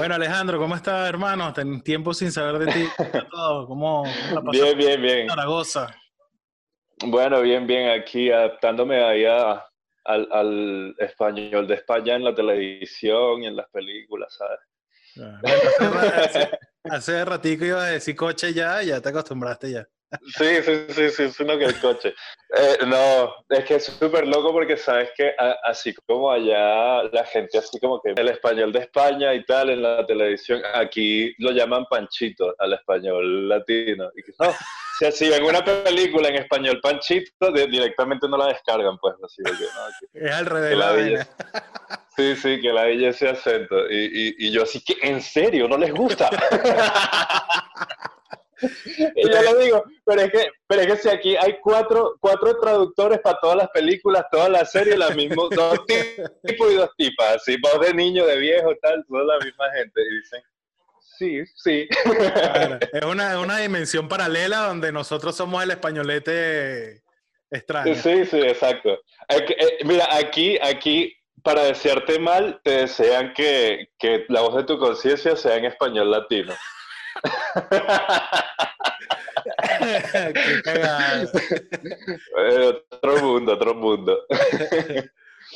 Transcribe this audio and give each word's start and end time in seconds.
Bueno, 0.00 0.14
Alejandro, 0.14 0.58
¿cómo 0.58 0.74
estás, 0.76 1.06
hermano? 1.10 1.52
Ten 1.52 1.82
tiempo 1.82 2.14
sin 2.14 2.32
saber 2.32 2.58
de 2.58 2.72
ti. 2.72 2.88
¿Cómo, 3.30 3.66
cómo 3.66 4.14
la 4.42 4.50
Bien, 4.50 4.78
bien, 4.78 5.02
bien. 5.02 5.18
en 5.20 5.28
Zaragoza? 5.28 5.94
Bueno, 7.04 7.42
bien, 7.42 7.66
bien. 7.66 7.90
Aquí 7.90 8.30
adaptándome 8.32 9.04
ahí 9.04 9.26
a- 9.26 9.62
al, 10.06 10.26
al 10.32 10.94
español 10.96 11.66
de 11.66 11.74
España 11.74 12.14
en 12.16 12.24
la 12.24 12.34
televisión 12.34 13.42
y 13.42 13.46
en 13.48 13.56
las 13.56 13.68
películas, 13.68 14.34
¿sabes? 14.34 14.58
Ah, 15.22 15.38
Bueno, 15.42 15.60
hace, 15.68 15.90
ra- 15.90 16.24
hace, 16.24 16.50
hace 16.84 17.24
ratico 17.26 17.64
ibas 17.66 17.82
a 17.84 17.88
decir 17.88 18.16
coche 18.16 18.54
ya, 18.54 18.82
ya 18.82 19.02
te 19.02 19.10
acostumbraste 19.10 19.70
ya. 19.70 19.86
Sí, 20.36 20.62
sí, 20.64 20.84
sí, 20.88 21.10
sí, 21.10 21.30
sí, 21.30 21.44
no 21.44 21.56
que 21.56 21.66
el 21.66 21.78
coche. 21.80 22.14
Eh, 22.56 22.78
no, 22.86 23.32
es 23.48 23.64
que 23.64 23.76
es 23.76 23.84
súper 23.86 24.26
loco 24.26 24.52
porque 24.52 24.76
sabes 24.76 25.10
que 25.16 25.32
a- 25.38 25.56
así 25.64 25.94
como 25.94 26.30
allá 26.32 27.04
la 27.12 27.24
gente 27.24 27.58
así 27.58 27.78
como 27.78 28.00
que 28.02 28.10
el 28.20 28.28
español 28.28 28.72
de 28.72 28.80
España 28.80 29.32
y 29.34 29.44
tal 29.44 29.70
en 29.70 29.82
la 29.82 30.04
televisión, 30.04 30.62
aquí 30.74 31.32
lo 31.38 31.52
llaman 31.52 31.86
panchito 31.86 32.54
al 32.58 32.72
español 32.72 33.48
latino. 33.48 34.10
Y 34.16 34.22
que, 34.24 34.32
no, 34.40 34.52
si 34.98 35.04
así 35.06 35.28
ven 35.28 35.44
una 35.44 35.64
película 35.64 36.28
en 36.28 36.36
español 36.36 36.80
panchito, 36.82 37.52
de- 37.52 37.68
directamente 37.68 38.28
no 38.28 38.36
la 38.36 38.46
descargan, 38.48 38.98
pues 38.98 39.14
así. 39.24 39.42
porque, 39.44 39.62
no, 39.62 39.86
que- 40.12 40.18
Es 40.26 40.32
al 40.32 40.46
revés. 40.46 40.70
que 40.70 40.76
la 40.76 40.86
la 40.86 40.92
vaina. 40.92 41.04
belleza. 41.04 41.30
Sí, 42.16 42.36
sí, 42.36 42.60
que 42.60 42.70
la 42.72 42.82
belleza 42.84 43.30
ese 43.30 43.50
acento. 43.50 43.88
Y, 43.88 43.94
y, 43.96 44.48
y 44.48 44.50
yo 44.50 44.64
así 44.64 44.82
que, 44.84 44.94
¿en 45.08 45.22
serio? 45.22 45.66
¿No 45.68 45.78
les 45.78 45.90
gusta? 45.94 46.28
y 48.62 49.28
yo 49.28 49.54
le 49.54 49.64
digo, 49.64 49.84
pero 50.04 50.22
es 50.22 50.30
que, 50.30 50.50
pero 50.66 50.82
es 50.82 50.86
que 50.88 50.96
si 50.96 51.08
aquí 51.08 51.36
hay 51.36 51.58
cuatro, 51.60 52.16
cuatro 52.20 52.58
traductores 52.58 53.20
para 53.20 53.38
todas 53.40 53.56
las 53.56 53.68
películas, 53.70 54.24
todas 54.30 54.50
las 54.50 54.70
series, 54.70 54.98
las 54.98 55.14
mismas, 55.16 55.48
dos 55.50 55.86
tipos 55.86 56.72
y 56.72 56.74
dos 56.74 56.90
tipas, 56.96 57.36
así, 57.36 57.56
voz 57.60 57.80
de 57.86 57.94
niño, 57.94 58.26
de 58.26 58.38
viejo, 58.38 58.74
tal, 58.82 59.04
toda 59.08 59.24
la 59.24 59.44
misma 59.44 59.70
gente. 59.72 60.00
Y 60.00 60.16
dicen, 60.16 60.42
sí, 61.18 61.42
sí. 61.54 61.88
Claro, 62.04 62.78
Es 62.92 63.04
una, 63.04 63.32
es 63.32 63.38
una 63.38 63.58
dimensión 63.58 64.08
paralela 64.08 64.66
donde 64.66 64.92
nosotros 64.92 65.36
somos 65.36 65.62
el 65.62 65.70
españolete 65.70 67.02
extraño. 67.50 67.94
Sí, 67.94 68.24
sí, 68.26 68.40
exacto. 68.40 69.00
Eh, 69.28 69.78
mira, 69.84 70.08
aquí, 70.10 70.58
aquí, 70.62 71.16
para 71.42 71.64
desearte 71.64 72.18
mal, 72.18 72.60
te 72.62 72.82
desean 72.82 73.32
que, 73.34 73.88
que 73.98 74.26
la 74.28 74.42
voz 74.42 74.56
de 74.56 74.64
tu 74.64 74.78
conciencia 74.78 75.36
sea 75.36 75.56
en 75.56 75.64
español 75.64 76.10
latino. 76.10 76.54
Qué 80.34 80.62
cagada. 80.62 81.24
Eh, 82.38 82.82
otro 82.90 83.22
mundo, 83.22 83.54
otro 83.54 83.74
mundo. 83.74 84.18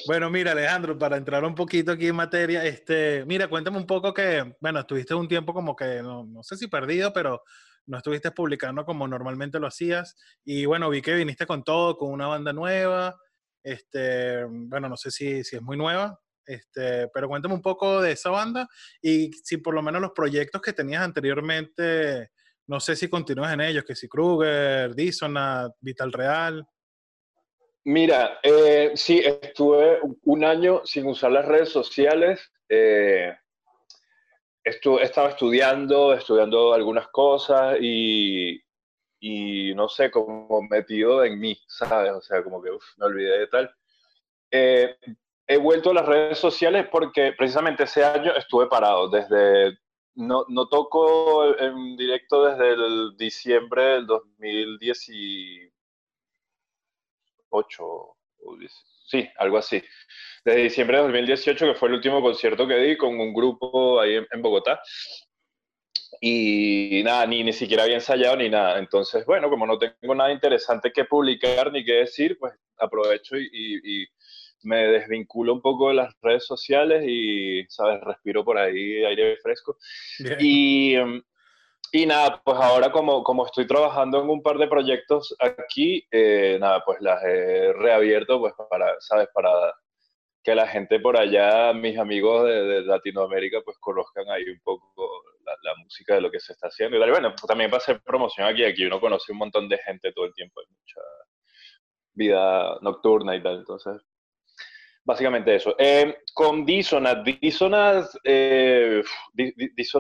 Bueno, 0.06 0.30
mira, 0.30 0.52
Alejandro, 0.52 0.98
para 0.98 1.16
entrar 1.16 1.44
un 1.44 1.55
poquito 1.55 1.92
aquí 1.92 2.08
en 2.08 2.16
materia, 2.16 2.64
este, 2.64 3.24
mira, 3.27 3.48
cuéntame 3.48 3.77
un 3.77 3.86
poco 3.86 4.12
que, 4.12 4.55
bueno, 4.61 4.80
estuviste 4.80 5.14
un 5.14 5.28
tiempo 5.28 5.55
como 5.55 5.77
que, 5.77 6.02
no, 6.02 6.24
no 6.24 6.42
sé 6.42 6.56
si 6.56 6.66
perdido, 6.66 7.12
pero 7.12 7.42
no 7.86 7.98
estuviste 7.98 8.30
publicando 8.30 8.84
como 8.84 9.06
normalmente 9.06 9.61
lo 9.61 9.66
hacías. 9.66 10.16
Y 10.44 10.66
bueno, 10.66 10.91
vi 10.91 11.02
que 11.02 11.14
viniste 11.14 11.46
con 11.46 11.62
todo, 11.62 11.96
con 11.96 12.11
una 12.11 12.27
banda 12.27 12.52
nueva. 12.52 13.16
Este, 13.62 14.44
bueno, 14.44 14.89
no 14.89 14.96
sé 14.96 15.11
si, 15.11 15.44
si 15.44 15.56
es 15.56 15.62
muy 15.62 15.77
nueva, 15.77 16.18
este, 16.46 17.08
pero 17.08 17.28
cuéntame 17.28 17.54
un 17.54 17.62
poco 17.62 18.00
de 18.00 18.12
esa 18.12 18.30
banda 18.30 18.68
y 19.00 19.32
si 19.32 19.58
por 19.58 19.74
lo 19.74 19.82
menos 19.82 20.00
los 20.00 20.12
proyectos 20.12 20.60
que 20.60 20.72
tenías 20.72 21.02
anteriormente, 21.02 22.30
no 22.66 22.80
sé 22.80 22.96
si 22.96 23.08
continúas 23.08 23.52
en 23.52 23.60
ellos, 23.60 23.84
que 23.84 23.94
si 23.94 24.08
Kruger, 24.08 24.94
Dissonant, 24.94 25.74
Vital 25.80 26.12
Real. 26.12 26.66
Mira, 27.84 28.38
eh, 28.42 28.92
sí, 28.94 29.22
estuve 29.24 30.00
un 30.22 30.44
año 30.44 30.83
sin 30.84 31.06
usar 31.06 31.33
las 31.33 31.44
redes 31.44 31.68
sociales. 31.68 32.40
eh, 32.68 33.34
estaba 34.64 35.28
estudiando, 35.28 36.14
estudiando 36.14 36.72
algunas 36.72 37.08
cosas 37.08 37.77
y, 37.80 38.58
y 39.20 39.74
no 39.74 39.88
sé, 39.88 40.10
como 40.10 40.62
metido 40.62 41.24
en 41.24 41.38
mí, 41.38 41.58
¿sabes? 41.66 42.12
O 42.12 42.22
sea, 42.22 42.42
como 42.42 42.62
que 42.62 42.70
uf, 42.70 42.84
me 42.96 43.06
olvidé 43.06 43.40
de 43.40 43.46
tal. 43.48 43.74
Eh, 44.50 44.96
he 45.46 45.56
vuelto 45.58 45.90
a 45.90 45.94
las 45.94 46.06
redes 46.06 46.38
sociales 46.38 46.86
porque 46.90 47.32
precisamente 47.36 47.84
ese 47.84 48.05
año 48.05 48.32
estuve 48.36 48.66
parado. 48.66 49.08
Desde, 49.08 49.77
no, 50.14 50.44
no 50.48 50.68
toco 50.68 51.56
en 51.58 51.96
directo 51.96 52.44
desde 52.44 52.70
el 52.74 53.16
diciembre 53.16 53.83
del 53.84 54.06
2018 54.06 55.70
o 58.46 58.56
10, 58.58 58.72
sí, 59.06 59.28
algo 59.38 59.58
así. 59.58 59.83
Desde 60.44 60.62
diciembre 60.62 60.98
de 60.98 61.02
2018, 61.04 61.66
que 61.66 61.74
fue 61.74 61.88
el 61.88 61.94
último 61.94 62.20
concierto 62.20 62.66
que 62.66 62.77
di 62.77 62.96
con 62.96 63.18
un 63.18 63.33
grupo 63.33 64.00
ahí 64.00 64.16
en, 64.16 64.27
en 64.30 64.42
Bogotá. 64.42 64.80
Y 66.20 67.02
nada, 67.04 67.27
ni, 67.27 67.42
ni 67.42 67.52
siquiera 67.52 67.83
había 67.84 67.96
ensayado 67.96 68.36
ni 68.36 68.48
nada. 68.48 68.78
Entonces, 68.78 69.24
bueno, 69.27 69.50
como 69.50 69.66
no 69.66 69.78
tengo 69.78 70.14
nada 70.14 70.33
interesante 70.33 70.92
que 70.92 71.04
publicar 71.04 71.72
ni 71.72 71.84
que 71.84 71.92
decir, 71.94 72.38
pues 72.38 72.54
aprovecho 72.78 73.36
y, 73.36 73.48
y- 73.52 74.02
y 74.02 74.06
me 74.64 74.86
desvinculo 74.89 75.52
un 75.52 75.61
poco 75.61 75.89
de 75.89 75.95
las 75.95 76.14
redes 76.20 76.47
sociales 76.47 77.05
y, 77.07 77.64
¿sabes? 77.69 78.01
Respiro 78.01 78.45
por 78.45 78.58
ahí 78.58 79.05
aire 79.05 79.36
fresco. 79.42 79.77
Bien. 80.19 80.36
Y, 80.41 80.97
y 81.92 82.07
nada, 82.07 82.41
pues 82.45 82.57
ahora 82.58 82.91
como, 82.91 83.23
como 83.23 83.47
estoy 83.47 83.67
trabajando 83.67 84.23
en 84.23 84.29
un 84.29 84.42
par 84.42 84.58
de 84.58 84.67
proyectos 84.67 85.35
aquí, 85.39 86.05
eh, 86.11 86.58
nada, 86.61 86.83
pues 86.85 87.01
las 87.01 87.23
he 87.25 87.73
reabierto 87.73 88.41
pues 88.41 88.55
para, 88.69 88.95
¿sabes? 89.01 89.29
Para 89.33 89.51
que 90.42 90.55
la 90.55 90.67
gente 90.67 91.01
por 91.01 91.17
allá, 91.17 91.73
mis 91.73 91.96
amigos 91.98 92.45
de, 92.45 92.64
de 92.64 92.83
Latinoamérica, 92.83 93.61
pues 93.64 93.79
conozcan 93.79 94.29
ahí 94.29 94.45
un 94.45 94.61
poco 94.63 95.23
la, 95.45 95.52
la 95.63 95.75
música 95.83 96.14
de 96.17 96.20
lo 96.20 96.31
que 96.31 96.41
se 96.41 96.52
está 96.52 96.69
haciendo. 96.69 96.96
Y 96.96 97.11
bueno, 97.11 97.31
pues 97.31 97.46
también 97.46 97.70
para 97.70 97.83
hacer 97.83 98.02
promoción 98.02 98.46
aquí, 98.46 98.64
aquí 98.64 98.85
uno 98.85 99.01
conoce 99.01 99.33
un 99.33 99.39
montón 99.39 99.69
de 99.69 99.79
gente 99.79 100.13
todo 100.13 100.27
el 100.27 100.35
tiempo, 100.35 100.61
hay 100.61 100.67
mucha 100.67 101.01
vida 102.13 102.79
nocturna 102.83 103.35
y 103.35 103.42
tal, 103.42 103.58
entonces 103.58 104.01
Básicamente 105.06 105.54
eso. 105.54 105.74
Eh, 105.78 106.16
con 106.32 106.64
Dissonant, 106.64 107.26
Dissonant, 107.26 108.06
eh, 108.24 109.02
es, 109.36 109.92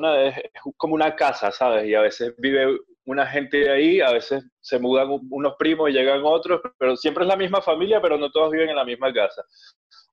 como 0.78 0.94
una 0.94 1.14
casa, 1.14 1.50
¿sabes? 1.50 1.86
Y 1.86 1.94
a 1.94 2.00
veces 2.00 2.34
vive 2.38 2.78
una 3.04 3.26
gente 3.26 3.70
ahí, 3.70 4.00
a 4.00 4.10
veces 4.12 4.42
se 4.60 4.78
mudan 4.78 5.10
un- 5.10 5.26
unos 5.30 5.56
primos 5.58 5.90
y 5.90 5.92
llegan 5.92 6.22
otros, 6.24 6.60
pero 6.78 6.96
siempre 6.96 7.24
es 7.24 7.28
la 7.28 7.36
misma 7.36 7.60
familia, 7.60 8.00
pero 8.00 8.16
no 8.16 8.30
todos 8.30 8.50
viven 8.50 8.70
en 8.70 8.76
la 8.76 8.84
misma 8.84 9.12
casa. 9.12 9.44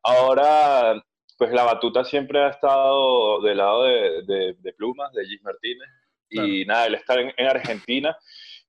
Ahora, 0.03 1.02
pues 1.38 1.52
la 1.53 1.63
batuta 1.63 2.03
siempre 2.03 2.40
ha 2.44 2.50
estado 2.50 3.41
del 3.41 3.58
lado 3.58 3.84
de, 3.84 4.23
de- 4.23 4.56
de 4.59 4.73
Plumas, 4.73 5.13
de 5.13 5.25
Gis 5.25 5.41
Martínez, 5.41 5.88
y 6.29 6.66
nada, 6.66 6.88
él 6.88 6.96
está 6.96 7.16
en, 7.16 7.34
en 7.38 7.47
Argentina, 7.47 8.18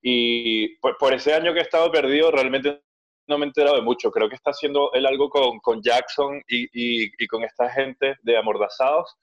y 0.01 0.77
por, 0.79 0.97
por 0.99 1.15
ese 1.15 1.35
año 1.35 1.53
que 1.53 1.61
he 1.61 1.63
estado 1.63 1.91
perdido, 1.91 2.31
realmente 2.31 2.81
no 3.27 3.39
me 3.39 3.45
he 3.45 3.49
enterado 3.49 3.77
de 3.77 3.83
mucho. 3.83 4.11
Creo 4.11 4.29
que 4.29 4.35
está 4.37 4.51
haciendo 4.51 4.91
él 4.93 5.07
algo 5.07 5.29
con, 5.31 5.59
con 5.61 5.81
Jackson 5.83 6.43
y, 6.49 6.65
y- 6.73 7.11
y 7.19 7.27
con 7.27 7.45
esta 7.45 7.71
gente 7.71 8.17
de 8.23 8.37
Amordazados. 8.37 9.15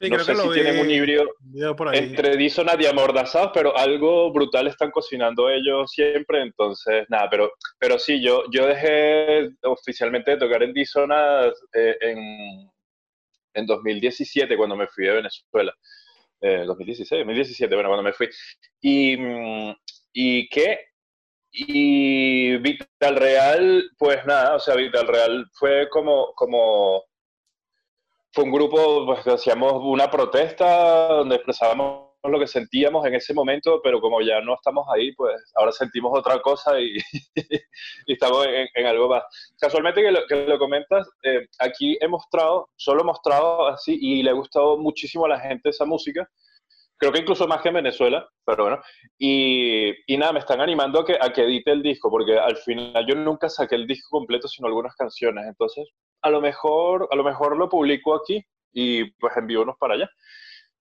Sí, 0.00 0.08
no 0.10 0.16
creo 0.16 0.24
sé 0.24 0.32
que 0.32 0.36
lo 0.38 0.42
si 0.44 0.48
vi, 0.48 0.54
tienen 0.64 0.80
un 0.80 0.90
híbrido 0.90 1.26
por 1.76 1.88
ahí. 1.88 1.98
entre 1.98 2.36
Dissonant 2.36 2.80
y 2.80 2.86
Amordazados, 2.86 3.52
pero 3.54 3.76
algo 3.76 4.32
brutal 4.32 4.66
están 4.66 4.90
cocinando 4.90 5.48
ellos 5.48 5.92
siempre. 5.92 6.42
Entonces, 6.42 7.06
nada, 7.08 7.28
pero, 7.30 7.52
pero 7.78 7.98
sí, 8.00 8.20
yo, 8.20 8.42
yo 8.50 8.66
dejé 8.66 9.50
oficialmente 9.62 10.32
de 10.32 10.38
tocar 10.38 10.62
en 10.64 10.72
Dissonant 10.72 11.54
eh, 11.72 11.96
en, 12.00 12.68
en 13.54 13.66
2017, 13.66 14.56
cuando 14.56 14.74
me 14.76 14.88
fui 14.88 15.04
de 15.06 15.12
Venezuela. 15.12 15.72
Eh, 16.40 16.64
2016, 16.66 17.20
2017, 17.20 17.72
bueno, 17.72 17.88
cuando 17.90 18.02
me 18.02 18.12
fui. 18.12 18.28
Y, 18.80 19.16
mm, 19.16 19.74
y 20.14 20.48
qué 20.48 20.86
y 21.52 22.56
Vital 22.58 23.16
Real, 23.16 23.84
pues 23.98 24.24
nada, 24.24 24.56
o 24.56 24.60
sea, 24.60 24.74
Vital 24.74 25.06
Real 25.06 25.46
fue 25.52 25.88
como, 25.90 26.32
como 26.34 27.04
fue 28.32 28.44
un 28.44 28.52
grupo, 28.52 29.04
pues 29.06 29.26
hacíamos 29.26 29.74
una 29.84 30.10
protesta 30.10 31.08
donde 31.08 31.36
expresábamos 31.36 32.12
lo 32.24 32.38
que 32.38 32.46
sentíamos 32.46 33.04
en 33.04 33.14
ese 33.14 33.34
momento, 33.34 33.80
pero 33.82 34.00
como 34.00 34.22
ya 34.22 34.40
no 34.40 34.54
estamos 34.54 34.86
ahí, 34.94 35.12
pues 35.12 35.52
ahora 35.56 35.72
sentimos 35.72 36.16
otra 36.16 36.40
cosa 36.40 36.80
y, 36.80 36.96
estamos 38.06 38.46
en, 38.46 38.68
en 38.74 38.86
algo 38.86 39.08
más. 39.08 39.24
Casualmente 39.58 40.02
que 40.02 40.10
lo, 40.10 40.26
que 40.26 40.46
lo 40.46 40.58
comentas, 40.58 41.08
eh, 41.24 41.46
aquí 41.58 41.98
he 42.00 42.08
mostrado, 42.08 42.70
solo 42.76 43.02
he 43.02 43.04
mostrado 43.04 43.66
así, 43.66 43.98
y 44.00 44.22
le 44.22 44.30
ha 44.30 44.34
gustado 44.34 44.78
muchísimo 44.78 45.26
a 45.26 45.30
la 45.30 45.40
gente 45.40 45.70
esa 45.70 45.84
música, 45.84 46.28
creo 47.02 47.12
que 47.12 47.18
incluso 47.18 47.48
más 47.48 47.60
que 47.60 47.68
en 47.70 47.74
Venezuela, 47.74 48.28
pero 48.46 48.62
bueno. 48.62 48.80
Y, 49.18 49.90
y 50.06 50.16
nada, 50.16 50.32
me 50.32 50.38
están 50.38 50.60
animando 50.60 51.00
a 51.00 51.04
que, 51.04 51.18
a 51.20 51.32
que 51.32 51.42
edite 51.42 51.72
el 51.72 51.82
disco, 51.82 52.08
porque 52.08 52.38
al 52.38 52.56
final 52.58 53.04
yo 53.08 53.16
nunca 53.16 53.48
saqué 53.48 53.74
el 53.74 53.88
disco 53.88 54.18
completo, 54.18 54.46
sino 54.46 54.68
algunas 54.68 54.94
canciones. 54.94 55.44
Entonces, 55.48 55.88
a 56.22 56.30
lo 56.30 56.40
mejor, 56.40 57.08
a 57.10 57.16
lo 57.16 57.24
mejor 57.24 57.56
lo 57.56 57.68
publico 57.68 58.14
aquí 58.14 58.40
y 58.72 59.10
pues 59.14 59.36
envío 59.36 59.62
unos 59.62 59.76
para 59.80 59.94
allá. 59.94 60.08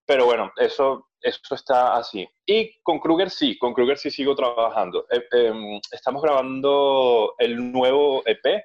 Pero 0.05 0.25
bueno, 0.25 0.51
eso, 0.57 1.09
eso 1.19 1.55
está 1.55 1.95
así. 1.95 2.27
Y 2.45 2.79
con 2.83 2.99
Kruger 2.99 3.31
sí, 3.31 3.57
con 3.57 3.73
Kruger 3.73 3.97
sí 3.97 4.11
sigo 4.11 4.35
trabajando. 4.35 5.07
Eh, 5.09 5.23
eh, 5.31 5.79
estamos 5.91 6.21
grabando 6.21 7.33
el 7.39 7.71
nuevo 7.71 8.21
EP 8.27 8.61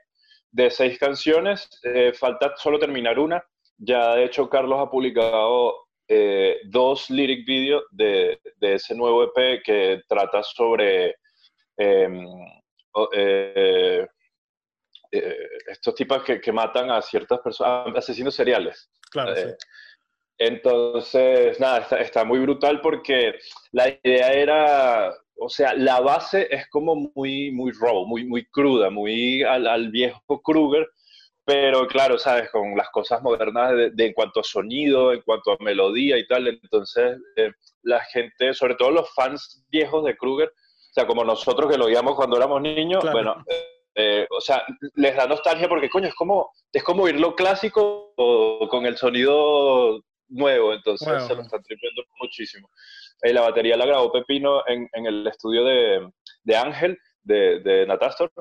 de 0.50 0.70
seis 0.70 0.98
canciones. 0.98 1.70
Eh, 1.84 2.12
falta 2.12 2.52
solo 2.58 2.78
terminar 2.78 3.18
una. 3.18 3.42
Ya 3.78 4.14
de 4.14 4.24
hecho 4.24 4.50
Carlos 4.50 4.78
ha 4.78 4.90
publicado 4.90 5.85
eh, 6.08 6.60
dos 6.64 7.10
lyric 7.10 7.46
videos 7.46 7.84
de, 7.90 8.40
de, 8.56 8.74
ese 8.74 8.94
nuevo 8.94 9.24
EP 9.24 9.62
que 9.64 10.02
trata 10.08 10.42
sobre 10.42 11.16
em, 11.76 12.26
eh, 13.12 14.06
estos 15.68 15.94
tipos 15.94 16.22
que, 16.22 16.40
que, 16.40 16.52
matan 16.52 16.90
a 16.90 17.02
ciertas 17.02 17.40
personas, 17.40 17.96
asesinos 17.96 18.34
seriales. 18.34 18.90
Claro, 19.10 19.34
sí. 19.36 19.42
Entonces, 20.38 21.58
nada, 21.58 21.78
está, 21.78 22.00
está, 22.00 22.24
muy 22.24 22.38
brutal 22.40 22.80
porque 22.82 23.38
la 23.72 23.88
idea 23.88 24.32
era, 24.32 25.14
o 25.38 25.48
sea, 25.48 25.74
la 25.74 26.00
base 26.00 26.46
es 26.50 26.68
como 26.68 27.10
muy, 27.14 27.50
muy 27.52 27.72
raw, 27.72 28.04
muy, 28.06 28.24
muy 28.24 28.44
cruda, 28.46 28.90
muy 28.90 29.42
al, 29.42 29.66
al 29.66 29.90
viejo 29.90 30.42
Kruger, 30.42 30.86
pero 31.46 31.86
claro, 31.86 32.18
sabes, 32.18 32.50
con 32.50 32.76
las 32.76 32.90
cosas 32.90 33.22
modernas 33.22 33.70
de, 33.94 34.06
en 34.06 34.12
cuanto 34.14 34.40
a 34.40 34.42
sonido, 34.42 35.12
en 35.12 35.20
cuanto 35.20 35.52
a 35.52 35.56
melodía 35.60 36.18
y 36.18 36.26
tal, 36.26 36.48
entonces 36.48 37.18
eh, 37.36 37.52
la 37.82 38.00
gente, 38.00 38.52
sobre 38.52 38.74
todo 38.74 38.90
los 38.90 39.14
fans 39.14 39.64
viejos 39.70 40.04
de 40.04 40.16
Kruger, 40.16 40.48
o 40.48 40.92
sea, 40.92 41.06
como 41.06 41.22
nosotros 41.22 41.70
que 41.70 41.78
lo 41.78 41.84
oíamos 41.84 42.16
cuando 42.16 42.36
éramos 42.36 42.60
niños, 42.62 43.04
bueno, 43.12 43.44
eh, 43.94 44.26
o 44.28 44.40
sea, 44.40 44.64
les 44.96 45.14
da 45.14 45.28
nostalgia 45.28 45.68
porque, 45.68 45.88
coño, 45.88 46.08
es 46.08 46.16
como, 46.16 46.50
es 46.72 46.82
como 46.82 47.04
oír 47.04 47.20
lo 47.20 47.36
clásico 47.36 48.12
con 48.68 48.84
el 48.84 48.96
sonido 48.96 50.00
nuevo, 50.28 50.74
entonces 50.74 51.06
se 51.28 51.34
lo 51.36 51.42
están 51.42 51.62
tripliendo 51.62 52.02
muchísimo. 52.20 52.68
Eh, 53.22 53.32
la 53.32 53.42
batería 53.42 53.76
la 53.76 53.86
grabó 53.86 54.10
Pepino 54.10 54.64
en, 54.66 54.88
en 54.92 55.06
el 55.06 55.24
estudio 55.28 55.62
de, 55.62 56.10
de 56.42 56.56
Ángel, 56.56 56.98
de, 57.22 57.60
de 57.60 57.86
Natastor, 57.86 58.32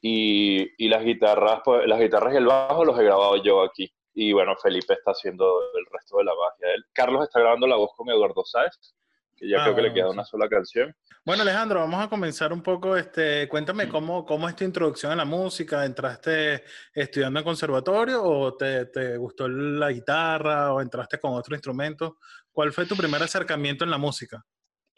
y, 0.00 0.84
y, 0.84 0.88
las 0.88 1.04
guitarras, 1.04 1.60
pues, 1.64 1.86
las 1.86 2.00
guitarras 2.00 2.34
y 2.34 2.38
el 2.38 2.46
bajo 2.46 2.84
los 2.84 2.98
he 2.98 3.04
grabado 3.04 3.36
yo 3.42 3.62
aquí. 3.62 3.92
Y 4.14 4.32
bueno, 4.32 4.56
Felipe 4.62 4.94
está 4.94 5.12
haciendo 5.12 5.46
el 5.78 5.86
resto 5.90 6.18
de 6.18 6.24
la 6.24 6.32
magia. 6.32 6.74
Él, 6.74 6.84
Carlos 6.92 7.22
está 7.22 7.40
grabando 7.40 7.66
la 7.66 7.76
voz 7.76 7.90
con 7.96 8.08
Eduardo 8.08 8.44
Sáez, 8.44 8.94
que 9.36 9.48
ya 9.48 9.60
ah, 9.60 9.64
creo 9.64 9.76
que 9.76 9.82
le 9.82 9.92
queda 9.92 10.10
una 10.10 10.24
sola 10.24 10.48
canción. 10.48 10.94
Bueno, 11.24 11.42
Alejandro, 11.42 11.80
vamos 11.80 12.02
a 12.02 12.08
comenzar 12.08 12.52
un 12.52 12.62
poco. 12.62 12.96
Este, 12.96 13.46
cuéntame 13.48 13.88
cómo, 13.88 14.24
cómo 14.24 14.48
es 14.48 14.56
tu 14.56 14.64
introducción 14.64 15.12
a 15.12 15.16
la 15.16 15.24
música. 15.24 15.84
¿Entraste 15.84 16.64
estudiando 16.94 17.38
en 17.40 17.44
conservatorio 17.44 18.22
o 18.22 18.56
te, 18.56 18.86
te, 18.86 19.16
gustó 19.16 19.48
la 19.48 19.92
guitarra 19.92 20.72
o 20.72 20.80
entraste 20.80 21.18
con 21.18 21.34
otro 21.34 21.54
instrumento? 21.54 22.18
¿Cuál 22.50 22.72
fue 22.72 22.86
tu 22.86 22.96
primer 22.96 23.22
acercamiento 23.22 23.84
en 23.84 23.90
la 23.90 23.98
música? 23.98 24.42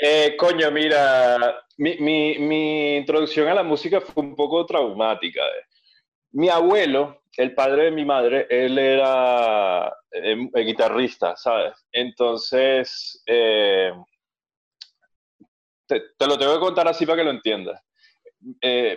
Eh, 0.04 0.36
coño, 0.36 0.68
mira, 0.72 1.64
mi, 1.76 1.96
mi, 1.98 2.36
mi, 2.36 2.96
introducción 2.96 3.46
a 3.46 3.54
la 3.54 3.62
música 3.62 4.00
fue 4.00 4.24
un 4.24 4.34
poco 4.34 4.66
traumática. 4.66 5.40
Eh. 5.42 5.64
Mi 6.32 6.48
abuelo, 6.48 7.22
el 7.36 7.54
padre 7.54 7.84
de 7.84 7.90
mi 7.92 8.04
madre, 8.04 8.48
él 8.50 8.76
era 8.78 9.94
eh, 10.10 10.48
guitarrista, 10.64 11.36
¿sabes? 11.36 11.74
Entonces, 11.92 13.22
eh, 13.26 13.92
te, 15.86 16.02
te, 16.18 16.26
lo 16.26 16.36
tengo 16.36 16.54
que 16.54 16.60
contar 16.60 16.88
así 16.88 17.06
para 17.06 17.18
que 17.18 17.24
lo 17.24 17.30
entiendas. 17.30 17.80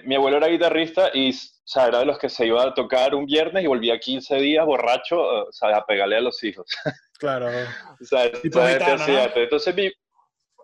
Mi 0.06 0.16
abuelo 0.16 0.38
era 0.38 0.48
guitarrista 0.48 1.12
y 1.14 1.30
o 1.30 1.68
sea, 1.68 1.86
era 1.86 2.00
de 2.00 2.06
los 2.06 2.18
que 2.18 2.30
se 2.30 2.48
iba 2.48 2.64
a 2.64 2.74
tocar 2.74 3.14
un 3.14 3.28
viernes 3.28 3.64
y 3.64 3.68
volvía 3.68 4.00
15 4.00 4.38
días 4.38 4.66
borracho 4.66 5.20
o 5.20 5.52
sea, 5.52 5.78
a 5.78 5.86
pegarle 5.86 6.18
a 6.18 6.22
los 6.22 6.44
hijos. 6.44 6.66
Claro. 7.18 7.48
o 7.48 8.04
sea, 8.04 8.26
Entonces, 8.26 9.74
mi, 9.74 9.90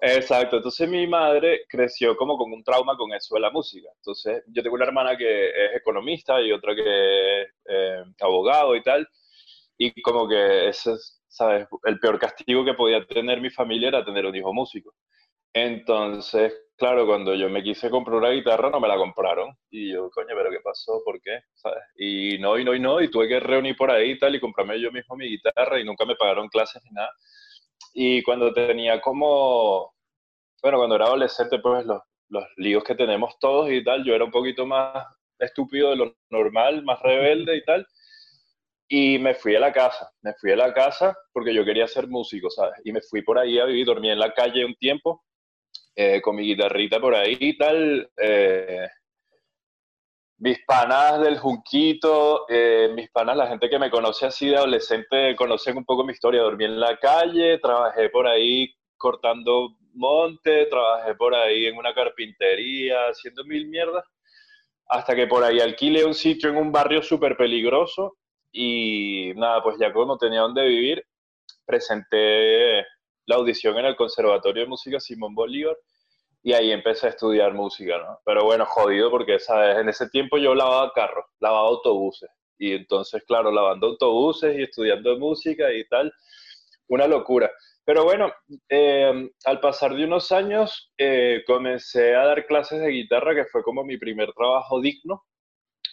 exacto. 0.02 0.58
Entonces 0.58 0.90
mi 0.90 1.08
madre 1.08 1.62
creció 1.70 2.16
como 2.18 2.38
con 2.38 2.52
un 2.52 2.64
trauma 2.64 2.98
con 2.98 3.14
eso 3.14 3.36
de 3.36 3.42
la 3.42 3.52
música. 3.52 3.90
Entonces 3.98 4.44
yo 4.48 4.64
tengo 4.64 4.76
una 4.76 4.86
hermana 4.86 5.18
que 5.18 5.50
es 5.50 5.76
economista 5.76 6.42
y 6.42 6.52
otra 6.52 6.76
que 6.76 7.42
es 7.42 7.48
eh, 7.66 8.04
abogado 8.22 8.76
y 8.76 8.84
tal. 8.84 9.08
Y 9.78 10.02
como 10.02 10.28
que 10.28 10.70
ese 10.70 10.94
es, 10.94 11.24
¿sabes? 11.28 11.68
El 11.86 12.00
peor 12.00 12.20
castigo 12.20 12.66
que 12.66 12.74
podía 12.74 13.06
tener 13.06 13.42
mi 13.42 13.50
familia 13.50 13.90
era 13.90 14.06
tener 14.06 14.26
un 14.26 14.36
hijo 14.36 14.54
músico. 14.54 14.94
Entonces, 15.54 16.54
claro, 16.78 17.06
cuando 17.06 17.36
yo 17.36 17.50
me 17.50 17.64
quise 17.64 17.90
comprar 17.90 18.18
una 18.18 18.30
guitarra, 18.30 18.70
no 18.70 18.80
me 18.80 18.88
la 18.88 18.98
compraron. 18.98 19.56
Y 19.70 19.92
yo, 19.94 20.10
coño, 20.12 20.30
¿pero 20.36 20.50
qué 20.50 20.60
pasó? 20.64 21.02
¿Por 21.04 21.22
qué? 21.22 21.40
¿Sabes? 21.54 21.84
Y 21.98 22.38
no, 22.40 22.58
y 22.58 22.64
no, 22.64 22.74
y 22.74 22.80
no. 22.80 23.02
Y 23.02 23.10
tuve 23.12 23.28
que 23.28 23.40
reunir 23.40 23.76
por 23.76 23.92
ahí 23.92 24.12
y 24.12 24.20
tal, 24.20 24.36
y 24.36 24.40
comprarme 24.40 24.80
yo 24.80 24.92
mismo 24.92 25.16
mi 25.16 25.28
guitarra, 25.28 25.80
y 25.80 25.84
nunca 25.84 26.06
me 26.06 26.16
pagaron 26.16 26.48
clases 26.48 26.82
ni 26.86 26.92
nada. 26.92 27.12
Y 27.94 28.24
cuando 28.24 28.54
tenía 28.54 29.02
como, 29.02 29.94
bueno, 30.64 30.78
cuando 30.80 30.96
era 30.96 31.06
adolescente, 31.06 31.60
pues 31.60 31.86
los, 31.86 32.02
los 32.30 32.46
líos 32.58 32.84
que 32.84 32.96
tenemos 32.96 33.38
todos 33.40 33.72
y 33.72 33.84
tal, 33.84 34.04
yo 34.06 34.16
era 34.16 34.26
un 34.26 34.32
poquito 34.32 34.66
más 34.66 35.06
estúpido 35.40 35.92
de 35.92 35.98
lo 35.98 36.16
normal, 36.30 36.84
más 36.84 37.00
rebelde 37.02 37.58
y 37.58 37.64
tal. 37.66 37.88
Y 38.88 39.20
me 39.20 39.34
fui 39.36 39.56
a 39.56 39.60
la 39.60 39.72
casa, 39.72 40.12
me 40.22 40.34
fui 40.34 40.52
a 40.52 40.56
la 40.58 40.74
casa 40.74 41.18
porque 41.32 41.54
yo 41.54 41.64
quería 41.64 41.88
ser 41.88 42.08
músico, 42.08 42.50
¿sabes? 42.50 42.76
Y 42.84 42.92
me 42.92 43.02
fui 43.02 43.22
por 43.22 43.40
ahí 43.40 43.58
a 43.60 43.66
vivir, 43.66 43.86
dormí 43.86 44.10
en 44.10 44.20
la 44.20 44.34
calle 44.34 44.66
un 44.66 44.76
tiempo 44.76 45.24
eh, 45.96 46.22
con 46.22 46.36
mi 46.36 46.44
guitarrita 46.44 47.00
por 47.00 47.16
ahí 47.16 47.38
y 47.40 47.58
tal. 47.58 48.10
Eh, 48.18 48.88
mis 50.42 50.58
panas 50.66 51.22
del 51.22 51.38
Junquito, 51.38 52.46
eh, 52.50 52.92
mis 52.96 53.12
panas, 53.12 53.38
la 53.38 53.46
gente 53.46 53.70
que 53.70 53.78
me 53.78 53.92
conoce 53.92 54.26
así 54.26 54.48
de 54.48 54.58
adolescente, 54.58 55.36
conocen 55.36 55.78
un 55.78 55.86
poco 55.86 56.04
mi 56.04 56.14
historia. 56.14 56.42
Dormí 56.42 56.66
en 56.66 56.80
la 56.80 56.98
calle, 56.98 57.60
trabajé 57.60 58.10
por 58.10 58.26
ahí 58.26 58.74
cortando 58.98 59.78
monte, 59.94 60.66
trabajé 60.66 61.14
por 61.14 61.36
ahí 61.36 61.68
en 61.68 61.78
una 61.78 61.94
carpintería, 61.94 63.10
haciendo 63.10 63.44
mil 63.44 63.68
mierdas, 63.68 64.04
hasta 64.88 65.16
que 65.16 65.28
por 65.28 65.44
ahí 65.44 65.60
alquilé 65.60 66.06
un 66.06 66.16
sitio 66.16 66.50
en 66.50 66.58
un 66.58 66.72
barrio 66.72 67.04
súper 67.04 67.38
peligroso 67.38 68.18
y 68.52 69.34
nada, 69.36 69.62
pues 69.62 69.78
ya 69.80 69.94
como 69.94 70.18
tenía 70.18 70.42
donde 70.42 70.64
vivir, 70.64 71.06
presenté 71.68 72.80
la 73.28 73.36
audición 73.36 73.78
en 73.78 73.86
el 73.86 73.96
Conservatorio 73.96 74.64
de 74.64 74.70
Música 74.70 75.00
Simón 75.00 75.36
Bolívar 75.36 75.78
y 76.44 76.54
ahí 76.54 76.72
empecé 76.72 77.08
a 77.08 77.10
estudiar 77.12 77.54
música, 77.54 77.98
¿no? 78.00 78.20
Pero 78.26 78.44
bueno, 78.46 78.66
jodido 78.66 79.12
porque, 79.12 79.40
¿sabes? 79.40 79.78
En 79.78 79.90
ese 79.90 80.10
tiempo 80.10 80.38
yo 80.38 80.56
lavaba 80.56 80.92
carros, 80.94 81.26
lavaba 81.40 81.68
autobuses. 81.68 82.30
Y 82.58 82.74
entonces, 82.74 83.24
claro, 83.28 83.52
lavando 83.52 83.88
autobuses 83.88 84.58
y 84.58 84.64
estudiando 84.64 85.18
música 85.18 85.72
y 85.72 85.88
tal, 85.88 86.12
una 86.88 87.08
locura. 87.08 87.52
Pero 87.86 88.04
bueno, 88.04 88.32
eh, 88.70 89.30
al 89.46 89.60
pasar 89.60 89.96
de 89.96 90.06
unos 90.06 90.32
años, 90.32 90.92
eh, 90.98 91.44
comencé 91.46 92.16
a 92.16 92.26
dar 92.26 92.46
clases 92.46 92.80
de 92.82 92.90
guitarra, 92.90 93.36
que 93.36 93.46
fue 93.46 93.64
como 93.64 93.84
mi 93.84 93.98
primer 93.98 94.32
trabajo 94.34 94.80
digno. 94.80 95.24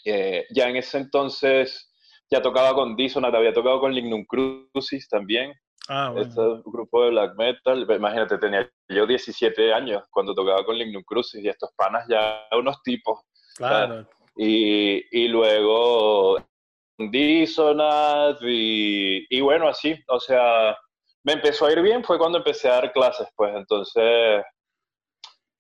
Eh, 0.04 0.46
ya 0.50 0.68
en 0.68 0.76
ese 0.76 0.98
entonces 0.98 1.90
ya 2.30 2.42
tocaba 2.42 2.74
con 2.74 2.96
Dissonant, 2.96 3.34
había 3.34 3.52
tocado 3.52 3.80
con 3.80 3.94
Lignum 3.94 4.24
Crucis 4.26 5.08
también, 5.08 5.52
Ah, 5.88 6.10
bueno. 6.10 6.28
Este 6.28 6.40
es 6.40 6.64
un 6.64 6.72
grupo 6.72 7.02
de 7.02 7.10
black 7.10 7.36
metal. 7.36 7.86
Imagínate, 7.88 8.38
tenía 8.38 8.70
yo 8.88 9.06
17 9.06 9.72
años 9.72 10.02
cuando 10.10 10.34
tocaba 10.34 10.64
con 10.64 10.76
Lignum 10.76 11.02
Crucis 11.02 11.42
y 11.42 11.48
estos 11.48 11.70
panas 11.74 12.06
ya 12.08 12.46
unos 12.52 12.82
tipos. 12.82 13.20
Claro. 13.56 14.06
Y, 14.36 15.02
y, 15.10 15.28
luego 15.28 16.38
Dissonant 16.98 18.38
y, 18.42 19.26
y, 19.30 19.40
bueno, 19.40 19.68
así. 19.68 19.96
O 20.08 20.20
sea, 20.20 20.76
me 21.24 21.32
empezó 21.32 21.66
a 21.66 21.72
ir 21.72 21.80
bien 21.82 22.04
fue 22.04 22.18
cuando 22.18 22.38
empecé 22.38 22.68
a 22.68 22.74
dar 22.74 22.92
clases, 22.92 23.28
pues 23.34 23.54
entonces. 23.54 24.42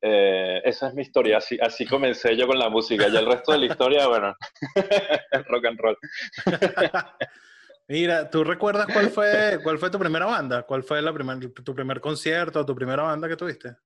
Eh, 0.00 0.60
esa 0.64 0.88
es 0.88 0.94
mi 0.94 1.02
historia, 1.02 1.38
así, 1.38 1.58
así 1.60 1.84
comencé 1.84 2.36
yo 2.36 2.46
con 2.46 2.58
la 2.58 2.68
música. 2.68 3.08
Ya 3.08 3.18
el 3.18 3.26
resto 3.26 3.50
de 3.50 3.58
la 3.58 3.66
historia, 3.66 4.06
bueno, 4.06 4.32
rock 5.48 5.64
and 5.64 5.80
roll. 5.80 5.98
Mira, 7.88 8.28
¿tú 8.28 8.44
recuerdas 8.44 8.86
cuál 8.92 9.08
fue, 9.08 9.58
cuál 9.62 9.78
fue 9.78 9.90
tu 9.90 9.98
primera 9.98 10.26
banda? 10.26 10.62
¿Cuál 10.64 10.82
fue 10.82 11.00
la 11.00 11.12
primer, 11.12 11.38
tu 11.52 11.74
primer 11.74 12.00
concierto, 12.00 12.64
tu 12.64 12.74
primera 12.74 13.02
banda 13.02 13.28
que 13.28 13.36
tuviste? 13.36 13.76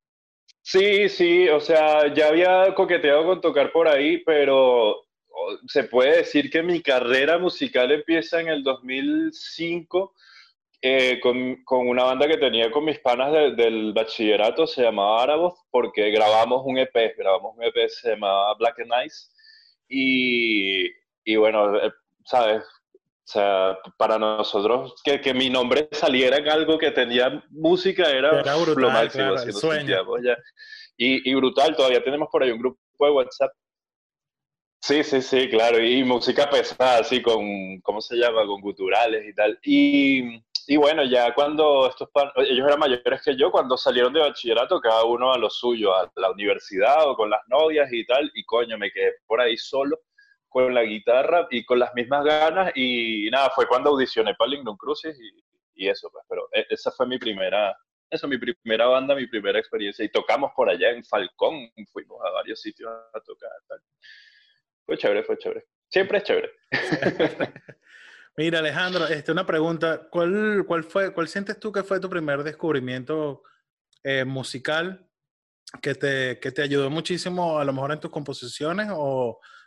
Sí, 0.61 1.09
sí, 1.09 1.49
o 1.49 1.61
sea, 1.61 2.13
ya 2.13 2.29
había 2.29 2.75
coqueteado 2.75 3.25
con 3.25 3.41
tocar 3.41 3.71
por 3.71 3.87
ahí, 3.87 4.19
pero 4.19 5.07
se 5.67 5.85
puede 5.85 6.19
decir 6.19 6.51
que 6.51 6.63
mi 6.63 6.83
carrera 6.83 7.39
musical 7.39 7.93
empieza 7.93 8.41
en 8.41 8.49
el 8.49 8.63
2005 8.65 10.15
eh, 10.85 11.21
con, 11.21 11.63
con, 11.63 11.87
una 11.87 12.03
banda 12.03 12.27
que 12.27 12.39
tenía 12.39 12.73
con 12.73 12.85
mis 12.85 12.99
panas 12.99 13.33
de, 13.33 13.55
del 13.55 13.93
bachillerato, 13.93 14.67
se 14.67 14.83
llamaba 14.83 15.23
Araboth, 15.23 15.59
porque 15.71 16.11
grabamos 16.11 16.63
un 16.65 16.77
EP, 16.79 17.17
grabamos 17.17 17.57
un 17.57 17.63
EP, 17.63 17.89
se 17.89 18.11
llamaba 18.11 18.53
Black 18.55 18.81
and 18.81 19.07
Ice, 19.07 19.29
y, 19.89 20.87
y 21.25 21.37
bueno, 21.37 21.77
eh, 21.77 21.93
sabes, 22.25 22.65
o 23.25 23.33
sea, 23.33 23.79
para 23.97 24.19
nosotros 24.19 25.01
que, 25.05 25.21
que, 25.21 25.33
mi 25.33 25.49
nombre 25.49 25.89
saliera 25.93 26.39
en 26.39 26.49
algo 26.49 26.77
que 26.77 26.91
tenía 26.91 27.43
música 27.51 28.11
era, 28.11 28.41
era 28.41 28.57
brutal, 28.57 28.83
lo 28.83 28.91
máximo. 28.91 29.35
Claro. 29.61 30.17
Ya. 30.23 30.37
Y, 30.97 31.31
y, 31.31 31.35
brutal, 31.35 31.77
todavía 31.77 32.03
tenemos 32.03 32.29
por 32.31 32.43
ahí 32.43 32.51
un 32.51 32.59
grupo 32.59 32.79
de 32.99 33.11
WhatsApp. 33.11 33.53
Sí, 34.81 35.05
sí, 35.05 35.23
sí, 35.23 35.49
claro. 35.49 35.79
Y 35.79 36.03
música 36.03 36.51
pesada, 36.51 36.99
así 36.99 37.23
con, 37.23 37.81
¿cómo 37.83 38.01
se 38.01 38.17
llama? 38.17 38.45
Con 38.45 38.61
guturales 38.61 39.25
y 39.25 39.33
tal. 39.33 39.57
Y, 39.63 40.43
y 40.67 40.77
bueno, 40.77 41.05
ya 41.05 41.33
cuando 41.33 41.89
estos 41.89 42.09
ellos 42.37 42.67
eran 42.67 42.81
mayores 42.81 43.23
que 43.23 43.37
yo, 43.37 43.53
cuando 43.53 43.77
salieron 43.77 44.13
de 44.13 44.21
bachillerato, 44.21 44.81
cada 44.81 45.05
uno 45.05 45.33
a 45.33 45.39
lo 45.39 45.49
suyo, 45.49 45.95
a 45.95 46.11
la 46.17 46.33
universidad 46.33 47.09
o 47.09 47.15
con 47.15 47.31
las 47.31 47.43
novias 47.47 47.93
y 47.93 48.05
tal. 48.05 48.29
Y 48.35 48.45
coño, 48.45 48.77
me 48.77 48.91
quedé 48.91 49.15
por 49.29 49.41
ahí 49.41 49.57
solo 49.57 49.97
con 50.53 50.75
la 50.75 50.83
guitarra 50.83 51.47
y 51.51 51.65
con 51.65 51.79
las 51.79 51.95
mismas 51.95 52.25
ganas 52.25 52.73
y 52.75 53.29
nada, 53.31 53.51
fue 53.51 53.67
cuando 53.67 53.91
audicioné 53.91 54.35
para 54.35 54.51
Lignum 54.51 54.77
Crucis 54.77 55.19
y, 55.19 55.43
y 55.75 55.89
eso, 55.89 56.11
pues, 56.11 56.25
pero 56.29 56.49
e, 56.53 56.67
esa 56.71 56.91
fue 56.93 57.07
mi 57.07 57.19
primera, 57.19 57.77
esa 58.11 58.27
mi 58.27 58.39
primera 58.39 58.87
banda, 58.87 59.15
mi 59.15 59.27
primera 59.27 59.59
experiencia, 59.59 60.05
y 60.05 60.11
tocamos 60.11 60.53
por 60.55 60.69
allá 60.69 60.91
en 60.91 61.05
Falcón, 61.05 61.71
fuimos 61.93 62.21
a 62.25 62.31
varios 62.31 62.61
sitios 62.61 62.91
a 62.91 63.21
tocar, 63.21 63.51
Fue 64.85 64.97
chévere, 64.99 65.25
fue 65.25 65.39
chévere. 65.39 65.65
Siempre 65.89 66.19
es 66.19 66.25
chévere. 66.25 66.51
Mira, 68.37 68.61
Alejandro, 68.61 69.07
este, 69.07 69.31
una 69.31 69.45
pregunta. 69.45 70.09
¿Cuál, 70.11 70.65
cuál, 70.67 70.85
fue, 70.85 71.13
¿Cuál 71.13 71.29
sientes 71.29 71.61
tú 71.61 71.71
que 71.71 71.83
fue 71.83 72.01
tu 72.01 72.09
primer 72.09 72.43
descubrimiento 72.43 73.43
eh, 74.03 74.25
musical 74.25 75.07
que 75.81 75.95
te, 75.95 76.39
que 76.41 76.51
te 76.51 76.63
ayudó 76.63 76.91
muchísimo, 76.91 77.59
a 77.59 77.65
lo 77.65 77.73
mejor 77.73 77.93
en 77.93 78.01
tus 78.01 78.11
composiciones 78.11 78.89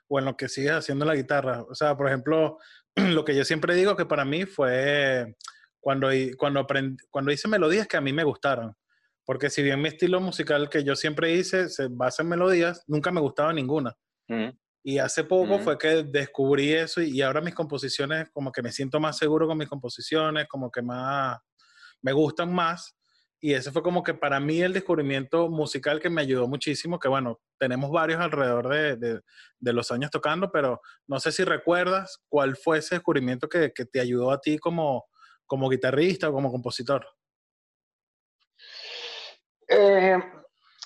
o 0.08 0.20
en 0.20 0.26
lo 0.26 0.38
que 0.38 0.50
sigues 0.50 0.72
haciendo 0.72 1.06
en 1.06 1.10
la 1.10 1.16
guitarra? 1.16 1.64
O 1.64 1.76
sea, 1.76 1.96
por 1.96 2.08
ejemplo, 2.08 2.58
lo 2.96 3.26
que 3.26 3.36
yo 3.36 3.44
siempre 3.46 3.76
digo 3.76 3.96
que 3.96 4.06
para 4.06 4.26
mí 4.26 4.46
fue 4.46 5.36
cuando, 5.80 6.10
cuando, 6.38 6.60
aprendí, 6.60 6.98
cuando 7.10 7.32
hice 7.32 7.48
melodías 7.48 7.88
que 7.88 7.98
a 7.98 8.02
mí 8.02 8.14
me 8.14 8.24
gustaron. 8.24 8.76
Porque 9.26 9.50
si 9.50 9.64
bien 9.64 9.82
mi 9.82 9.90
estilo 9.90 10.22
musical 10.22 10.70
que 10.70 10.84
yo 10.84 10.96
siempre 10.96 11.34
hice 11.34 11.68
se 11.68 11.88
basa 11.90 12.22
en 12.22 12.30
melodías, 12.30 12.84
nunca 12.88 13.12
me 13.12 13.22
gustaba 13.22 13.52
ninguna. 13.52 13.96
Y 14.84 15.00
hace 15.00 15.24
poco 15.24 15.58
fue 15.60 15.80
que 15.80 16.04
descubrí 16.04 16.72
eso 16.72 17.02
y, 17.02 17.22
ahora 17.22 17.42
mis 17.42 17.56
composiciones, 17.56 18.30
como 18.32 18.52
que 18.52 18.62
me 18.62 18.72
siento 18.72 19.00
más 19.00 19.18
seguro 19.18 19.48
con 19.48 19.58
mis 19.58 19.68
composiciones, 19.68 20.48
como 20.48 20.70
que 20.70 20.84
más, 20.84 21.40
me 22.04 22.12
gustan 22.12 22.54
más. 22.54 22.96
Y 23.46 23.54
ese 23.54 23.72
fue 23.72 23.84
como 23.84 24.02
que 24.02 24.16
para 24.16 24.40
mí 24.40 24.60
el 24.60 24.74
descubrimiento 24.74 25.50
musical 25.50 26.00
que 26.00 26.10
me 26.10 26.22
ayudó 26.22 26.48
muchísimo, 26.48 26.98
que 26.98 27.08
bueno, 27.08 27.40
tenemos 27.60 27.92
varios 27.92 28.20
alrededor 28.20 28.70
de, 28.70 28.96
de, 28.96 29.22
de 29.60 29.74
los 29.74 29.92
años 29.92 30.10
tocando, 30.10 30.52
pero 30.52 30.82
no 31.06 31.20
sé 31.20 31.32
si 31.32 31.44
recuerdas 31.44 32.24
cuál 32.28 32.56
fue 32.58 32.80
ese 32.80 32.96
descubrimiento 32.96 33.48
que, 33.48 33.72
que 33.72 33.86
te 33.86 34.00
ayudó 34.00 34.32
a 34.32 34.42
ti 34.42 34.58
como, 34.58 35.06
como 35.46 35.70
guitarrista 35.70 36.28
o 36.28 36.34
como 36.34 36.52
compositor. 36.52 37.06
Eh, 39.68 40.18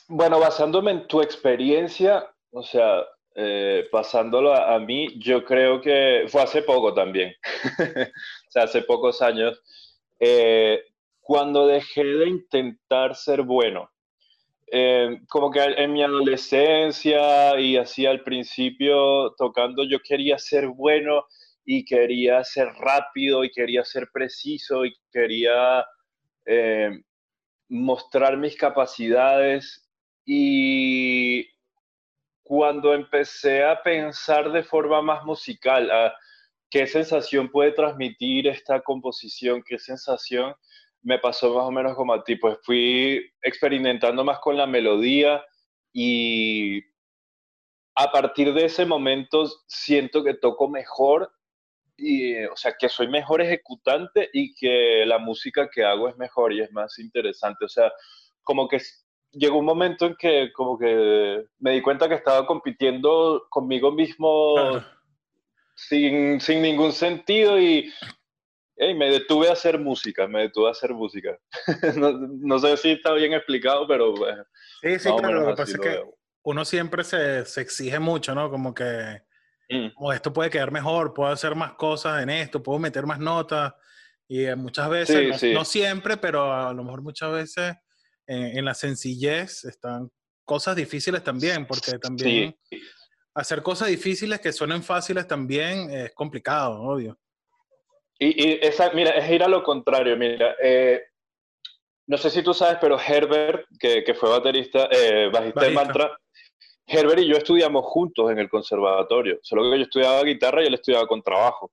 bueno, 0.09 0.41
basándome 0.41 0.91
en 0.91 1.07
tu 1.07 1.21
experiencia, 1.21 2.29
o 2.51 2.61
sea, 2.61 3.05
eh, 3.35 3.87
pasándolo 3.89 4.53
a, 4.53 4.77
mí, 4.79 5.17
yo 5.17 5.45
creo 5.45 5.79
que 5.79 6.25
fue 6.27 6.41
hace 6.41 6.61
poco 6.63 6.93
también, 6.93 7.33
o 7.79 8.51
sea, 8.51 8.63
hace 8.63 8.81
pocos 8.81 9.21
años, 9.21 9.63
eh, 10.19 10.83
cuando 11.29 11.67
dejé 11.67 12.03
de 12.03 12.27
intentar 12.27 13.15
ser 13.15 13.43
bueno. 13.43 13.91
Eh, 14.71 15.19
como 15.29 15.51
que 15.51 15.59
en 15.62 15.93
mi 15.93 16.01
adolescencia 16.01 17.59
y 17.59 17.77
así 17.77 18.07
al 18.07 18.24
principio 18.24 19.36
tocando, 19.38 19.83
yo 19.83 20.00
quería 20.00 20.39
ser 20.39 20.69
bueno 20.69 21.25
y 21.63 21.86
quería 21.86 22.43
ser 22.43 22.69
rápido 22.79 23.43
y 23.43 23.51
quería 23.51 23.86
ser 23.86 24.09
preciso 24.12 24.86
y 24.86 24.95
quería 25.12 25.86
mostrar 27.67 28.36
mis 28.36 28.57
capacidades 28.57 29.88
y 30.25 31.45
cuando 32.41 32.95
empecé 32.95 33.63
a 33.63 33.83
pensar 33.83 34.51
de 34.51 34.63
forma 34.63 35.03
más 35.03 35.24
musical, 35.25 35.91
a 35.91 36.12
qué 36.71 36.88
sensación 36.88 37.51
puede 37.51 37.74
transmitir 37.74 38.48
esta 38.48 38.81
composición, 38.81 39.62
qué 39.63 39.77
sensación 39.77 40.55
me 41.01 41.20
pasó 41.20 41.53
más 41.53 41.65
o 41.65 41.72
menos 41.72 41.96
como 41.96 42.13
a 42.13 42.24
ti, 42.24 42.36
pues 42.36 42.58
fui 42.63 43.25
experimentando 43.41 44.24
más 44.24 44.39
con 44.39 44.58
la 44.58 44.68
melodía 44.68 45.44
y 45.94 46.82
a 47.96 48.12
partir 48.12 48.53
de 48.53 48.65
ese 48.65 48.86
momento 48.86 49.46
siento 49.68 50.24
que 50.24 50.34
toco 50.34 50.70
mejor 50.70 51.32
y, 51.98 52.44
o 52.46 52.56
sea, 52.56 52.75
que 52.79 52.88
soy 52.88 53.08
mejor 53.08 53.41
ejecutante 53.41 54.29
y 54.32 54.53
que 54.56 55.03
la 55.06 55.18
música 55.18 55.70
que 55.70 55.84
hago 55.84 56.08
es 56.08 56.18
mejor 56.18 56.53
y 56.53 56.62
es 56.62 56.72
más 56.72 56.98
interesante, 57.00 57.65
o 57.65 57.70
sea, 57.70 57.91
como 58.44 58.68
que 58.68 58.79
llegó 59.32 59.60
un 59.60 59.65
momento 59.65 60.06
en 60.06 60.15
que 60.15 60.51
como 60.53 60.77
que 60.77 61.46
me 61.60 61.72
di 61.72 61.82
cuenta 61.82 62.08
que 62.08 62.15
estaba 62.15 62.46
compitiendo 62.48 63.46
conmigo 63.50 63.91
mismo 63.91 64.82
sin, 65.75 66.39
sin, 66.41 66.62
ningún 66.62 66.91
sentido 66.91 67.60
y 67.60 67.91
me 68.79 69.12
detuve 69.12 69.50
a 69.50 69.53
hacer 69.53 69.79
música, 69.79 70.27
me 70.27 70.41
detuve 70.43 70.69
a 70.69 70.71
hacer 70.71 70.93
música. 70.93 71.38
no, 71.98 72.12
no, 72.12 72.59
sé 72.59 72.77
si 72.77 72.91
está 72.91 73.13
bien 73.13 73.33
explicado, 73.33 73.88
pero... 73.88 74.13
sí, 74.81 75.00
sí, 75.00 75.09
claro, 75.17 75.41
lo 75.41 75.48
que 75.48 75.55
pasa 75.55 75.71
es 75.74 75.79
que 75.79 76.03
uno 76.43 76.65
siempre 76.65 77.03
se, 77.03 77.45
se, 77.45 77.62
exige 77.62 78.00
mucho, 78.00 78.33
¿no? 78.33 78.50
Como 78.50 78.74
que 78.74 79.21
mm. 79.69 80.12
esto 80.13 80.31
puede 80.31 80.50
quedar 80.50 80.71
mejor, 80.71 81.13
puedo 81.13 81.29
hacer 81.29 81.55
más 81.55 81.74
cosas 81.74 82.24
en 82.24 82.29
esto, 82.29 82.63
puedo 82.63 82.79
meter 82.79 83.05
más 83.05 83.19
notas. 83.19 83.74
Y 84.27 84.45
eh, 84.45 84.55
muchas 84.55 84.89
veces, 84.89 85.43
no, 85.43 85.53
no, 85.53 85.65
siempre, 85.65 86.17
pero 86.17 86.53
a 86.53 86.74
lo 86.74 86.83
mejor 86.83 87.01
muchas 87.01 87.31
veces 87.31 87.75
en, 88.27 88.63
la 88.63 88.75
sencillez 88.75 89.65
están 89.65 90.09
cosas 90.45 90.75
difíciles 90.75 91.24
también, 91.24 91.65
porque 91.65 91.98
también 91.98 92.55
hacer 93.33 93.62
cosas 93.63 93.88
difíciles 93.88 94.39
que 94.39 94.51
suenen 94.51 94.83
fáciles 94.83 95.27
también 95.27 95.89
es 95.89 96.13
complicado, 96.13 96.79
obvio. 96.81 97.17
Y, 98.19 98.65
esa, 98.65 98.91
mira, 98.91 99.11
es 99.11 99.29
ir 99.31 99.43
a 99.43 99.47
lo 99.47 99.63
contrario, 99.63 100.17
mira. 100.17 100.55
Eh, 100.61 101.01
no 102.07 102.17
sé 102.17 102.29
si 102.29 102.43
tú 102.43 102.53
sabes, 102.53 102.77
pero 102.81 102.99
Herbert, 102.99 103.65
que, 103.79 104.03
que 104.03 104.13
fue 104.13 104.29
baterista, 104.29 104.89
eh, 104.91 105.29
bajista, 105.31 105.61
de 105.61 105.71
Mantra, 105.71 106.19
Herbert 106.85 107.19
y 107.19 107.27
yo 107.27 107.38
estudiamos 107.38 107.85
juntos 107.85 108.31
en 108.31 108.39
el 108.39 108.49
conservatorio, 108.49 109.39
solo 109.43 109.69
que 109.71 109.77
yo 109.77 109.83
estudiaba 109.83 110.23
guitarra 110.23 110.63
y 110.63 110.67
él 110.67 110.73
estudiaba 110.73 111.07
con 111.07 111.21
trabajo. 111.21 111.71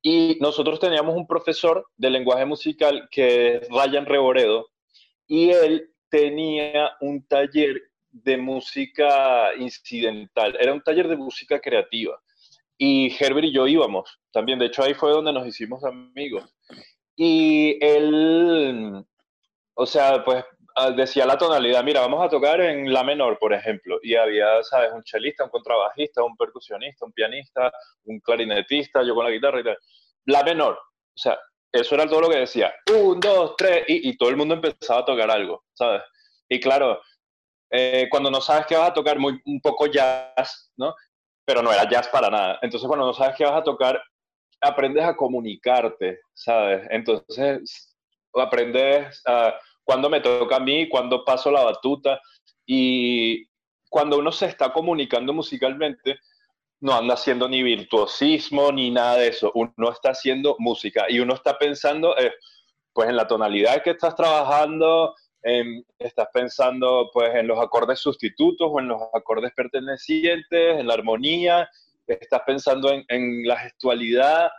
Y 0.00 0.38
nosotros 0.40 0.78
teníamos 0.78 1.16
un 1.16 1.26
profesor 1.26 1.86
de 1.96 2.10
lenguaje 2.10 2.44
musical 2.44 3.08
que 3.10 3.56
es 3.56 3.68
Ryan 3.68 4.06
Reboredo, 4.06 4.68
y 5.26 5.50
él 5.50 5.90
tenía 6.08 6.92
un 7.00 7.26
taller 7.26 7.80
de 8.10 8.36
música 8.36 9.54
incidental, 9.58 10.56
era 10.60 10.72
un 10.72 10.82
taller 10.82 11.08
de 11.08 11.16
música 11.16 11.60
creativa. 11.60 12.22
Y 12.76 13.14
Herbert 13.18 13.46
y 13.46 13.52
yo 13.52 13.66
íbamos 13.66 14.18
también, 14.32 14.58
de 14.58 14.66
hecho 14.66 14.82
ahí 14.82 14.94
fue 14.94 15.12
donde 15.12 15.32
nos 15.32 15.46
hicimos 15.46 15.84
amigos. 15.84 16.52
Y 17.16 17.78
él, 17.80 19.04
o 19.74 19.86
sea, 19.86 20.24
pues 20.24 20.44
decía 20.96 21.24
la 21.24 21.38
tonalidad, 21.38 21.84
mira, 21.84 22.00
vamos 22.00 22.24
a 22.24 22.28
tocar 22.28 22.60
en 22.60 22.92
la 22.92 23.04
menor, 23.04 23.38
por 23.38 23.52
ejemplo, 23.52 23.98
y 24.02 24.16
había, 24.16 24.62
sabes, 24.64 24.92
un 24.92 25.04
chelista, 25.04 25.44
un 25.44 25.50
contrabajista, 25.50 26.24
un 26.24 26.36
percusionista, 26.36 27.06
un 27.06 27.12
pianista, 27.12 27.72
un 28.04 28.18
clarinetista, 28.18 29.02
yo 29.04 29.14
con 29.14 29.24
la 29.24 29.30
guitarra 29.30 29.60
y 29.60 29.64
tal. 29.64 29.78
La 30.26 30.42
menor, 30.42 30.74
o 30.74 31.18
sea, 31.18 31.38
eso 31.70 31.94
era 31.94 32.08
todo 32.08 32.22
lo 32.22 32.28
que 32.28 32.38
decía. 32.38 32.74
Un, 32.92 33.20
dos, 33.20 33.54
tres, 33.56 33.84
y, 33.86 34.16
todo 34.16 34.30
el 34.30 34.36
mundo 34.36 34.54
empezaba 34.54 35.00
a 35.00 35.04
tocar 35.04 35.30
algo, 35.30 35.64
¿sabes? 35.74 36.02
Y 36.48 36.58
claro, 36.58 37.00
eh, 37.70 38.08
cuando 38.10 38.30
no 38.30 38.40
sabes 38.40 38.66
que 38.66 38.76
vas 38.76 38.90
a 38.90 38.94
tocar 38.94 39.18
muy, 39.18 39.40
un 39.44 39.60
poco 39.60 39.86
jazz, 39.86 40.72
¿no? 40.76 40.94
Pero 41.44 41.62
no 41.62 41.72
era 41.72 41.88
jazz 41.88 42.08
para 42.08 42.30
nada. 42.30 42.58
Entonces, 42.62 42.86
cuando 42.86 43.06
no 43.06 43.14
sabes 43.14 43.36
qué 43.36 43.44
vas 43.44 43.60
a 43.60 43.64
tocar, 43.64 44.02
aprendes 44.60 45.04
a 45.04 45.16
comunicarte, 45.16 46.20
¿sabes? 46.32 46.86
Entonces, 46.90 47.94
aprendes 48.34 49.22
a 49.26 49.54
cuándo 49.84 50.08
me 50.08 50.20
toca 50.20 50.56
a 50.56 50.60
mí, 50.60 50.88
cuándo 50.88 51.24
paso 51.24 51.50
la 51.50 51.62
batuta. 51.62 52.20
Y 52.66 53.46
cuando 53.90 54.18
uno 54.18 54.32
se 54.32 54.46
está 54.46 54.72
comunicando 54.72 55.32
musicalmente, 55.32 56.18
no 56.80 56.94
anda 56.94 57.14
haciendo 57.14 57.48
ni 57.48 57.62
virtuosismo 57.62 58.72
ni 58.72 58.90
nada 58.90 59.16
de 59.16 59.28
eso. 59.28 59.52
Uno 59.54 59.90
está 59.90 60.10
haciendo 60.10 60.56
música 60.58 61.06
y 61.08 61.20
uno 61.20 61.34
está 61.34 61.58
pensando, 61.58 62.16
eh, 62.18 62.32
pues, 62.92 63.08
en 63.08 63.16
la 63.16 63.26
tonalidad 63.26 63.82
que 63.82 63.90
estás 63.90 64.14
trabajando, 64.16 65.14
estás 65.98 66.28
pensando, 66.32 67.10
pues, 67.12 67.34
en 67.34 67.46
los 67.46 67.58
acordes 67.58 68.00
sustitutos 68.00 68.68
o 68.70 68.80
en 68.80 68.88
los 68.88 69.02
acordes 69.12 69.52
pertenecientes, 69.54 70.80
en 70.80 70.86
la 70.86 70.94
armonía, 70.94 71.68
estás 72.06 72.42
pensando 72.46 72.90
en, 72.90 73.46
la 73.46 73.58
gestualidad 73.58 74.50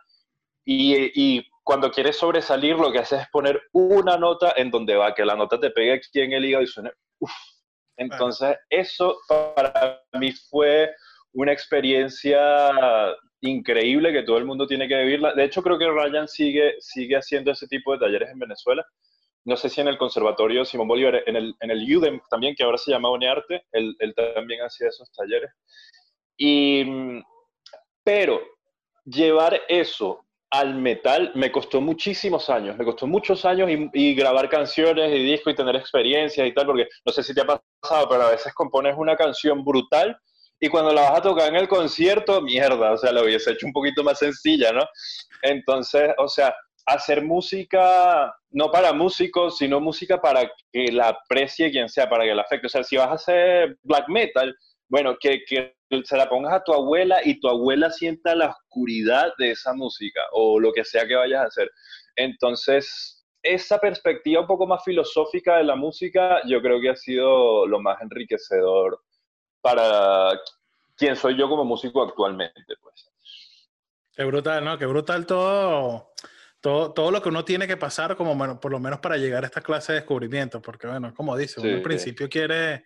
y, 0.64 1.44
cuando 1.64 1.90
quieres 1.90 2.18
sobresalir, 2.18 2.76
lo 2.76 2.92
que 2.92 3.00
haces 3.00 3.22
es 3.22 3.28
poner 3.30 3.60
una 3.72 4.18
nota 4.18 4.54
en 4.56 4.70
donde 4.70 4.96
va, 4.96 5.16
que 5.16 5.26
la 5.26 5.36
nota 5.36 5.60
te 5.60 5.72
pegue 5.72 5.94
aquí 5.94 6.20
en 6.20 6.34
el 6.34 6.46
hígado 6.46 6.64
y 6.64 6.68
suene, 6.68 6.92
Entonces, 7.98 8.56
eso 8.70 9.18
para 9.56 10.00
mí 10.14 10.32
fue 10.32 10.94
una 11.34 11.52
experiencia 11.52 12.72
increíble 13.42 14.14
que 14.14 14.22
todo 14.22 14.38
el 14.38 14.46
mundo 14.46 14.68
tiene 14.68 14.88
que 14.88 14.96
vivirla. 14.96 15.34
De 15.34 15.44
hecho, 15.44 15.64
creo 15.64 15.80
que 15.80 15.90
Ryan 15.90 16.28
sigue, 16.28 16.76
sigue 16.80 17.16
haciendo 17.16 17.52
ese 17.52 17.68
tipo 17.68 17.94
de 17.94 18.00
talleres 18.00 18.30
en 18.30 18.40
Venezuela. 18.40 18.86
No 19.46 19.56
sé 19.56 19.70
si 19.70 19.80
en 19.82 19.88
el 19.88 19.98
Conservatorio 19.98 20.66
Simón 20.66 20.88
Bolívar, 20.88 21.24
en 21.26 21.36
el, 21.36 21.56
en 21.60 21.72
el 21.72 21.98
UDEM 21.98 22.20
también, 22.30 22.56
que 22.56 22.64
ahora 22.64 22.78
se 22.78 22.92
llama 22.92 23.12
UNEARTE, 23.12 23.66
él, 23.72 23.96
él 24.00 24.14
también 24.36 24.62
hacía 24.62 24.90
esos 24.90 25.12
talleres. 25.12 25.52
Y, 26.38 26.84
pero 28.04 28.42
llevar 29.06 29.62
eso 29.68 30.26
al 30.50 30.76
metal 30.76 31.32
me 31.36 31.52
costó 31.52 31.82
muchísimos 31.82 32.50
años, 32.50 32.78
me 32.78 32.86
costó 32.86 33.08
muchos 33.08 33.46
años 33.46 33.70
y, 33.70 33.90
y, 33.94 34.16
grabar 34.16 34.50
canciones 34.50 35.12
y 35.12 35.24
discos 35.24 35.54
y 35.54 35.56
tener 35.56 35.76
experiencias 35.76 36.48
y 36.48 36.54
tal, 36.54 36.66
porque 36.66 36.88
no 37.06 37.12
sé 37.12 37.24
si 37.24 37.34
te 37.34 37.42
ha 37.42 37.46
pasado, 37.46 38.10
pero 38.10 38.24
a 38.24 38.32
veces 38.32 38.54
compones 38.54 38.96
una 38.98 39.16
canción 39.16 39.64
brutal 39.64 40.18
y 40.60 40.70
cuando 40.70 40.94
la 40.94 41.02
vas 41.02 41.20
a 41.20 41.22
tocar 41.22 41.50
en 41.50 41.58
el 41.58 41.68
concierto, 41.68 42.42
mierda, 42.42 42.94
o 42.94 42.98
sea, 42.98 43.12
la 43.12 43.24
hubiese 43.24 43.52
hecho 43.52 43.68
un 43.68 43.74
poquito 43.74 44.04
más 44.04 44.20
sencilla, 44.20 44.72
¿no? 44.72 44.84
Entonces, 45.42 46.12
o 46.18 46.28
sea, 46.28 46.56
hacer 46.86 47.24
música, 47.24 48.36
no 48.52 48.72
para 48.72 48.94
músicos, 48.94 49.58
sino 49.58 49.80
música 49.80 50.22
para 50.22 50.52
que 50.72 50.92
la 50.92 51.10
aprecie 51.10 51.72
quien 51.72 51.90
sea, 51.90 52.10
para 52.10 52.24
que 52.24 52.36
la 52.36 52.44
afecte. 52.44 52.68
O 52.68 52.70
sea, 52.70 52.84
si 52.84 52.98
vas 52.98 53.10
a 53.10 53.14
hacer 53.14 53.78
black 53.84 54.08
metal, 54.08 54.56
bueno, 54.88 55.18
que, 55.20 55.44
que 55.48 55.76
se 56.04 56.18
la 56.18 56.30
pongas 56.30 56.54
a 56.54 56.64
tu 56.64 56.74
abuela 56.74 57.20
y 57.24 57.40
tu 57.40 57.48
abuela 57.48 57.90
sienta 57.90 58.36
la 58.36 58.50
oscuridad 58.50 59.34
de 59.38 59.52
esa 59.52 59.74
música 59.74 60.22
o 60.32 60.60
lo 60.60 60.72
que 60.74 60.84
sea 60.84 61.08
que 61.08 61.16
vayas 61.16 61.42
a 61.42 61.48
hacer. 61.48 61.72
Entonces, 62.16 63.26
esa 63.42 63.80
perspectiva 63.80 64.42
un 64.42 64.48
poco 64.48 64.68
más 64.68 64.84
filosófica 64.84 65.58
de 65.58 65.64
la 65.64 65.76
música, 65.76 66.42
yo 66.48 66.62
creo 66.62 66.82
que 66.82 66.90
ha 66.90 66.96
sido 66.96 67.66
lo 67.68 67.80
más 67.80 68.02
enriquecedor 68.02 69.02
para 69.62 70.40
quien 70.96 71.16
soy 71.16 71.38
yo 71.38 71.50
como 71.50 71.66
músico 71.66 72.04
actualmente, 72.04 72.76
pues. 72.82 73.12
Qué 74.14 74.24
brutal, 74.24 74.64
¿no? 74.64 74.78
Qué 74.78 74.86
brutal 74.86 75.26
todo, 75.26 76.14
todo, 76.66 76.94
todo 76.94 77.12
lo 77.12 77.22
que 77.22 77.30
uno 77.30 77.46
tiene 77.46 77.68
que 77.68 77.78
pasar, 77.78 78.16
como 78.16 78.36
bueno, 78.36 78.60
por 78.60 78.72
lo 78.72 78.80
menos 78.80 79.00
para 79.00 79.18
llegar 79.18 79.44
a 79.44 79.46
esta 79.46 79.62
clase 79.62 79.94
de 79.94 80.00
descubrimiento, 80.00 80.60
porque 80.64 80.88
bueno, 80.88 81.14
como 81.14 81.38
dice, 81.38 81.62
uno 81.62 81.76
al 81.76 81.84
principio 81.84 82.28
quiere 82.28 82.84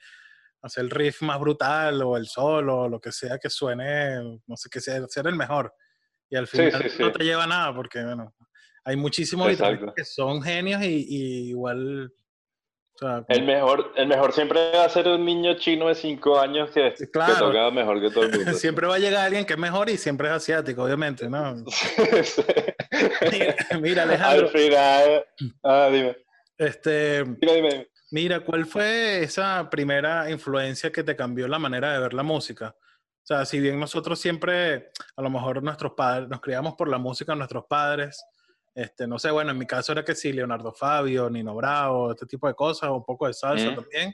hacer 0.62 0.84
el 0.84 0.90
riff 0.90 1.22
más 1.22 1.40
brutal 1.40 2.02
o 2.02 2.18
el 2.18 2.28
solo 2.28 2.82
o 2.82 2.90
lo 2.90 3.00
que 3.00 3.14
sea 3.14 3.38
que 3.38 3.50
suene, 3.50 4.42
no 4.46 4.58
sé, 4.58 4.70
que 4.70 4.82
sea 4.82 5.02
ser 5.08 5.28
el 5.28 5.38
mejor. 5.38 5.74
Y 6.30 6.36
al 6.36 6.48
final 6.48 6.92
no 7.00 7.10
te 7.14 7.24
lleva 7.24 7.48
nada, 7.48 7.74
porque 7.74 8.04
bueno, 8.04 8.36
hay 8.84 8.98
muchísimos 8.98 9.48
que 9.96 10.04
son 10.04 10.42
genios 10.42 10.84
y 10.84 11.48
igual 11.48 12.12
el, 13.28 13.44
mejor, 13.44 13.94
el 13.96 14.08
mejor 14.08 14.34
siempre 14.34 14.72
va 14.76 14.86
a 14.86 14.90
ser 14.90 15.08
un 15.08 15.26
niño 15.26 15.56
chino 15.56 15.88
de 15.88 15.96
5 15.96 16.40
años 16.40 16.70
que, 16.72 16.94
toca 17.12 17.72
mejor 17.72 18.02
que 18.02 18.10
todo 18.10 18.26
el 18.26 18.32
mundo. 18.32 18.54
siempre 18.54 18.88
va 18.88 18.96
a 18.96 19.00
llegar 19.00 19.26
alguien 19.26 19.46
que 19.46 19.54
es 19.54 19.60
mejor 19.60 19.90
y 19.90 19.98
siempre 19.98 20.28
es 20.28 20.34
asiático, 20.34 20.84
obviamente, 20.84 21.30
¿no? 21.30 21.56
mira, 23.82 24.04
Alejandro. 24.04 24.48
Al 24.48 24.52
final. 24.52 25.26
Ah, 25.64 25.90
dime. 25.92 26.18
Este, 26.58 27.24
Mira, 28.12 28.40
¿cuál 28.40 28.66
fue 28.66 29.24
esa 29.24 29.70
primera 29.70 30.30
influencia 30.32 30.92
que 30.92 31.04
te 31.04 31.16
cambió 31.16 31.48
la 31.48 31.60
manera 31.60 31.94
de 31.94 32.00
ver 32.00 32.14
la 32.14 32.24
música? 32.24 32.76
O 32.78 33.26
sea, 33.30 33.46
si 33.46 33.60
bien 33.60 33.80
nosotros 33.80 34.20
siempre, 34.20 34.90
a 35.16 35.22
lo 35.22 35.30
mejor 35.30 35.62
nuestros 35.62 35.94
padres, 35.94 36.28
nos 36.28 36.42
criamos 36.42 36.74
por 36.74 36.90
la 36.90 36.98
música 36.98 37.34
de 37.34 37.38
nuestros 37.38 37.66
padres, 37.66 38.26
este, 38.80 39.08
no 39.08 39.20
sé, 39.20 39.30
bueno, 39.30 39.52
en 39.52 39.58
mi 39.58 39.66
caso 39.66 39.92
era 39.92 40.06
que 40.06 40.16
sí, 40.16 40.32
Leonardo 40.32 40.72
Fabio, 40.72 41.30
Nino 41.30 41.54
Bravo, 41.54 42.12
este 42.12 42.26
tipo 42.26 42.48
de 42.48 42.54
cosas, 42.54 42.90
un 42.90 43.04
poco 43.04 43.28
de 43.28 43.34
salsa 43.34 43.76
también. 43.76 44.14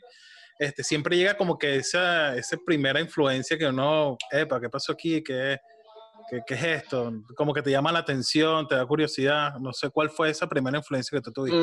Este, 0.57 0.84
siempre 0.84 1.15
llega 1.15 1.38
como 1.38 1.55
que 1.55 1.75
esa, 1.75 2.36
esa 2.36 2.57
primera 2.65 3.00
influencia 3.00 3.57
que 3.60 3.67
uno, 3.67 4.17
epa, 4.31 4.60
¿qué 4.60 4.67
pasó 4.67 4.93
aquí? 4.93 5.24
¿Qué, 5.24 5.60
qué, 6.29 6.41
qué 6.48 6.53
es 6.55 6.63
esto? 6.63 7.13
Como 7.36 7.53
que 7.53 7.62
te 7.62 7.69
llama 7.69 7.91
la 7.91 8.00
atención, 8.00 8.67
te 8.67 8.74
da 8.74 8.88
curiosidad. 8.88 9.53
No 9.60 9.72
sé 9.72 9.91
cuál 9.91 10.10
fue 10.10 10.31
esa 10.31 10.48
primera 10.48 10.79
influencia 10.79 11.15
que 11.15 11.22
tú 11.22 11.31
tuviste. 11.31 11.60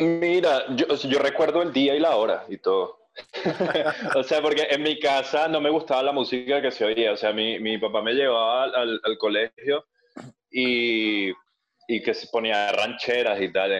Mm, 0.00 0.20
mira, 0.20 0.64
yo, 0.74 0.86
yo 0.94 1.18
recuerdo 1.18 1.60
el 1.60 1.70
día 1.70 1.94
y 1.96 2.00
la 2.00 2.16
hora 2.16 2.46
y 2.48 2.56
todo. 2.56 3.10
o 4.14 4.22
sea, 4.22 4.40
porque 4.40 4.68
en 4.70 4.82
mi 4.82 4.98
casa 4.98 5.48
no 5.48 5.60
me 5.60 5.68
gustaba 5.68 6.02
la 6.02 6.12
música 6.12 6.62
que 6.62 6.70
se 6.70 6.86
oía. 6.86 7.12
O 7.12 7.16
sea, 7.16 7.34
mi, 7.34 7.58
mi 7.58 7.76
papá 7.76 8.00
me 8.00 8.14
llevaba 8.14 8.64
al, 8.64 9.00
al 9.04 9.18
colegio 9.18 9.84
y 10.50 11.32
y 11.90 12.02
que 12.02 12.12
se 12.12 12.28
ponía 12.28 12.70
rancheras 12.70 13.40
y 13.40 13.50
tal, 13.50 13.72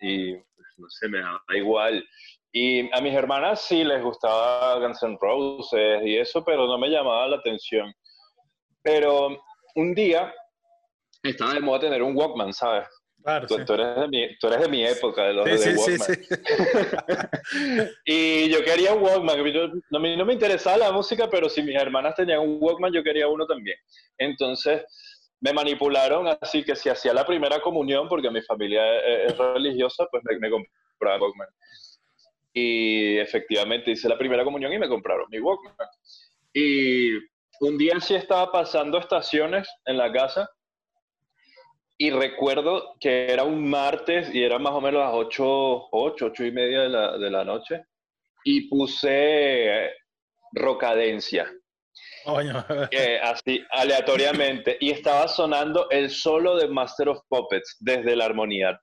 y 0.00 0.34
no 0.76 0.90
sé, 0.90 1.08
me 1.08 1.20
da 1.20 1.40
igual. 1.54 2.04
Y 2.52 2.92
a 2.94 3.00
mis 3.00 3.14
hermanas 3.14 3.62
sí 3.62 3.84
les 3.84 4.02
gustaba 4.02 4.78
Guns 4.80 5.02
N' 5.02 5.18
Roses 5.20 6.02
y 6.04 6.16
eso, 6.16 6.44
pero 6.44 6.66
no 6.66 6.76
me 6.78 6.88
llamaba 6.88 7.28
la 7.28 7.36
atención. 7.36 7.94
Pero 8.82 9.40
un 9.76 9.94
día 9.94 10.34
estaba 11.22 11.54
de 11.54 11.60
moda 11.60 11.80
tener 11.80 12.02
un 12.02 12.16
Walkman, 12.16 12.52
¿sabes? 12.52 12.86
Claro, 13.22 13.46
tú, 13.46 13.54
eres 13.54 13.96
de 13.96 14.08
mi, 14.08 14.38
tú, 14.38 14.48
eres 14.48 14.60
de 14.60 14.68
mi, 14.68 14.84
época, 14.84 15.22
de 15.22 15.32
los 15.32 15.44
de 15.46 15.74
Walkman. 15.74 16.18
y 18.04 18.50
yo 18.50 18.62
quería 18.64 18.92
un 18.92 19.02
Walkman. 19.02 19.40
a 19.40 19.98
mí 19.98 20.16
no 20.16 20.24
me 20.24 20.32
interesaba 20.34 20.76
la 20.76 20.92
música, 20.92 21.30
pero 21.30 21.48
si 21.48 21.62
mis 21.62 21.76
hermanas 21.76 22.16
tenían 22.16 22.40
un 22.40 22.58
Walkman, 22.60 22.92
yo 22.92 23.02
quería 23.02 23.28
uno 23.28 23.46
también. 23.46 23.78
Entonces, 24.18 24.84
me 25.44 25.52
manipularon 25.52 26.26
así 26.40 26.64
que 26.64 26.74
si 26.74 26.88
hacía 26.88 27.12
la 27.12 27.26
primera 27.26 27.60
comunión, 27.60 28.08
porque 28.08 28.30
mi 28.30 28.40
familia 28.40 28.98
es, 29.26 29.36
religiosa, 29.36 30.06
pues 30.10 30.22
me, 30.24 30.38
me. 30.38 30.50
Y 32.54 33.18
efectivamente 33.18 33.90
hice 33.90 34.08
la 34.08 34.16
primera 34.16 34.42
comunión 34.42 34.72
y 34.72 34.78
me 34.78 34.88
compraron 34.88 35.26
mi 35.28 35.40
Walkman. 35.40 35.76
Y 36.54 37.12
un 37.60 37.76
día 37.76 38.00
sí 38.00 38.14
estaba 38.14 38.50
pasando 38.50 38.96
estaciones 38.96 39.68
en 39.84 39.98
la 39.98 40.10
casa 40.10 40.48
y 41.98 42.10
recuerdo 42.10 42.94
que 42.98 43.30
era 43.30 43.44
un 43.44 43.68
martes 43.68 44.34
y 44.34 44.42
era 44.42 44.58
más 44.58 44.72
o 44.72 44.80
menos 44.80 45.02
las 45.02 45.12
8, 45.12 45.88
8, 45.90 46.26
8 46.26 46.44
y 46.46 46.52
media 46.52 46.80
de 47.18 47.30
la 47.30 47.44
noche 47.44 47.84
y 48.44 48.66
puse 48.70 49.92
rocadencia 50.52 51.52
así, 53.22 53.64
aleatoriamente. 53.70 54.76
Y 54.80 54.90
estaba 54.90 55.28
sonando 55.28 55.88
el 55.90 56.10
solo 56.10 56.56
de 56.56 56.68
Master 56.68 57.08
of 57.08 57.20
Puppets 57.28 57.76
desde 57.80 58.16
la 58.16 58.26
armonía. 58.26 58.78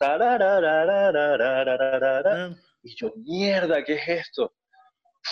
Y 2.83 2.95
yo, 2.95 3.11
mierda, 3.15 3.83
¿qué 3.83 3.93
es 3.93 4.07
esto? 4.07 4.53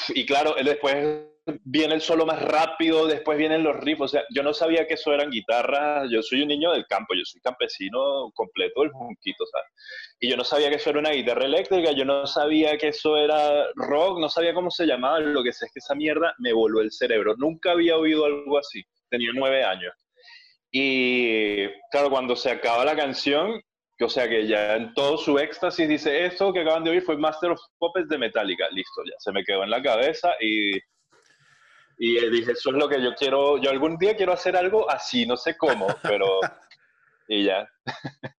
Y 0.10 0.26
claro, 0.26 0.56
después 0.64 1.26
viene 1.64 1.96
el 1.96 2.02
solo 2.02 2.26
más 2.26 2.42
rápido, 2.42 3.08
después 3.08 3.38
vienen 3.38 3.64
los 3.64 3.78
riffs, 3.78 4.02
o 4.02 4.08
sea, 4.08 4.24
yo 4.34 4.44
no 4.44 4.54
sabía 4.54 4.88
que 4.88 4.96
eso 4.96 5.14
eran 5.14 5.30
guitarras, 5.30 6.10
yo 6.12 6.22
soy 6.22 6.42
un 6.42 6.50
niño 6.50 6.72
del 6.72 6.86
campo, 6.88 7.14
yo 7.14 7.24
soy 7.26 7.42
campesino 7.42 8.32
completo 8.34 8.82
del 8.82 8.92
junquito, 8.92 9.46
¿sabes? 9.46 9.68
Y 10.20 10.30
yo 10.30 10.38
no 10.38 10.44
sabía 10.44 10.70
que 10.70 10.76
eso 10.76 10.90
era 10.90 11.00
una 11.00 11.12
guitarra 11.12 11.46
eléctrica, 11.46 11.92
yo 11.92 12.06
no 12.06 12.26
sabía 12.28 12.78
que 12.78 12.90
eso 12.90 13.18
era 13.18 13.66
rock, 13.76 14.20
no 14.20 14.30
sabía 14.30 14.54
cómo 14.54 14.72
se 14.72 14.86
llamaba, 14.86 15.20
lo 15.20 15.44
que 15.44 15.54
sé 15.54 15.66
es 15.66 15.72
que 15.72 15.80
esa 15.80 15.96
mierda 15.96 16.34
me 16.40 16.54
voló 16.54 16.82
el 16.82 16.92
cerebro, 16.92 17.36
nunca 17.38 17.72
había 17.72 17.98
oído 17.98 18.26
algo 18.26 18.58
así, 18.58 18.84
tenía 19.10 19.32
nueve 19.34 19.64
años. 19.64 19.94
Y 20.72 21.68
claro, 21.92 22.10
cuando 22.10 22.36
se 22.36 22.52
acaba 22.52 22.86
la 22.86 22.96
canción, 22.96 23.62
o 24.02 24.10
sea 24.10 24.30
que 24.30 24.48
ya 24.48 24.76
en 24.76 24.94
todo 24.94 25.18
su 25.18 25.38
éxtasis 25.38 25.88
dice, 25.88 26.26
esto 26.26 26.54
que 26.54 26.62
acaban 26.62 26.84
de 26.84 26.92
oír 26.92 27.02
fue 27.02 27.18
Master 27.18 27.52
of 27.52 27.60
Puppets 27.78 28.08
de 28.08 28.18
Metallica, 28.18 28.68
listo, 28.72 29.02
ya 29.06 29.16
se 29.18 29.32
me 29.32 29.44
quedó 29.44 29.64
en 29.64 29.70
la 29.70 29.82
cabeza 29.82 30.34
y 30.40 30.80
y 32.02 32.30
dije, 32.30 32.54
eso 32.54 32.70
es 32.70 32.78
lo 32.78 32.88
que 32.88 33.02
yo 33.04 33.14
quiero, 33.14 33.58
yo 33.58 33.70
algún 33.70 33.98
día 33.98 34.16
quiero 34.16 34.32
hacer 34.32 34.56
algo 34.56 34.90
así, 34.90 35.26
no 35.26 35.36
sé 35.36 35.58
cómo, 35.58 35.88
pero... 36.02 36.40
y 37.28 37.44
ya. 37.44 37.70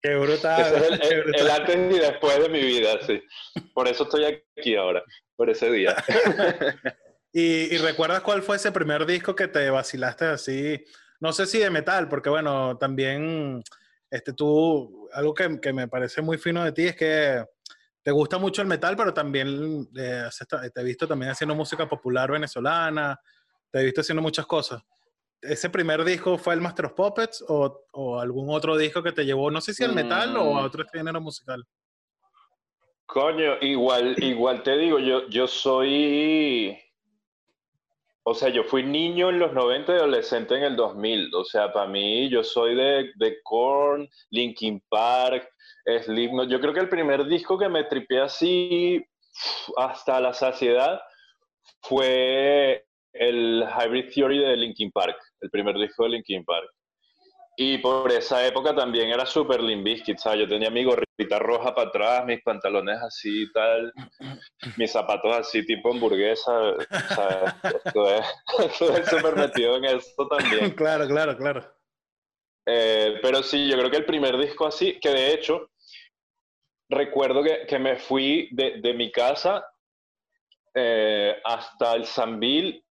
Qué 0.03 0.16
brutal. 0.16 0.99
es 1.01 1.11
el, 1.11 1.51
antes 1.51 1.77
y 1.77 1.99
después 1.99 2.40
de 2.40 2.49
mi 2.49 2.61
vida, 2.61 2.99
sí. 3.07 3.23
Por 3.75 3.87
eso 3.87 4.05
estoy 4.05 4.25
aquí 4.25 4.75
ahora, 4.75 5.05
por 5.37 5.51
ese 5.51 5.70
día. 5.70 5.94
¿Y, 7.33 7.77
recuerdas 7.77 8.23
cuál 8.23 8.42
fue 8.42 8.57
ese 8.57 8.73
primer 8.73 9.05
disco 9.05 9.37
que 9.37 9.46
te 9.46 9.68
vacilaste 9.68 10.25
así? 10.25 10.83
No 11.20 11.33
sé 11.33 11.44
si 11.46 11.59
de 11.59 11.68
metal, 11.68 12.09
porque 12.09 12.31
bueno, 12.31 12.79
también 12.79 13.62
este, 14.11 14.33
tú, 14.33 15.09
algo 15.12 15.35
que, 15.35 15.61
que 15.61 15.73
me 15.75 15.87
parece 15.87 16.23
muy 16.23 16.38
fino 16.38 16.64
de 16.64 16.73
ti 16.73 16.87
es 16.87 16.96
que 16.96 17.44
te 18.03 18.11
gusta 18.11 18.38
mucho 18.38 18.62
el 18.62 18.68
metal, 18.68 18.96
pero 18.96 19.12
también 19.12 19.87
eh, 19.96 20.29
te 20.75 20.81
he 20.81 20.85
visto 20.85 21.07
también 21.07 21.31
haciendo 21.31 21.55
música 21.55 21.88
popular 21.88 22.33
venezolana, 22.33 23.20
te 23.71 23.81
he 23.81 23.85
visto 23.85 24.01
haciendo 24.01 24.23
muchas 24.23 24.47
cosas. 24.47 24.83
¿Ese 25.41 25.71
primer 25.71 26.05
disco 26.05 26.37
fue 26.37 26.55
el 26.55 26.61
Master 26.61 26.87
of 26.87 26.93
Puppets 26.93 27.45
o, 27.49 27.87
o 27.93 28.21
algún 28.21 28.55
otro 28.55 28.77
disco 28.77 29.03
que 29.03 29.13
te 29.13 29.25
llevó, 29.25 29.51
no 29.51 29.61
sé 29.61 29.73
si 29.73 29.85
al 29.85 29.95
metal 29.95 30.37
o 30.37 30.57
a 30.59 30.63
mm. 30.63 30.65
otro 30.65 30.85
género 30.93 31.21
musical? 31.21 31.65
Coño, 33.07 33.57
igual, 33.61 34.15
igual 34.23 34.63
te 34.63 34.77
digo, 34.77 34.99
yo, 34.99 35.27
yo 35.29 35.49
soy, 35.49 36.79
o 38.23 38.35
sea, 38.35 38.51
yo 38.51 38.63
fui 38.63 38.85
niño 38.85 39.31
en 39.31 39.39
los 39.39 39.53
90 39.53 39.93
y 39.93 39.97
adolescente 39.97 40.55
en 40.57 40.63
el 40.63 40.77
2000. 40.77 41.35
O 41.35 41.45
sea, 41.45 41.73
para 41.73 41.89
mí, 41.89 42.29
yo 42.29 42.45
soy 42.45 42.77
de, 42.77 43.11
de 43.17 43.39
Korn, 43.43 44.09
Linkin 44.31 44.81
Park, 44.89 45.49
Slipknot. 46.05 46.49
Yo 46.49 46.61
creo 46.61 46.73
que 46.73 46.81
el 46.81 46.89
primer 46.89 47.27
disco 47.27 47.59
que 47.59 47.69
me 47.69 47.85
tripeé 47.85 48.21
así 48.21 49.05
hasta 49.77 50.21
la 50.21 50.33
saciedad 50.33 51.01
fue 51.83 52.87
el 53.21 53.63
Hybrid 53.69 54.13
Theory 54.15 54.39
de 54.39 54.57
Linkin 54.57 54.91
Park, 54.91 55.17
el 55.43 55.51
primer 55.51 55.77
disco 55.77 56.05
de 56.05 56.11
Linkin 56.11 56.43
Park. 56.43 56.71
Y 57.55 57.77
por 57.77 58.11
esa 58.11 58.47
época 58.47 58.75
también 58.75 59.11
era 59.11 59.27
súper 59.27 59.61
Limbiskit, 59.61 60.17
¿sabes? 60.17 60.41
Yo 60.41 60.49
tenía 60.49 60.71
mi 60.71 60.85
gorrita 60.85 61.39
roja 61.39 61.75
para 61.75 61.89
atrás, 61.89 62.25
mis 62.25 62.41
pantalones 62.43 62.99
así 63.03 63.43
y 63.43 63.53
tal, 63.53 63.93
mis 64.79 64.91
zapatos 64.91 65.37
así 65.37 65.67
tipo 65.67 65.93
hamburguesa, 65.93 66.51
¿sabes? 67.09 67.55
Estuve 67.85 69.05
súper 69.05 69.37
metido 69.37 69.77
en 69.77 69.85
eso 69.85 70.27
también. 70.29 70.71
Claro, 70.77 71.07
claro, 71.07 71.37
claro. 71.37 71.75
Eh, 72.67 73.19
pero 73.21 73.43
sí, 73.43 73.69
yo 73.69 73.77
creo 73.77 73.91
que 73.91 73.99
el 73.99 74.07
primer 74.07 74.39
disco 74.39 74.67
así, 74.67 74.99
que 74.99 75.11
de 75.11 75.35
hecho, 75.35 75.69
recuerdo 76.89 77.43
que, 77.43 77.67
que 77.67 77.79
me 77.79 77.97
fui 77.97 78.49
de, 78.53 78.81
de 78.81 78.95
mi 78.95 79.13
casa 79.13 79.67
eh, 80.75 81.37
hasta 81.45 81.95
el 81.97 82.07
Sambil 82.07 82.83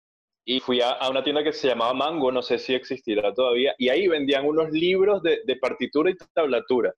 y 0.45 0.59
fui 0.59 0.81
a, 0.81 0.97
una 1.09 1.23
tienda 1.23 1.43
que 1.43 1.53
se 1.53 1.67
llamaba 1.67 1.93
Mango, 1.93 2.31
no 2.31 2.41
sé 2.41 2.57
si 2.57 2.73
existirá 2.73 3.33
todavía, 3.33 3.73
y 3.77 3.89
ahí 3.89 4.07
vendían 4.07 4.45
unos 4.45 4.71
libros 4.71 5.21
de, 5.23 5.55
partitura 5.61 6.09
y 6.09 6.15
tablatura. 6.33 6.93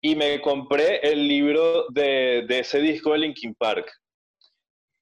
y 0.00 0.14
me 0.14 0.40
compré 0.40 1.00
el 1.02 1.26
libro 1.26 1.86
de, 1.90 2.44
de 2.48 2.60
ese 2.60 2.80
disco 2.80 3.12
de 3.12 3.18
Linkin 3.18 3.54
Park. 3.54 3.90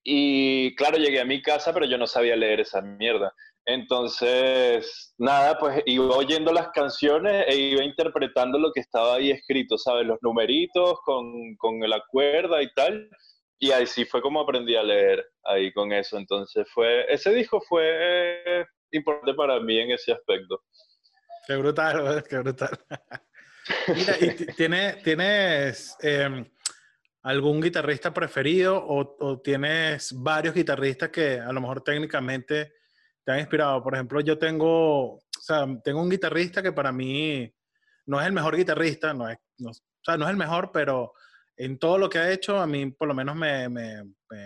Y 0.03 0.75
claro, 0.77 0.99
llegué 0.99 1.21
a 1.21 1.25
mi 1.25 1.43
casa, 1.43 1.75
pero 1.75 1.85
yo 1.87 1.99
no 1.99 2.07
sabía 2.07 2.37
leer 2.37 2.61
esa 2.61 2.81
mierda. 2.81 3.35
Entonces, 3.69 5.13
nada, 5.19 5.59
pues 5.59 5.83
iba 5.87 6.17
oyendo 6.17 6.53
las 6.53 6.69
canciones 6.69 7.45
e 7.49 7.57
iba 7.57 7.83
interpretando 7.83 8.61
lo 8.61 8.71
que 8.73 8.81
estaba 8.81 9.17
ahí 9.17 9.33
escrito, 9.33 9.77
¿sabes? 9.77 10.07
Los 10.07 10.19
numeritos 10.23 11.01
con, 11.05 11.57
con 11.57 11.81
la 11.81 12.01
cuerda 12.09 12.63
y 12.63 12.73
tal. 12.75 13.11
Y 13.59 13.71
ahí 13.71 13.87
sí 13.87 14.05
fue 14.05 14.21
como 14.21 14.41
aprendí 14.41 14.77
a 14.77 14.83
leer 14.83 15.27
ahí 15.45 15.73
con 15.73 15.93
eso. 15.93 16.19
Entonces, 16.19 16.67
fue, 16.73 17.11
ese 17.13 17.33
disco 17.33 17.61
fue 17.61 18.67
importante 18.91 19.35
para 19.35 19.61
mí 19.61 19.79
en 19.79 19.93
ese 19.93 20.13
aspecto. 20.13 20.63
Qué 21.47 21.57
brutal, 21.57 22.25
qué 22.29 22.39
brutal. 22.39 22.79
Mira, 23.89 24.17
¿y 24.21 24.47
tienes, 24.55 25.03
tienes 25.03 25.97
em, 26.01 26.45
algún 27.23 27.61
guitarrista 27.61 28.13
preferido 28.13 28.77
o, 28.77 29.17
o, 29.21 29.41
tienes 29.41 30.13
varios 30.13 30.55
guitarristas 30.55 31.11
que 31.11 31.41
a 31.41 31.53
lo 31.53 31.61
mejor 31.61 31.83
técnicamente 31.83 32.75
te 33.25 33.33
han 33.33 33.41
inspirado? 33.41 33.83
Por 33.83 33.95
ejemplo, 33.95 34.21
yo 34.21 34.39
tengo, 34.39 35.15
o 35.15 35.21
sea, 35.41 35.67
tengo 35.83 36.03
un 36.03 36.11
guitarrista 36.11 36.63
que 36.63 36.73
para 36.73 36.93
mí 36.93 37.53
no 38.07 38.21
es 38.21 38.27
el 38.27 38.33
mejor 38.33 38.57
guitarrista, 38.57 39.15
no 39.15 39.29
es, 39.29 39.39
o 39.65 39.73
sea, 40.03 40.17
no 40.17 40.27
es 40.27 40.31
el 40.31 40.37
mejor, 40.37 40.71
pero 40.73 41.13
en 41.57 41.79
todo 41.79 41.99
lo 41.99 42.09
que 42.09 42.19
ha 42.19 42.31
hecho, 42.31 42.59
a 42.59 42.67
mí 42.67 42.91
por 42.91 43.09
lo 43.09 43.15
menos 43.15 43.35
me, 43.35 43.69
me, 43.69 44.03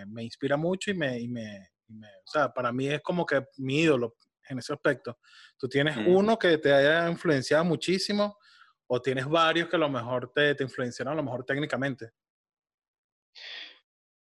me, 0.07 0.23
inspira 0.23 0.57
mucho 0.57 0.91
y 0.91 0.95
me, 0.95 1.19
y 1.19 1.29
me, 1.29 1.69
o 1.89 2.31
sea, 2.31 2.53
para 2.53 2.73
mí 2.73 2.87
es 2.87 3.01
como 3.03 3.27
que 3.27 3.45
mi 3.59 3.81
ídolo 3.81 4.15
en 4.49 4.59
ese 4.59 4.73
aspecto. 4.73 5.19
Tú 5.59 5.69
tienes 5.69 5.97
uno 6.07 6.39
que 6.39 6.59
te 6.59 6.73
haya 6.73 7.09
influenciado 7.09 7.65
muchísimo 7.65 8.39
o 8.87 9.01
tienes 9.01 9.27
varios 9.27 9.69
que 9.69 9.77
a 9.77 9.81
lo 9.81 9.89
mejor 9.89 10.33
te, 10.33 10.55
te 10.55 10.65
influenciaron 10.65 11.13
a 11.13 11.17
lo 11.17 11.23
mejor 11.23 11.45
técnicamente. 11.45 12.11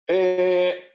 Eh, 0.06 0.90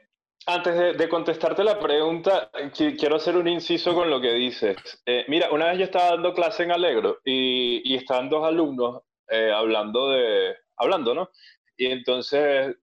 antes 0.47 0.97
de, 0.97 1.09
contestarte 1.09 1.63
la 1.63 1.79
pregunta, 1.79 2.51
quiero 2.75 3.15
hacer 3.15 3.35
un 3.35 3.47
inciso 3.47 3.95
con 3.95 4.09
lo 4.09 4.21
que 4.21 4.33
dices. 4.33 4.77
Eh, 5.05 5.25
mira, 5.27 5.49
una 5.51 5.67
vez 5.67 5.79
yo 5.79 5.85
estaba 5.85 6.11
dando 6.11 6.33
clase 6.33 6.63
en 6.63 6.71
Alegro 6.71 7.19
y, 7.23 7.81
y 7.83 7.95
estaban 7.95 8.29
dos 8.29 8.45
alumnos 8.45 9.01
eh, 9.29 9.51
hablando 9.51 10.11
de, 10.11 10.55
hablando, 10.77 11.15
¿no? 11.15 11.31
Y 11.77 11.87
entonces 11.87 12.75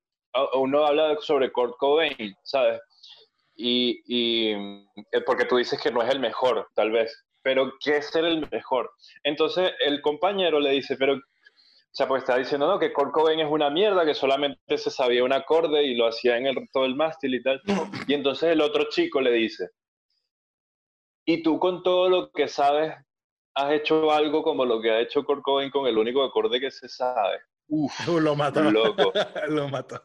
uno 0.55 0.87
habla 0.87 1.17
sobre 1.21 1.53
Kurt 1.53 1.77
Cobain, 1.79 2.35
¿sabes? 2.43 2.81
Y, 3.55 4.03
y 4.07 4.55
porque 5.27 5.45
tú 5.45 5.57
dices 5.57 5.81
que 5.81 5.91
no 5.91 6.03
es 6.03 6.11
el 6.11 6.21
mejor, 6.21 6.69
tal 6.75 6.91
vez, 6.91 7.25
pero 7.43 7.73
¿qué 7.81 7.99
es 7.99 8.07
ser 8.07 8.25
el 8.25 8.49
mejor? 8.51 8.91
Entonces 9.23 9.73
el 9.81 10.01
compañero 10.01 10.59
le 10.59 10.71
dice, 10.71 10.97
pero 10.97 11.21
o 11.93 11.95
sea, 11.95 12.09
pues 12.09 12.23
está 12.23 12.39
diciendo, 12.39 12.67
no, 12.67 12.79
que 12.79 12.91
Kurt 12.91 13.13
Cobain 13.13 13.39
es 13.41 13.51
una 13.51 13.69
mierda, 13.69 14.07
que 14.07 14.15
solamente 14.15 14.79
se 14.79 14.91
sabía 14.91 15.25
un 15.25 15.33
acorde 15.35 15.85
y 15.85 15.95
lo 15.95 16.07
hacía 16.07 16.39
en 16.39 16.47
el, 16.47 16.57
todo 16.73 16.87
el 16.87 16.95
mástil 16.95 17.35
y 17.35 17.43
tal. 17.43 17.61
Y 18.09 18.15
entonces 18.15 18.51
el 18.51 18.63
otro 18.63 18.89
chico 18.89 19.21
le 19.21 19.31
dice, 19.31 19.69
y 21.27 21.43
tú 21.43 21.59
con 21.59 21.83
todo 21.83 22.09
lo 22.09 22.33
que 22.33 22.49
sabes, 22.49 22.95
has 23.55 23.73
hecho 23.73 24.11
algo 24.11 24.43
como 24.43 24.65
lo 24.65 24.81
que 24.81 24.91
ha 24.91 25.01
hecho 25.01 25.23
Kurt 25.23 25.43
Cobain 25.43 25.71
con 25.71 25.87
el 25.87 25.99
único 25.99 26.23
acorde 26.23 26.61
que 26.61 26.71
se 26.71 26.89
sabe. 26.89 27.41
Uf, 27.73 28.07
lo 28.21 28.37
mató. 28.37 28.71
Loco. 28.71 29.13
lo 29.49 29.69
mató. 29.69 30.03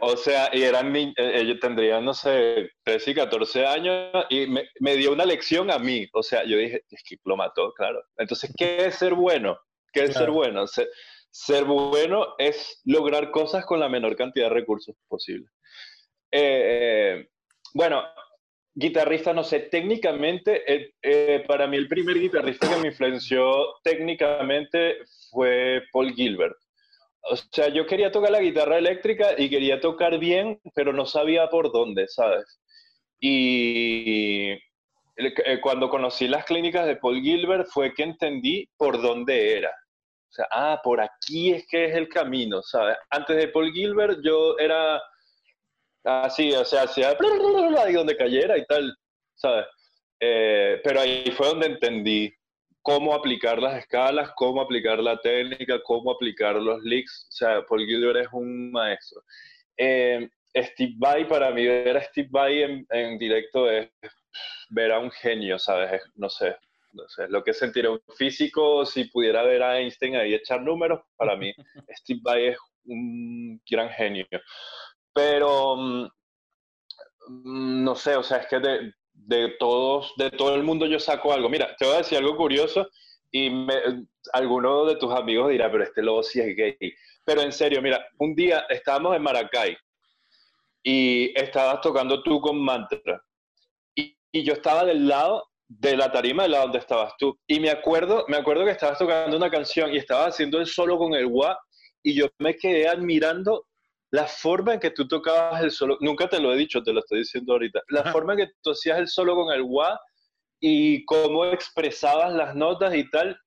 O 0.00 0.16
sea, 0.16 0.48
y 0.52 0.62
eran 0.62 0.94
eh, 0.96 1.12
ellos 1.16 1.58
tendrían, 1.60 2.04
no 2.04 2.14
sé, 2.14 2.70
13 2.84 3.10
y 3.10 3.14
14 3.14 3.66
años 3.66 4.24
y 4.30 4.46
me, 4.46 4.68
me, 4.80 4.96
dio 4.96 5.12
una 5.12 5.26
lección 5.26 5.70
a 5.70 5.78
mí. 5.78 6.08
O 6.14 6.22
sea, 6.22 6.44
yo 6.44 6.56
dije, 6.56 6.84
es 6.88 7.02
que 7.02 7.16
lo 7.24 7.36
mató, 7.36 7.74
claro. 7.74 8.02
Entonces, 8.16 8.54
¿qué 8.56 8.86
es 8.86 8.94
ser 8.94 9.14
bueno? 9.14 9.58
¿Qué 9.92 10.04
es 10.04 10.14
ser 10.14 10.30
bueno? 10.30 10.64
Ser, 11.30 11.64
bueno 11.64 12.34
es 12.38 12.80
lograr 12.84 13.30
cosas 13.30 13.66
con 13.66 13.80
la 13.80 13.88
menor 13.88 14.16
cantidad 14.16 14.48
de 14.48 14.54
recursos 14.54 14.96
posible. 15.08 15.48
Eh, 16.30 17.20
eh, 17.20 17.28
bueno, 17.74 18.02
guitarrista, 18.74 19.34
no 19.34 19.44
sé, 19.44 19.60
técnicamente, 19.60 20.62
eh, 21.02 21.44
para 21.46 21.66
mí 21.66 21.76
el 21.76 21.88
primer 21.88 22.18
guitarrista 22.18 22.68
que 22.68 22.80
me 22.80 22.88
influenció 22.88 23.74
técnicamente 23.82 24.98
fue 25.30 25.82
Paul 25.92 26.14
Gilbert. 26.14 26.56
O 27.30 27.36
sea, 27.36 27.68
yo 27.68 27.86
quería 27.86 28.10
tocar 28.10 28.30
la 28.30 28.40
guitarra 28.40 28.78
eléctrica 28.78 29.34
y 29.36 29.50
quería 29.50 29.80
tocar 29.80 30.18
bien, 30.18 30.60
pero 30.74 30.92
no 30.92 31.06
sabía 31.06 31.48
por 31.48 31.72
dónde, 31.72 32.08
¿sabes? 32.08 32.60
Y 33.20 34.52
eh, 35.16 35.60
cuando 35.60 35.90
conocí 35.90 36.28
las 36.28 36.44
clínicas 36.44 36.86
de 36.86 36.96
Paul 36.96 37.20
Gilbert 37.20 37.68
fue 37.72 37.92
que 37.92 38.04
entendí 38.04 38.68
por 38.76 39.02
dónde 39.02 39.58
era. 39.58 39.70
O 39.70 40.32
sea, 40.32 40.46
ah, 40.50 40.80
por 40.82 41.00
aquí 41.00 41.52
es 41.52 41.66
que 41.68 41.86
es 41.86 41.96
el 41.96 42.08
camino, 42.08 42.62
¿sabes? 42.62 42.96
Antes 43.10 43.36
de 43.36 43.48
Paul 43.48 43.72
Gilbert 43.72 44.18
yo 44.22 44.56
era 44.58 45.02
así, 46.04 46.52
o 46.52 46.64
sea, 46.64 46.82
hacía 46.82 47.16
donde 47.94 48.16
cayera 48.16 48.56
y 48.56 48.64
tal, 48.66 48.94
¿sabes? 49.34 49.66
Eh, 50.20 50.80
pero 50.84 51.00
ahí 51.00 51.24
fue 51.36 51.48
donde 51.48 51.66
entendí 51.66 52.32
cómo 52.88 53.12
aplicar 53.12 53.60
las 53.60 53.76
escalas, 53.76 54.30
cómo 54.34 54.62
aplicar 54.62 54.98
la 55.00 55.20
técnica, 55.20 55.78
cómo 55.84 56.10
aplicar 56.10 56.54
los 56.56 56.82
licks. 56.82 57.26
O 57.28 57.32
sea, 57.32 57.62
Paul 57.66 57.84
Gilbert 57.84 58.20
es 58.24 58.28
un 58.32 58.70
maestro. 58.70 59.22
Eh, 59.76 60.26
Steve 60.56 60.94
Vai, 60.96 61.28
para 61.28 61.50
mí 61.50 61.66
ver 61.66 61.98
a 61.98 62.02
Steve 62.04 62.28
Vai 62.30 62.62
en, 62.62 62.86
en 62.88 63.18
directo 63.18 63.70
es 63.70 63.90
ver 64.70 64.90
a 64.90 65.00
un 65.00 65.10
genio, 65.10 65.58
¿sabes? 65.58 66.00
No 66.14 66.30
sé, 66.30 66.56
no 66.92 67.06
sé, 67.10 67.28
lo 67.28 67.44
que 67.44 67.50
es 67.50 67.58
sentir 67.58 67.86
un 67.86 68.00
físico, 68.16 68.86
si 68.86 69.04
pudiera 69.04 69.42
ver 69.42 69.62
a 69.62 69.78
Einstein 69.78 70.16
ahí 70.16 70.32
echar 70.32 70.62
números, 70.62 71.02
para 71.14 71.36
mí 71.36 71.52
Steve 71.94 72.20
Vai 72.22 72.46
es 72.46 72.58
un 72.86 73.60
gran 73.70 73.90
genio. 73.90 74.26
Pero, 75.12 75.76
mm, 75.76 76.08
no 77.84 77.94
sé, 77.94 78.16
o 78.16 78.22
sea, 78.22 78.38
es 78.38 78.46
que 78.46 78.60
de, 78.60 78.94
de, 79.28 79.50
todos, 79.58 80.14
de 80.16 80.30
todo 80.30 80.54
el 80.54 80.62
mundo 80.62 80.86
yo 80.86 80.98
saco 80.98 81.32
algo. 81.32 81.50
Mira, 81.50 81.76
te 81.76 81.84
voy 81.84 81.94
a 81.94 81.98
decir 81.98 82.16
algo 82.16 82.34
curioso 82.36 82.88
y 83.30 83.50
me, 83.50 83.74
alguno 84.32 84.86
de 84.86 84.96
tus 84.96 85.12
amigos 85.12 85.50
dirá, 85.50 85.70
pero 85.70 85.84
este 85.84 86.02
lobo 86.02 86.22
sí 86.22 86.40
es 86.40 86.56
gay. 86.56 86.76
Pero 87.24 87.42
en 87.42 87.52
serio, 87.52 87.82
mira, 87.82 88.06
un 88.18 88.34
día 88.34 88.64
estábamos 88.70 89.14
en 89.14 89.22
Maracay 89.22 89.76
y 90.82 91.38
estabas 91.38 91.82
tocando 91.82 92.22
tú 92.22 92.40
con 92.40 92.58
mantra 92.58 93.22
y 93.94 94.44
yo 94.44 94.54
estaba 94.54 94.84
del 94.84 95.08
lado 95.08 95.44
de 95.68 95.96
la 95.96 96.10
tarima, 96.10 96.44
del 96.44 96.52
lado 96.52 96.64
donde 96.64 96.78
estabas 96.78 97.12
tú. 97.18 97.38
Y 97.46 97.60
me 97.60 97.70
acuerdo, 97.70 98.24
me 98.28 98.38
acuerdo 98.38 98.64
que 98.64 98.70
estabas 98.70 98.98
tocando 98.98 99.36
una 99.36 99.50
canción 99.50 99.92
y 99.92 99.98
estabas 99.98 100.34
haciendo 100.34 100.58
el 100.58 100.66
solo 100.66 100.96
con 100.96 101.14
el 101.14 101.26
wah 101.26 101.58
y 102.02 102.14
yo 102.14 102.28
me 102.38 102.56
quedé 102.56 102.88
admirando 102.88 103.66
la 104.10 104.26
forma 104.26 104.74
en 104.74 104.80
que 104.80 104.90
tú 104.90 105.06
tocabas 105.06 105.62
el 105.62 105.70
solo. 105.70 105.98
Nunca 106.00 106.28
te 106.28 106.40
lo 106.40 106.52
he 106.52 106.56
dicho, 106.56 106.82
te 106.82 106.92
lo 106.92 107.00
estoy 107.00 107.20
diciendo 107.20 107.52
ahorita. 107.52 107.82
La 107.88 108.10
forma 108.12 108.32
en 108.32 108.40
que 108.40 108.52
tú 108.62 108.70
hacías 108.70 108.98
el 108.98 109.08
solo 109.08 109.34
con 109.34 109.52
el 109.52 109.62
wah 109.62 109.98
y 110.60 111.04
cómo 111.04 111.44
expresabas 111.46 112.32
las 112.32 112.54
notas 112.54 112.94
y 112.94 113.08
tal. 113.10 113.38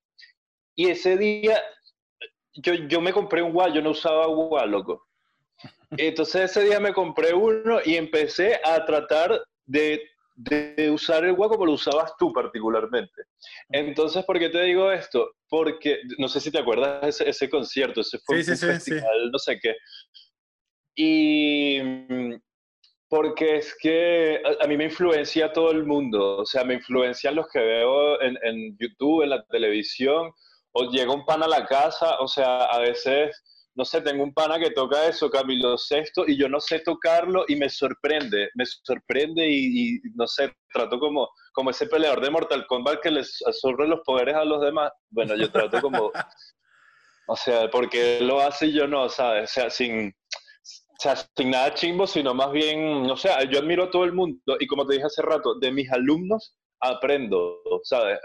Y 0.76 0.90
ese 0.90 1.18
día 1.18 1.62
yo, 2.54 2.74
yo 2.74 3.02
me 3.02 3.14
compré 3.14 3.42
un 3.42 3.56
wah, 3.56 3.74
yo 3.74 3.82
no 3.82 3.92
usaba 3.92 4.28
wah, 4.28 4.66
loco. 4.66 5.08
Entonces 5.92 6.52
ese 6.52 6.64
día 6.64 6.80
me 6.80 6.94
compré 6.94 7.34
uno 7.34 7.80
y 7.84 7.96
empecé 7.96 8.60
a 8.64 8.86
tratar 8.86 9.42
de 9.66 10.02
de 10.36 10.90
usar 10.90 11.24
el 11.24 11.34
guaco 11.34 11.56
como 11.56 11.68
lo 11.68 11.74
usabas 11.74 12.14
tú 12.18 12.34
particularmente. 12.34 13.24
Entonces, 13.70 14.24
¿por 14.26 14.40
qué 14.40 14.50
te 14.50 14.64
digo 14.64 14.92
esto? 14.92 15.36
Porque, 15.48 16.00
no 16.18 16.28
sé 16.28 16.40
si 16.40 16.52
te 16.52 16.60
acuerdas 16.60 17.02
de 17.02 17.10
ese, 17.10 17.30
ese 17.30 17.50
concierto, 17.50 18.02
ese 18.02 18.18
fue 18.20 18.38
un 18.38 18.44
festival, 18.44 19.32
no 19.32 19.38
sé 19.38 19.60
qué. 19.62 19.76
Y 21.04 21.82
mm, 21.82 22.36
porque 23.10 23.56
es 23.58 23.76
que 23.82 24.40
a, 24.62 24.68
mí 24.68 24.78
me 24.78 24.86
influencia 24.86 25.52
todo 25.52 25.72
el 25.72 25.84
mundo, 25.84 26.38
o 26.38 26.46
sea, 26.46 26.64
me 26.64 26.76
influencian 26.76 27.36
los 27.36 27.48
que 27.52 27.60
veo 27.60 28.22
en, 28.22 28.38
en 28.44 28.78
YouTube, 28.80 29.24
en 29.24 29.32
la 29.32 29.44
televisión, 29.48 30.32
o 30.74 30.92
llega 30.92 31.12
un 31.12 31.26
pan 31.26 31.42
a 31.42 31.48
la 31.48 31.66
casa, 31.66 32.20
o 32.20 32.28
sea, 32.28 32.66
a 32.66 32.80
veces 32.80 33.42
no 33.74 33.84
sé, 33.84 34.02
tengo 34.02 34.24
un 34.24 34.34
pana 34.34 34.60
que 34.60 34.70
toca 34.70 35.08
eso, 35.08 35.30
Camilo 35.30 35.76
Sexto, 35.76 36.26
y 36.28 36.38
yo 36.38 36.48
no 36.48 36.60
sé 36.60 36.80
tocarlo 36.80 37.46
y 37.48 37.56
me 37.56 37.70
sorprende, 37.70 38.50
me 38.54 38.66
sorprende 38.66 39.50
y, 39.50 40.00
no 40.14 40.28
sé, 40.28 40.54
trato 40.72 41.00
como, 41.00 41.30
como 41.54 41.72
ese 41.72 41.88
peleador 41.88 42.22
de 42.22 42.30
Mortal 42.30 42.68
Kombat 42.68 43.00
que 43.02 43.10
les 43.10 43.42
absorbe 43.48 43.88
los 43.88 44.02
poderes 44.02 44.36
a 44.36 44.46
los 44.46 44.62
demás. 44.62 44.92
Bueno, 45.10 45.36
yo 45.36 45.50
trato 45.52 45.82
como, 45.82 46.12
o 47.28 47.36
sea, 47.36 47.72
porque 47.72 48.18
él 48.18 48.28
lo 48.28 48.42
hace 48.42 48.68
y 48.68 48.74
yo 48.74 48.88
no, 48.88 49.08
¿sabes? 49.08 49.50
O 49.50 49.54
sea, 49.54 49.70
sin, 49.70 50.14
o 51.02 51.04
sea, 51.04 51.16
sin 51.36 51.50
nada 51.50 51.74
chimbo, 51.74 52.06
sino 52.06 52.36
más 52.36 52.52
bien, 52.52 53.02
no 53.08 53.18
sé, 53.18 53.30
yo 53.50 53.58
admiro 53.58 53.86
a 53.86 53.90
todo 53.90 54.04
el 54.04 54.14
mundo 54.14 54.56
y 54.60 54.68
como 54.68 54.86
te 54.86 54.94
dije 54.94 55.08
hace 55.08 55.24
rato, 55.24 55.58
de 55.58 55.72
mis 55.72 55.92
alumnos 55.92 56.56
aprendo, 56.80 57.60
¿sabes? 57.84 58.20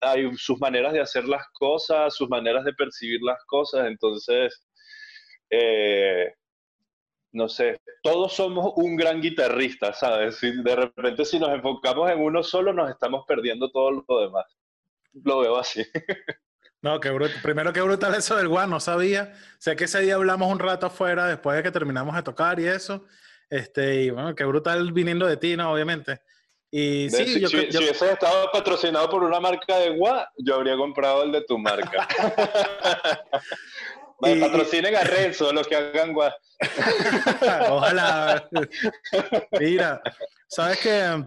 Hay 0.00 0.28
sus 0.34 0.58
maneras 0.58 0.92
de 0.92 1.00
hacer 1.00 1.28
las 1.28 1.46
cosas, 1.52 2.12
sus 2.16 2.28
maneras 2.28 2.64
de 2.64 2.72
percibir 2.72 3.20
las 3.22 3.38
cosas, 3.46 3.86
entonces, 3.86 4.66
eh, 5.50 6.32
no 7.30 7.48
sé, 7.48 7.76
todos 8.02 8.32
somos 8.32 8.72
un 8.74 8.96
gran 8.96 9.20
guitarrista, 9.20 9.92
¿sabes? 9.92 10.40
de 10.40 10.74
repente 10.74 11.24
si 11.24 11.38
nos 11.38 11.50
enfocamos 11.50 12.10
en 12.10 12.20
uno 12.20 12.42
solo, 12.42 12.72
nos 12.72 12.90
estamos 12.90 13.24
perdiendo 13.28 13.70
todo 13.70 14.04
lo 14.08 14.20
demás. 14.20 14.46
Lo 15.12 15.38
veo 15.38 15.56
así. 15.56 15.84
No, 16.84 17.00
qué 17.00 17.08
brutal. 17.08 17.40
Primero, 17.42 17.72
qué 17.72 17.80
brutal 17.80 18.14
eso 18.14 18.36
del 18.36 18.46
guan, 18.46 18.68
no 18.68 18.78
sabía. 18.78 19.32
Sé 19.58 19.74
que 19.74 19.84
ese 19.84 20.00
día 20.00 20.16
hablamos 20.16 20.52
un 20.52 20.58
rato 20.58 20.84
afuera 20.84 21.26
después 21.26 21.56
de 21.56 21.62
que 21.62 21.70
terminamos 21.70 22.14
de 22.14 22.22
tocar 22.22 22.60
y 22.60 22.66
eso. 22.66 23.06
Este, 23.48 24.02
y 24.02 24.10
bueno, 24.10 24.34
qué 24.34 24.44
brutal 24.44 24.92
viniendo 24.92 25.26
de 25.26 25.38
ti, 25.38 25.56
¿no? 25.56 25.72
Obviamente. 25.72 26.20
Y 26.70 27.08
sí, 27.08 27.24
si, 27.24 27.40
yo, 27.40 27.48
si, 27.48 27.56
yo, 27.56 27.62
si 27.70 27.78
hubiese 27.78 28.12
estado 28.12 28.50
patrocinado 28.52 29.08
por 29.08 29.24
una 29.24 29.40
marca 29.40 29.78
de 29.78 29.96
gua, 29.96 30.30
yo 30.36 30.56
habría 30.56 30.76
comprado 30.76 31.22
el 31.22 31.32
de 31.32 31.40
tu 31.46 31.56
marca. 31.56 32.06
y, 34.20 34.38
patrocinen 34.38 34.94
a 34.94 35.04
Renzo, 35.04 35.54
los 35.54 35.66
que 35.66 35.76
hagan 35.76 36.12
gua. 36.12 36.36
Ojalá. 37.70 38.46
Mira, 39.58 40.02
sabes 40.48 40.80
que 40.80 41.24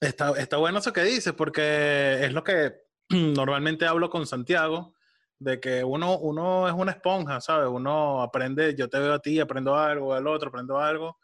está, 0.00 0.32
está 0.38 0.56
bueno 0.56 0.78
eso 0.78 0.94
que 0.94 1.02
dices, 1.02 1.34
porque 1.34 2.24
es 2.24 2.32
lo 2.32 2.42
que 2.42 2.90
normalmente 3.36 3.86
hablo 3.86 4.10
con 4.10 4.26
Santiago, 4.26 4.94
de 5.38 5.60
que 5.60 5.84
uno, 5.84 6.18
uno 6.18 6.68
es 6.68 6.74
una 6.74 6.92
esponja, 6.92 7.40
¿sabes? 7.40 7.68
Uno 7.68 8.22
aprende, 8.22 8.74
yo 8.76 8.88
te 8.88 8.98
veo 8.98 9.14
a 9.14 9.18
ti, 9.18 9.40
aprendo 9.40 9.76
algo, 9.76 10.14
al 10.14 10.26
otro, 10.26 10.48
aprendo 10.48 10.78
algo. 10.78 11.18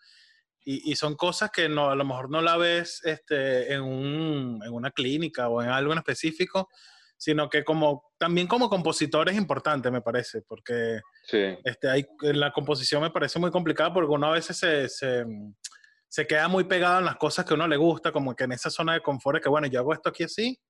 Y, 0.65 0.91
y, 0.91 0.97
son 0.97 1.15
cosas 1.15 1.51
que 1.51 1.69
no, 1.69 1.89
a 1.89 1.95
lo 1.95 2.05
mejor 2.05 2.29
no 2.29 2.43
la 2.43 2.59
ves 2.59 3.01
este, 3.05 3.73
en, 3.73 3.81
un, 3.81 4.61
en, 4.63 4.73
una 4.73 4.91
clínica 4.91 5.49
o 5.49 5.63
en 5.63 5.71
algo 5.71 5.93
en 5.93 5.99
específico, 5.99 6.69
sino 7.17 7.49
que 7.49 7.65
como 7.65 8.13
también 8.19 8.47
como 8.47 8.69
compositor 8.69 9.31
es 9.31 9.37
importante, 9.37 9.91
me 9.91 10.03
parece, 10.03 10.43
porque 10.43 11.01
sí. 11.23 11.57
este, 11.65 11.89
hay, 11.89 12.07
la 12.21 12.53
composición 12.53 13.01
me 13.01 13.11
parece 13.11 13.39
muy 13.39 13.51
complicada 13.51 13.95
porque 13.95 14.13
uno 14.13 14.27
a 14.27 14.33
veces 14.33 14.59
se, 14.59 14.89
se, 14.91 15.25
se, 16.07 16.27
queda 16.27 16.49
muy 16.49 16.65
pegado 16.65 16.99
en 16.99 17.07
las 17.07 17.17
cosas 17.17 17.47
que 17.47 17.55
a 17.55 17.57
uno 17.57 17.67
le 17.67 17.77
gusta, 17.79 18.13
como 18.13 18.37
que 18.37 18.45
en 18.45 18.53
esa 18.53 18.69
zona 18.69 18.93
de 18.93 19.01
confort 19.01 19.39
es 19.39 19.43
que, 19.43 19.49
bueno, 19.49 19.69
yo 19.69 19.81
hago 19.81 19.95
esto 19.95 20.11
aquí 20.11 20.25
así 20.25 20.61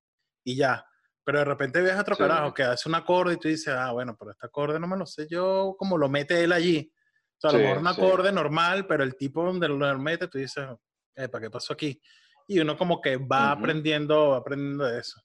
y 0.45 0.55
ya. 0.55 0.85
Pero 1.29 1.39
de 1.39 1.45
repente 1.45 1.79
ves 1.79 1.93
a 1.93 2.01
otro 2.01 2.15
sí. 2.15 2.23
carajo 2.23 2.55
que 2.55 2.63
hace 2.63 2.89
un 2.89 2.95
acorde 2.95 3.35
y 3.35 3.37
tú 3.37 3.49
dices, 3.49 3.71
ah, 3.77 3.91
bueno, 3.91 4.15
pero 4.17 4.31
este 4.31 4.47
acorde 4.47 4.79
no 4.79 4.87
me 4.87 4.97
lo 4.97 5.05
sé 5.05 5.27
yo, 5.29 5.75
como 5.77 5.95
lo 5.95 6.09
mete 6.09 6.43
él 6.43 6.51
allí. 6.51 6.91
O 7.37 7.39
sea, 7.39 7.51
a 7.51 7.53
lo 7.53 7.59
mejor 7.59 7.77
un 7.77 7.87
acorde 7.87 8.31
normal, 8.31 8.87
pero 8.87 9.03
el 9.03 9.15
tipo 9.15 9.43
donde 9.43 9.67
lo 9.67 9.99
mete, 9.99 10.27
tú 10.27 10.39
dices, 10.39 10.65
¿para 11.13 11.39
qué 11.39 11.51
pasó 11.51 11.73
aquí? 11.73 12.01
Y 12.47 12.57
uno 12.57 12.75
como 12.75 12.99
que 12.99 13.17
va 13.17 13.25
uh 13.25 13.55
-huh. 13.55 13.59
aprendiendo, 13.59 14.33
aprendiendo 14.33 14.85
de 14.85 15.01
eso. 15.01 15.21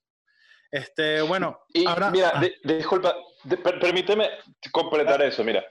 Este, 0.71 1.23
bueno, 1.23 1.61
y 1.69 1.87
ahora... 1.87 2.11
Mira, 2.11 2.33
ah. 2.35 2.41
de, 2.41 2.55
disculpa, 2.77 3.17
de, 3.45 3.57
per, 3.57 3.81
permíteme 3.81 4.29
completar 4.73 5.23
ah. 5.23 5.25
eso, 5.25 5.43
mira. 5.43 5.65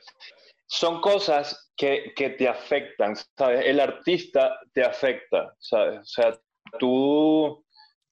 Son 0.65 0.99
cosas 0.99 1.71
que, 1.77 2.11
que, 2.15 2.31
te 2.31 2.47
afectan, 2.47 3.15
¿sabes? 3.37 3.67
El 3.67 3.79
artista 3.79 4.57
te 4.73 4.83
afecta, 4.83 5.53
¿sabes? 5.59 5.99
O 5.99 6.05
sea, 6.05 6.39
tú, 6.79 7.63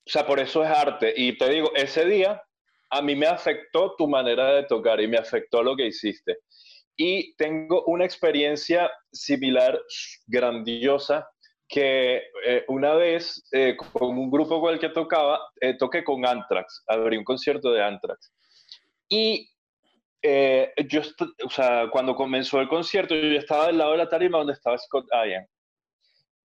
o 0.06 0.10
sea, 0.10 0.26
por 0.26 0.40
eso 0.40 0.64
es 0.64 0.70
arte. 0.70 1.14
Y 1.16 1.38
te 1.38 1.50
digo, 1.50 1.72
ese 1.76 2.06
día 2.06 2.42
a 2.90 3.02
mí 3.02 3.16
me 3.16 3.28
afectó 3.28 3.96
tu 3.96 4.08
manera 4.08 4.54
de 4.54 4.64
tocar 4.64 5.00
y 5.02 5.08
me 5.08 5.18
afectó 5.18 5.64
lo 5.64 5.76
que 5.76 5.88
hiciste. 5.88 6.40
Y 6.98 7.36
tengo 7.36 7.84
una 7.86 8.06
experiencia 8.06 8.92
similar, 9.12 9.82
grandiosa, 10.28 11.28
que 11.68 12.24
eh, 12.46 12.66
una 12.68 12.96
vez 12.96 13.48
eh, 13.52 13.78
con 13.78 14.18
un 14.18 14.30
grupo 14.30 14.60
con 14.60 14.74
el 14.74 14.80
que 14.80 14.90
tocaba, 14.90 15.40
eh, 15.62 15.78
toqué 15.78 16.04
con 16.04 16.26
Anthrax, 16.26 16.84
abrí 16.88 17.16
un 17.16 17.24
concierto 17.24 17.72
de 17.72 17.82
Anthrax. 17.82 18.34
Y 19.08 19.52
eh, 20.24 20.72
yo, 20.88 21.02
o 21.46 21.50
sea, 21.50 21.90
cuando 21.92 22.16
comenzó 22.16 22.60
el 22.60 22.68
concierto, 22.68 23.16
yo 23.16 23.38
estaba 23.38 23.66
al 23.66 23.78
lado 23.78 23.92
de 23.94 23.98
la 23.98 24.10
tarima 24.10 24.38
donde 24.38 24.54
estaba 24.54 24.78
Scott 24.78 25.08
Ian. 25.12 25.48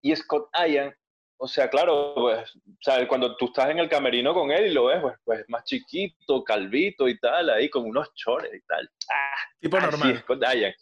Y 0.00 0.14
Scott 0.16 0.48
Ian, 0.66 0.94
o 1.38 1.46
sea, 1.46 1.68
claro, 1.68 2.14
pues, 2.14 2.56
o 2.56 2.78
sea, 2.80 3.06
cuando 3.06 3.36
tú 3.36 3.46
estás 3.46 3.70
en 3.70 3.78
el 3.78 3.88
camerino 3.88 4.32
con 4.32 4.50
él 4.50 4.66
y 4.66 4.72
lo 4.72 4.86
ves, 4.86 5.00
pues, 5.02 5.14
pues 5.24 5.44
más 5.48 5.64
chiquito, 5.64 6.42
calvito 6.42 7.08
y 7.08 7.18
tal, 7.18 7.50
ahí 7.50 7.68
con 7.68 7.84
unos 7.84 8.12
chores 8.14 8.50
y 8.54 8.60
tal. 8.66 8.90
Ah, 9.12 9.36
tipo 9.60 9.78
normal. 9.78 10.18
Scott 10.20 10.42
Ian. 10.54 10.72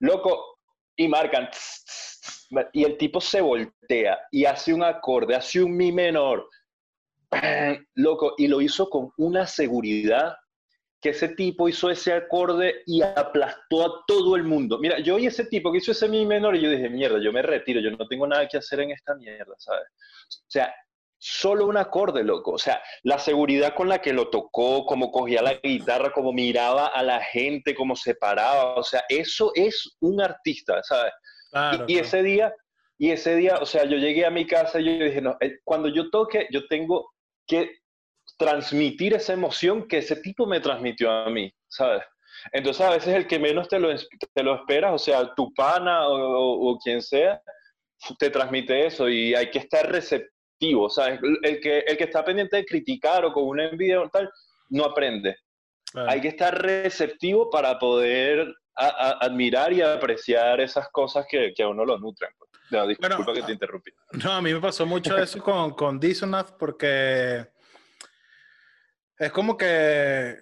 Loco, 0.00 0.58
y 0.96 1.08
marcan. 1.08 1.50
Tss, 1.50 1.84
tss, 1.84 2.48
y 2.72 2.84
el 2.84 2.96
tipo 2.96 3.20
se 3.20 3.40
voltea 3.40 4.18
y 4.30 4.44
hace 4.44 4.72
un 4.72 4.82
acorde, 4.82 5.34
hace 5.34 5.62
un 5.62 5.76
mi 5.76 5.92
menor. 5.92 6.48
Loco, 7.94 8.34
y 8.38 8.48
lo 8.48 8.60
hizo 8.60 8.88
con 8.88 9.12
una 9.18 9.46
seguridad 9.46 10.36
que 11.00 11.10
ese 11.10 11.28
tipo 11.28 11.68
hizo 11.68 11.90
ese 11.90 12.12
acorde 12.12 12.82
y 12.86 13.02
aplastó 13.02 13.84
a 13.84 14.04
todo 14.06 14.36
el 14.36 14.44
mundo. 14.44 14.78
Mira, 14.78 14.98
yo 15.00 15.16
oí 15.16 15.26
ese 15.26 15.46
tipo 15.46 15.72
que 15.72 15.78
hizo 15.78 15.92
ese 15.92 16.08
mi 16.08 16.26
menor 16.26 16.56
y 16.56 16.60
yo 16.60 16.70
dije, 16.70 16.90
mierda, 16.90 17.18
yo 17.22 17.32
me 17.32 17.42
retiro, 17.42 17.80
yo 17.80 17.90
no 17.90 18.06
tengo 18.06 18.26
nada 18.26 18.46
que 18.46 18.58
hacer 18.58 18.80
en 18.80 18.90
esta 18.90 19.14
mierda, 19.14 19.54
¿sabes? 19.56 19.86
O 20.28 20.50
sea, 20.50 20.74
solo 21.18 21.66
un 21.66 21.78
acorde, 21.78 22.22
loco. 22.22 22.52
O 22.52 22.58
sea, 22.58 22.82
la 23.02 23.18
seguridad 23.18 23.74
con 23.74 23.88
la 23.88 24.00
que 24.00 24.12
lo 24.12 24.28
tocó, 24.28 24.84
cómo 24.84 25.10
cogía 25.10 25.42
la 25.42 25.54
guitarra, 25.54 26.12
cómo 26.12 26.32
miraba 26.32 26.88
a 26.88 27.02
la 27.02 27.20
gente, 27.20 27.74
cómo 27.74 27.96
se 27.96 28.14
paraba. 28.14 28.74
O 28.74 28.82
sea, 28.82 29.02
eso 29.08 29.52
es 29.54 29.96
un 30.00 30.20
artista, 30.20 30.82
¿sabes? 30.82 31.12
Claro, 31.50 31.84
y, 31.88 31.94
y 31.94 31.98
ese 31.98 32.22
día, 32.22 32.54
y 32.98 33.10
ese 33.10 33.36
día, 33.36 33.56
o 33.58 33.66
sea, 33.66 33.84
yo 33.84 33.96
llegué 33.96 34.26
a 34.26 34.30
mi 34.30 34.46
casa 34.46 34.80
y 34.80 34.98
yo 34.98 35.04
dije, 35.04 35.22
no, 35.22 35.36
eh, 35.40 35.58
cuando 35.64 35.88
yo 35.88 36.10
toque, 36.10 36.46
yo 36.50 36.66
tengo 36.68 37.10
que 37.46 37.79
transmitir 38.40 39.12
esa 39.12 39.34
emoción 39.34 39.86
que 39.86 39.98
ese 39.98 40.16
tipo 40.16 40.46
me 40.46 40.60
transmitió 40.60 41.10
a 41.10 41.28
mí, 41.28 41.52
¿sabes? 41.68 42.02
Entonces 42.52 42.86
a 42.86 42.90
veces 42.90 43.14
el 43.14 43.26
que 43.26 43.38
menos 43.38 43.68
te 43.68 43.78
lo, 43.78 43.94
te 43.94 44.42
lo 44.42 44.54
esperas, 44.54 44.94
o 44.94 44.98
sea, 44.98 45.34
tu 45.34 45.52
pana 45.52 46.08
o, 46.08 46.14
o, 46.14 46.70
o, 46.70 46.78
quien 46.78 47.02
sea, 47.02 47.38
te 48.18 48.30
transmite 48.30 48.86
eso 48.86 49.10
y 49.10 49.34
hay 49.34 49.50
que 49.50 49.58
estar 49.58 49.92
receptivo, 49.92 50.88
¿sabes? 50.88 51.20
El 51.42 51.60
que, 51.60 51.80
el 51.80 51.98
que 51.98 52.04
está 52.04 52.24
pendiente 52.24 52.56
de 52.56 52.64
criticar 52.64 53.26
o 53.26 53.32
con 53.34 53.44
una 53.44 53.68
envidia 53.68 54.00
o 54.00 54.08
tal, 54.08 54.30
no 54.70 54.86
aprende. 54.86 55.36
Hay 56.08 56.22
que 56.22 56.28
estar 56.28 56.62
receptivo 56.62 57.50
para 57.50 57.78
poder 57.78 58.54
a, 58.74 58.86
a, 58.86 59.10
admirar 59.26 59.70
y 59.74 59.82
apreciar 59.82 60.62
esas 60.62 60.88
cosas 60.90 61.26
que, 61.28 61.52
que 61.54 61.62
a 61.62 61.68
uno 61.68 61.84
lo 61.84 61.98
nutren. 61.98 62.30
No, 62.70 62.86
disculpa 62.86 63.16
bueno, 63.16 63.34
que 63.34 63.42
te 63.42 63.52
interrumpí. 63.52 63.90
No, 64.12 64.32
a 64.32 64.40
mí 64.40 64.54
me 64.54 64.60
pasó 64.60 64.86
mucho 64.86 65.18
eso 65.18 65.42
con, 65.42 65.72
con 65.72 66.00
porque 66.58 67.44
es 69.20 69.32
como 69.32 69.56
que 69.56 70.34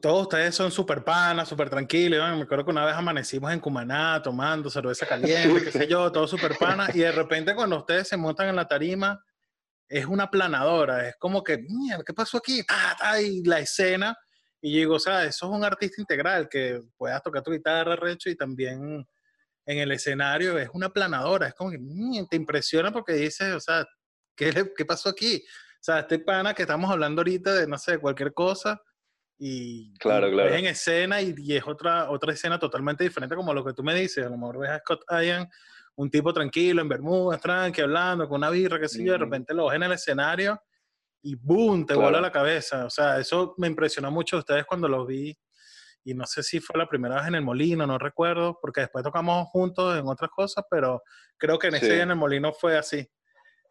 todos 0.00 0.22
ustedes 0.22 0.54
son 0.54 0.72
súper 0.72 1.04
panas, 1.04 1.48
súper 1.48 1.70
tranquilos. 1.70 2.18
¿no? 2.18 2.36
Me 2.36 2.42
acuerdo 2.42 2.64
que 2.64 2.72
una 2.72 2.84
vez 2.84 2.96
amanecimos 2.96 3.52
en 3.52 3.60
Cumaná 3.60 4.20
tomando 4.22 4.68
cerveza 4.68 5.06
caliente, 5.06 5.62
qué 5.62 5.70
sé 5.70 5.86
yo, 5.86 6.10
todo 6.10 6.26
súper 6.26 6.58
panas. 6.58 6.94
Y 6.96 6.98
de 6.98 7.12
repente 7.12 7.54
cuando 7.54 7.78
ustedes 7.78 8.08
se 8.08 8.16
montan 8.16 8.48
en 8.48 8.56
la 8.56 8.66
tarima, 8.66 9.22
es 9.88 10.04
una 10.04 10.28
planadora. 10.28 11.08
Es 11.08 11.14
como 11.16 11.44
que, 11.44 11.58
mierda, 11.58 12.02
¿qué 12.04 12.12
pasó 12.12 12.38
aquí? 12.38 12.60
Ah, 12.68 13.20
y 13.20 13.44
la 13.44 13.60
escena. 13.60 14.16
Y 14.60 14.78
digo, 14.78 14.96
o 14.96 15.00
sea, 15.00 15.24
eso 15.24 15.46
es 15.46 15.52
un 15.52 15.64
artista 15.64 16.00
integral 16.00 16.48
que 16.48 16.80
puedas 16.96 17.22
tocar 17.22 17.44
tu 17.44 17.52
guitarra 17.52 17.94
recho 17.94 18.28
y 18.28 18.34
también 18.34 19.06
en 19.64 19.78
el 19.78 19.92
escenario 19.92 20.58
es 20.58 20.68
una 20.72 20.88
planadora. 20.88 21.46
Es 21.46 21.54
como 21.54 21.70
que 21.70 21.78
mmm, 21.78 22.26
te 22.28 22.34
impresiona 22.34 22.90
porque 22.90 23.12
dices, 23.12 23.54
o 23.54 23.60
sea, 23.60 23.86
¿qué, 24.34 24.72
¿qué 24.76 24.84
pasó 24.84 25.08
aquí? 25.08 25.44
O 25.86 25.92
sea, 25.92 26.00
este 26.00 26.18
pana 26.18 26.52
que 26.52 26.62
estamos 26.62 26.90
hablando 26.90 27.20
ahorita 27.20 27.54
de, 27.54 27.68
no 27.68 27.78
sé, 27.78 27.98
cualquier 27.98 28.34
cosa, 28.34 28.82
y, 29.38 29.94
claro, 29.98 30.28
claro. 30.32 30.50
ves 30.50 30.58
en 30.58 30.66
escena 30.66 31.22
y, 31.22 31.32
y, 31.38 31.54
es 31.54 31.64
otra, 31.64 32.10
otra 32.10 32.32
escena 32.32 32.58
totalmente 32.58 33.04
diferente 33.04 33.36
como 33.36 33.54
lo 33.54 33.64
que 33.64 33.72
tú 33.72 33.84
me 33.84 33.94
dices. 33.94 34.26
A 34.26 34.28
lo 34.28 34.36
mejor 34.36 34.58
ves 34.58 34.70
a 34.70 34.78
Scott 34.80 35.04
Ian, 35.22 35.48
un 35.94 36.10
tipo 36.10 36.32
tranquilo, 36.32 36.82
en 36.82 36.88
Bermudas, 36.88 37.40
tranqui, 37.40 37.82
hablando, 37.82 38.28
con 38.28 38.38
una 38.38 38.50
birra, 38.50 38.80
qué 38.80 38.88
sé 38.88 39.04
yo, 39.04 39.12
de 39.12 39.18
repente 39.18 39.54
lo 39.54 39.66
ves 39.66 39.76
en 39.76 39.84
el 39.84 39.92
escenario 39.92 40.60
y 41.22 41.36
¡boom! 41.36 41.86
te 41.86 41.94
claro. 41.94 42.00
vuela 42.00 42.20
la 42.20 42.32
cabeza. 42.32 42.84
O 42.86 42.90
sea, 42.90 43.20
eso 43.20 43.54
me 43.56 43.68
impresionó 43.68 44.10
mucho 44.10 44.38
a 44.38 44.40
ustedes 44.40 44.64
cuando 44.66 44.88
los 44.88 45.06
vi. 45.06 45.38
Y 46.02 46.14
no 46.14 46.26
sé 46.26 46.42
si 46.42 46.58
fue 46.58 46.80
la 46.80 46.88
primera 46.88 47.14
vez 47.14 47.28
en 47.28 47.36
el 47.36 47.42
Molino, 47.42 47.86
no 47.86 47.96
recuerdo, 47.96 48.58
porque 48.60 48.80
después 48.80 49.04
tocamos 49.04 49.46
juntos 49.50 49.96
en 49.96 50.08
otras 50.08 50.30
cosas, 50.30 50.64
pero 50.68 51.00
creo 51.36 51.60
que 51.60 51.68
en 51.68 51.76
ese 51.76 51.94
día 51.94 52.02
en 52.02 52.10
el 52.10 52.16
Molino 52.16 52.52
fue 52.52 52.76
así. 52.76 53.08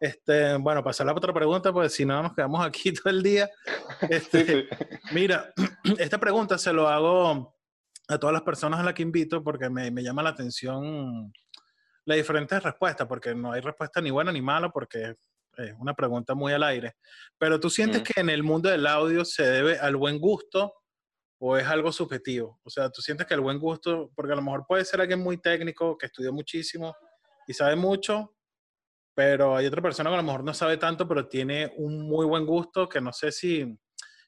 Este, 0.00 0.56
bueno, 0.56 0.82
pasar 0.82 1.06
a 1.06 1.12
la 1.12 1.16
otra 1.16 1.32
pregunta, 1.32 1.72
pues 1.72 1.94
si 1.94 2.04
no 2.04 2.22
nos 2.22 2.34
quedamos 2.34 2.64
aquí 2.64 2.92
todo 2.92 3.10
el 3.10 3.22
día. 3.22 3.48
Este, 4.08 4.44
sí, 4.44 4.68
sí. 4.70 4.98
Mira, 5.12 5.52
esta 5.98 6.18
pregunta 6.18 6.58
se 6.58 6.72
lo 6.72 6.88
hago 6.88 7.56
a 8.08 8.18
todas 8.18 8.32
las 8.32 8.42
personas 8.42 8.80
a 8.80 8.84
las 8.84 8.94
que 8.94 9.02
invito 9.02 9.42
porque 9.42 9.68
me, 9.68 9.90
me 9.90 10.02
llama 10.02 10.22
la 10.22 10.30
atención 10.30 11.32
las 12.04 12.16
diferentes 12.16 12.62
respuestas, 12.62 13.06
porque 13.06 13.34
no 13.34 13.52
hay 13.52 13.60
respuesta 13.60 14.00
ni 14.00 14.10
buena 14.10 14.30
ni 14.30 14.40
mala, 14.40 14.70
porque 14.70 15.16
es 15.56 15.74
una 15.78 15.94
pregunta 15.94 16.34
muy 16.34 16.52
al 16.52 16.62
aire. 16.62 16.94
Pero 17.38 17.58
tú 17.58 17.68
sientes 17.68 18.02
mm. 18.02 18.04
que 18.04 18.20
en 18.20 18.30
el 18.30 18.42
mundo 18.42 18.68
del 18.68 18.86
audio 18.86 19.24
se 19.24 19.42
debe 19.42 19.78
al 19.78 19.96
buen 19.96 20.18
gusto 20.18 20.72
o 21.38 21.56
es 21.56 21.66
algo 21.66 21.92
subjetivo? 21.92 22.60
O 22.64 22.70
sea, 22.70 22.90
tú 22.90 23.02
sientes 23.02 23.26
que 23.26 23.34
el 23.34 23.40
buen 23.40 23.58
gusto, 23.58 24.10
porque 24.14 24.32
a 24.32 24.36
lo 24.36 24.42
mejor 24.42 24.64
puede 24.66 24.84
ser 24.84 25.00
alguien 25.00 25.20
muy 25.20 25.38
técnico, 25.38 25.96
que 25.96 26.06
estudió 26.06 26.32
muchísimo 26.32 26.94
y 27.46 27.52
sabe 27.52 27.76
mucho, 27.76 28.35
pero 29.16 29.56
hay 29.56 29.64
otra 29.64 29.80
persona 29.80 30.10
que 30.10 30.14
a 30.14 30.18
lo 30.18 30.22
mejor 30.22 30.44
no 30.44 30.52
sabe 30.52 30.76
tanto, 30.76 31.08
pero 31.08 31.26
tiene 31.26 31.72
un 31.76 32.06
muy 32.06 32.26
buen 32.26 32.44
gusto, 32.44 32.86
que 32.86 33.00
no 33.00 33.14
sé 33.14 33.32
si... 33.32 33.66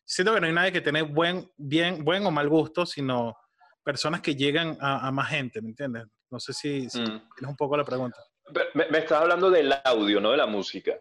Siento 0.03 0.33
que 0.33 0.41
no 0.41 0.47
hay 0.47 0.53
nadie 0.55 0.73
que 0.73 0.81
tiene 0.81 1.03
buen, 1.03 1.53
bien, 1.59 2.03
buen 2.03 2.25
o 2.25 2.31
mal 2.31 2.49
gusto, 2.49 2.87
sino 2.87 3.37
personas 3.85 4.23
que 4.23 4.35
llegan 4.35 4.79
a, 4.81 5.07
a 5.07 5.13
más 5.13 5.29
gente, 5.29 5.61
¿me 5.61 5.69
entiendes? 5.69 6.07
No 6.31 6.41
sé 6.41 6.55
si, 6.55 6.89
si 6.89 7.03
mm. 7.03 7.05
tienes 7.05 7.51
un 7.51 7.57
poco 7.57 7.77
la 7.77 7.85
pregunta. 7.85 8.17
Me, 8.73 8.87
me, 8.89 8.99
estás 8.99 9.21
hablando 9.21 9.51
del 9.51 9.75
audio, 9.85 10.23
no 10.23 10.31
de 10.31 10.39
la 10.39 10.47
música. 10.47 10.99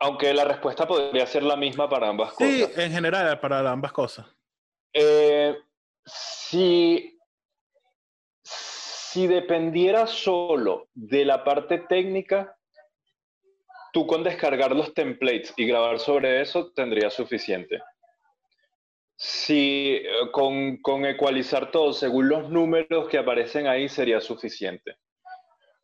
Aunque 0.00 0.32
la 0.32 0.46
respuesta 0.46 0.88
podría 0.88 1.26
ser 1.26 1.42
la 1.42 1.56
misma 1.56 1.90
para 1.90 2.08
ambas 2.08 2.32
cosas. 2.32 2.48
Sí, 2.48 2.66
en 2.74 2.90
general, 2.90 3.38
para 3.38 3.70
ambas 3.70 3.92
cosas. 3.92 4.26
Eh, 4.94 5.54
si, 6.06 7.18
si 8.42 9.26
dependiera 9.26 10.06
solo 10.06 10.88
de 10.94 11.26
la 11.26 11.44
parte 11.44 11.80
técnica, 11.86 12.56
tú 13.94 14.08
con 14.08 14.24
descargar 14.24 14.74
los 14.74 14.92
templates 14.92 15.54
y 15.56 15.66
grabar 15.66 16.00
sobre 16.00 16.42
eso 16.42 16.72
tendría 16.72 17.10
suficiente. 17.10 17.80
Si 19.16 20.00
eh, 20.02 20.08
con, 20.32 20.78
con 20.78 21.06
ecualizar 21.06 21.70
todo 21.70 21.92
según 21.92 22.28
los 22.28 22.50
números 22.50 23.08
que 23.08 23.18
aparecen 23.18 23.68
ahí 23.68 23.88
sería 23.88 24.20
suficiente. 24.20 24.96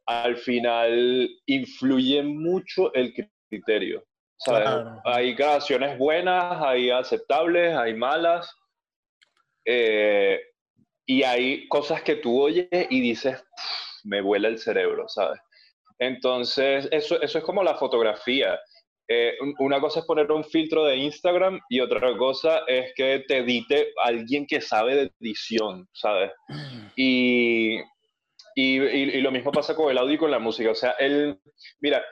Al 0.07 0.37
final 0.37 1.31
influye 1.47 2.21
mucho 2.25 2.93
el 2.95 3.15
criterio. 3.49 4.05
Hay 5.05 5.35
grabaciones 5.35 5.97
buenas, 5.97 6.61
hay 6.61 6.91
aceptables, 6.91 7.77
hay 7.77 7.95
malas. 7.95 8.53
Eh, 9.65 10.41
y 11.07 11.23
hay 11.23 11.69
cosas 11.69 12.03
que 12.03 12.17
tú 12.17 12.41
oyes 12.41 12.69
y 12.73 13.01
dices, 13.01 13.45
me 14.03 14.21
vuela 14.21 14.49
el 14.49 14.59
cerebro, 14.59 15.09
¿sabes? 15.09 15.41
Entonces, 16.01 16.89
eso, 16.91 17.21
eso 17.21 17.39
es 17.39 17.45
como 17.45 17.63
la 17.63 17.75
fotografía. 17.75 18.59
Eh, 19.07 19.37
una 19.59 19.81
cosa 19.81 20.01
es 20.01 20.07
poner 20.07 20.31
un 20.33 20.45
filtro 20.45 20.85
de 20.85 20.97
Instagram 20.97 21.61
y 21.69 21.81
otra 21.81 22.17
cosa 22.17 22.61
es 22.67 22.93
que 22.95 23.25
te 23.29 23.39
edite 23.39 23.93
alguien 24.03 24.47
que 24.47 24.61
sabe 24.61 24.95
de 24.95 25.13
edición, 25.21 25.87
¿sabes? 25.93 26.33
Y, 26.97 27.77
y, 28.55 28.81
y, 28.81 29.21
lo 29.21 29.31
mismo 29.31 29.53
pasa 29.53 29.75
con 29.75 29.91
el 29.91 29.99
audio 29.99 30.15
y 30.15 30.19
con 30.19 30.31
la 30.31 30.39
música. 30.39 30.71
O 30.71 30.75
sea, 30.75 30.93
el, 30.93 31.39
mira, 31.81 32.03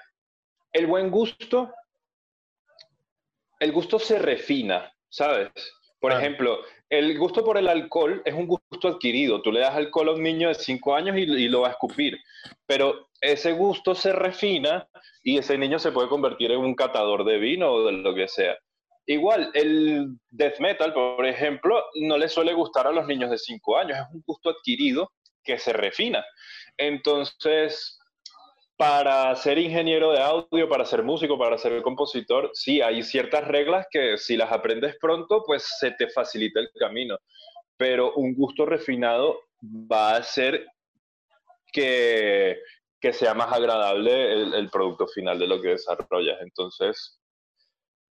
el 0.72 0.86
buen 0.86 1.10
gusto, 1.10 1.72
el 3.58 3.72
gusto 3.72 3.98
se 3.98 4.18
refina, 4.18 4.92
¿sabes? 5.08 5.50
Por 5.98 6.12
ejemplo, 6.12 6.60
el 6.90 7.18
gusto 7.18 7.44
por 7.44 7.58
el 7.58 7.68
alcohol 7.68 8.22
es 8.24 8.34
un 8.34 8.46
gusto 8.46 8.88
adquirido. 8.88 9.42
Tú 9.42 9.52
le 9.52 9.60
das 9.60 9.74
alcohol 9.74 10.08
a 10.08 10.12
un 10.12 10.22
niño 10.22 10.48
de 10.48 10.54
5 10.54 10.94
años 10.94 11.16
y, 11.16 11.48
lo 11.48 11.62
va 11.62 11.68
a 11.68 11.72
escupir. 11.72 12.18
Pero 12.66 13.08
ese 13.20 13.52
gusto 13.52 13.94
se 13.94 14.12
refina 14.12 14.88
y 15.22 15.38
ese 15.38 15.58
niño 15.58 15.78
se 15.78 15.92
puede 15.92 16.08
convertir 16.08 16.50
en 16.50 16.60
un 16.60 16.74
catador 16.74 17.24
de 17.24 17.38
vino 17.38 17.70
o 17.70 17.86
de 17.86 17.92
lo 17.92 18.14
que 18.14 18.28
sea. 18.28 18.56
Igual, 19.06 19.50
el 19.54 20.18
death 20.30 20.60
metal, 20.60 20.92
por 20.92 21.26
ejemplo, 21.26 21.82
no 22.02 22.18
le 22.18 22.28
suele 22.28 22.52
gustar 22.52 22.86
a 22.86 22.92
los 22.92 23.06
niños 23.06 23.30
de 23.30 23.38
5 23.38 23.78
años. 23.78 23.98
Es 23.98 24.14
un 24.14 24.22
gusto 24.26 24.50
adquirido 24.50 25.12
que 25.42 25.58
se 25.58 25.72
refina. 25.72 26.24
Entonces, 26.76 27.97
para 28.78 29.34
ser 29.34 29.58
ingeniero 29.58 30.12
de 30.12 30.20
audio, 30.20 30.68
para 30.68 30.84
ser 30.84 31.02
músico, 31.02 31.36
para 31.36 31.58
ser 31.58 31.82
compositor, 31.82 32.52
sí, 32.54 32.80
hay 32.80 33.02
ciertas 33.02 33.46
reglas 33.48 33.88
que 33.90 34.16
si 34.16 34.36
las 34.36 34.52
aprendes 34.52 34.96
pronto, 35.00 35.42
pues 35.44 35.66
se 35.80 35.90
te 35.90 36.08
facilita 36.08 36.60
el 36.60 36.70
camino. 36.78 37.18
Pero 37.76 38.14
un 38.14 38.34
gusto 38.34 38.64
refinado 38.64 39.40
va 39.60 40.12
a 40.12 40.18
hacer 40.18 40.64
que, 41.72 42.60
que 43.00 43.12
sea 43.12 43.34
más 43.34 43.52
agradable 43.52 44.32
el, 44.32 44.70
producto 44.70 45.08
final 45.08 45.40
de 45.40 45.48
lo 45.48 45.60
que 45.60 45.70
desarrollas. 45.70 46.38
Entonces, 46.40 47.18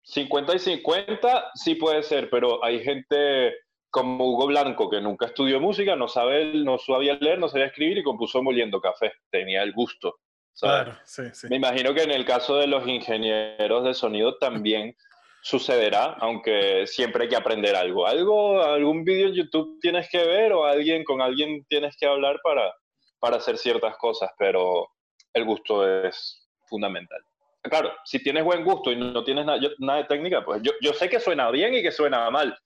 50 0.04 0.56
y 0.56 0.60
50 0.60 1.52
sí 1.56 1.74
puede 1.74 2.04
ser, 2.04 2.30
pero 2.30 2.63
hay 2.63 2.84
gente 2.84 3.56
como 3.89 4.30
Hugo 4.30 4.45
Blanco 4.45 4.91
que 4.91 5.02
nunca 5.02 5.26
estudió 5.26 5.60
música, 5.60 5.95
no 5.95 6.08
sabía 6.08 6.38
leer, 6.39 7.39
no 7.39 7.50
sabía 7.50 7.65
escribir 7.65 7.97
y 7.97 8.04
compuso 8.04 8.43
moliendo 8.43 8.80
café. 8.80 9.12
Tenía 9.32 9.63
el 9.63 9.74
gusto. 9.74 10.19
Claro, 10.60 10.98
sí, 11.06 11.24
sí. 11.34 11.48
Me 11.50 11.56
imagino 11.56 11.94
que 11.94 12.04
en 12.04 12.12
el 12.12 12.26
caso 12.26 12.58
de 12.58 12.68
los 12.68 12.88
ingenieros 12.88 13.84
de 13.84 13.94
sonido 13.94 14.38
también 14.38 14.96
sucederá, 15.42 16.18
aunque 16.20 16.86
siempre 16.86 17.24
hay 17.24 17.30
que 17.30 17.36
aprender 17.36 17.76
algo. 17.76 18.06
Algo, 18.06 18.62
algún 18.62 19.04
vídeo 19.04 19.28
en 19.28 19.34
YouTube 19.34 19.80
tienes 19.82 20.08
que 20.10 20.26
ver 20.26 20.54
o 20.54 20.66
alguien 20.66 21.04
con 21.04 21.22
alguien 21.22 21.66
tienes 21.68 21.96
que 21.98 22.06
hablar 22.06 22.40
para, 22.44 22.74
para 23.20 23.38
hacer 23.38 23.58
ciertas 23.58 23.98
cosas, 23.98 24.30
pero 24.38 24.88
el 25.34 25.46
gusto 25.46 26.06
es 26.06 26.48
fundamental. 26.68 27.20
Claro, 27.64 27.92
si 28.06 28.22
tienes 28.24 28.44
buen 28.44 28.64
gusto 28.64 28.92
y 28.92 28.96
no 28.96 29.24
tienes 29.24 29.46
nada, 29.46 29.60
nada 29.80 30.00
de 30.00 30.06
técnica, 30.06 30.44
pues 30.44 30.62
yo, 30.64 30.72
yo 30.82 30.94
sé 30.94 31.10
que 31.10 31.20
suena 31.20 31.52
bien 31.52 31.74
y 31.76 31.84
que 31.84 31.92
suena 31.92 32.30
mal, 32.32 32.58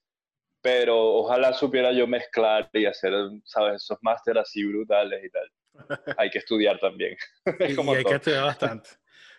pero 0.66 0.98
ojalá 0.98 1.52
supiera 1.52 1.92
yo 1.92 2.08
mezclar 2.08 2.68
y 2.72 2.86
hacer, 2.86 3.12
¿sabes? 3.44 3.84
Esos 3.84 3.98
máster 4.02 4.36
así 4.36 4.64
brutales 4.64 5.22
y 5.24 5.30
tal. 5.30 5.52
hay 6.18 6.28
que 6.28 6.38
estudiar 6.38 6.80
también. 6.80 7.16
y, 7.60 7.94
hay 7.94 8.04
que 8.04 8.14
estudiar 8.16 8.46
bastante. 8.46 8.90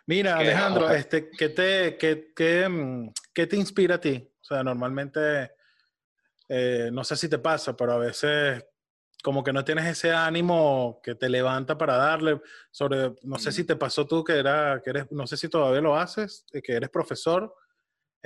Mira, 0.05 0.37
Alejandro, 0.37 0.89
este, 0.89 1.29
¿qué, 1.29 1.49
te, 1.49 1.97
qué, 1.97 2.31
qué, 2.33 2.69
mm, 2.69 3.09
¿qué, 3.33 3.45
te 3.45 3.57
inspira 3.57 3.95
a 3.95 3.99
ti? 3.99 4.25
O 4.39 4.43
sea, 4.45 4.63
normalmente, 4.63 5.51
eh, 6.47 6.89
no 6.93 7.03
sé 7.03 7.17
si 7.17 7.27
te 7.27 7.39
pasa, 7.39 7.75
pero 7.75 7.91
a 7.91 7.97
veces 7.97 8.65
como 9.21 9.43
que 9.43 9.51
no 9.51 9.65
tienes 9.65 9.85
ese 9.85 10.13
ánimo 10.13 11.01
que 11.03 11.15
te 11.15 11.27
levanta 11.27 11.77
para 11.77 11.97
darle 11.97 12.39
sobre, 12.71 13.15
no 13.23 13.37
sé 13.37 13.51
si 13.51 13.65
te 13.65 13.75
pasó 13.75 14.07
tú 14.07 14.23
que, 14.23 14.39
era, 14.39 14.81
que 14.81 14.91
eres, 14.91 15.11
no 15.11 15.27
sé 15.27 15.35
si 15.35 15.49
todavía 15.49 15.81
lo 15.81 15.97
haces, 15.97 16.45
eh, 16.53 16.61
que 16.61 16.71
eres 16.71 16.89
profesor, 16.89 17.53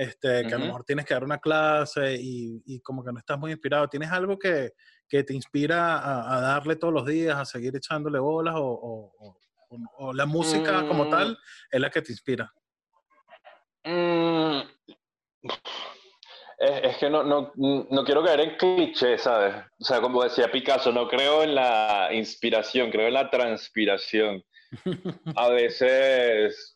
este, 0.02 0.48
que 0.48 0.56
a 0.56 0.58
lo 0.58 0.66
mejor 0.66 0.84
tienes 0.84 1.06
que 1.06 1.14
dar 1.14 1.24
una 1.24 1.38
clase 1.38 2.16
y, 2.20 2.60
y, 2.66 2.80
como 2.82 3.04
que 3.04 3.12
no 3.12 3.20
estás 3.20 3.38
muy 3.38 3.52
inspirado. 3.52 3.88
¿Tienes 3.88 4.12
algo 4.12 4.40
que, 4.40 4.72
que 5.08 5.24
te 5.24 5.36
inspira 5.36 6.00
a, 6.00 6.38
a, 6.38 6.42
darle 6.42 6.76
todos 6.76 6.92
los 6.92 7.06
días, 7.06 7.38
a 7.38 7.46
seguir 7.46 7.76
echándole 7.76 8.18
bolas 8.18 8.56
o, 8.58 8.66
o, 8.66 9.38
o 10.00 10.14
la 10.14 10.26
música 10.26 10.88
como 10.88 11.06
mm. 11.06 11.10
tal 11.12 11.38
es 11.70 11.80
la 11.80 11.92
que 11.92 12.02
te 12.02 12.14
inspira? 12.14 12.52
Mm. 13.84 14.62
Es, 16.58 16.84
es, 16.84 16.98
que 16.98 17.08
no, 17.08 17.22
no, 17.22 17.52
no, 17.56 18.04
quiero 18.04 18.24
caer 18.24 18.40
en 18.40 18.58
cliché, 18.58 19.20
¿sabes? 19.20 19.54
O 19.80 19.84
sea, 19.84 20.02
como 20.02 20.24
decía 20.24 20.52
Picasso, 20.52 20.92
no 20.92 21.08
creo 21.08 21.44
en 21.44 21.54
la 21.54 22.10
inspiración, 22.12 22.90
creo 22.90 23.08
en 23.08 23.14
la 23.14 23.30
transpiración. 23.30 24.44
A 25.36 25.50
veces, 25.50 26.76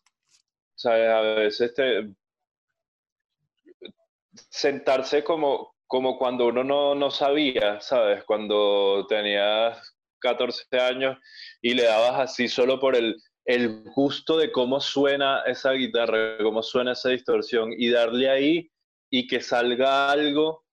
¿sabes? 0.76 1.10
A 1.10 1.22
veces 1.22 1.74
te, 1.74 2.14
sentarse 4.50 5.24
como, 5.24 5.76
como 5.88 6.18
cuando 6.18 6.48
uno 6.48 6.64
no, 6.64 6.96
no 6.96 7.12
sabía, 7.12 7.80
¿sabes? 7.82 8.24
Cuando 8.26 9.06
tenías 9.08 9.96
14 10.20 10.66
años 10.80 11.18
y 11.62 11.74
le 11.74 11.84
dabas 11.84 12.20
así 12.20 12.48
solo 12.48 12.80
por 12.80 12.96
el, 12.96 13.16
el 13.46 13.84
gusto 13.96 14.38
de 14.38 14.52
cómo 14.52 14.80
suena 14.80 15.42
esa 15.46 15.72
guitarra, 15.72 16.38
cómo 16.42 16.64
suena 16.64 16.94
esa 16.94 17.10
distorsión 17.10 17.72
y 17.78 17.90
darle 17.90 18.30
ahí 18.30 18.70
y 19.10 19.28
que 19.28 19.40
salga 19.40 20.12
algo 20.12 20.64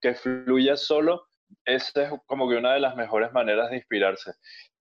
que 0.00 0.14
fluya 0.14 0.76
solo, 0.76 1.26
esa 1.64 2.02
es 2.02 2.10
como 2.26 2.48
que 2.48 2.56
una 2.56 2.74
de 2.74 2.80
las 2.80 2.96
mejores 2.96 3.32
maneras 3.32 3.70
de 3.70 3.76
inspirarse. 3.76 4.32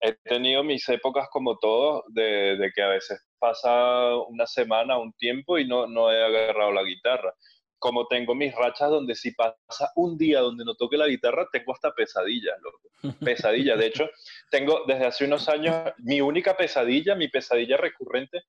He 0.02 0.14
tenido 0.14 0.64
mis 0.64 0.88
épocas 0.90 1.28
como 1.32 1.58
todos, 1.58 2.04
de, 2.10 2.58
de 2.58 2.72
que 2.76 2.82
a 2.82 2.90
veces 2.90 3.20
pasa 3.40 4.16
una 4.28 4.46
semana, 4.46 4.98
un 4.98 5.14
tiempo 5.14 5.58
y 5.58 5.68
no, 5.68 5.88
no 5.88 6.12
he 6.12 6.24
agarrado 6.24 6.72
la 6.72 6.84
guitarra 6.84 7.34
como 7.80 8.08
tengo 8.08 8.34
mis 8.36 8.54
rachas 8.56 8.90
donde 8.90 9.16
si 9.16 9.32
pasa 9.32 9.92
un 9.96 10.18
día 10.18 10.40
donde 10.40 10.66
no 10.66 10.76
toque 10.76 10.98
la 10.98 11.08
guitarra, 11.08 11.48
tengo 11.52 11.74
hasta 11.74 11.94
pesadillas, 11.94 12.56
loco. 12.62 13.18
Pesadillas. 13.24 13.78
De 13.78 13.86
hecho, 13.86 14.10
tengo 14.52 14.84
desde 14.88 15.06
hace 15.06 15.26
unos 15.26 15.48
años, 15.50 15.76
mi 16.00 16.22
única 16.22 16.58
pesadilla, 16.58 17.16
mi 17.16 17.28
pesadilla 17.28 17.78
recurrente, 17.78 18.44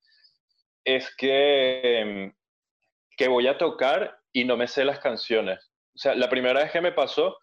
es 0.85 1.15
que, 1.17 2.33
que 3.17 3.29
voy 3.29 3.47
a 3.47 3.59
tocar 3.59 4.19
y 4.33 4.45
no 4.45 4.57
me 4.57 4.69
sé 4.69 4.85
las 4.85 5.01
canciones. 5.01 5.59
O 5.95 5.99
sea, 5.99 6.15
la 6.15 6.31
primera 6.31 6.61
vez 6.61 6.71
que 6.71 6.81
me 6.81 6.93
pasó, 6.93 7.37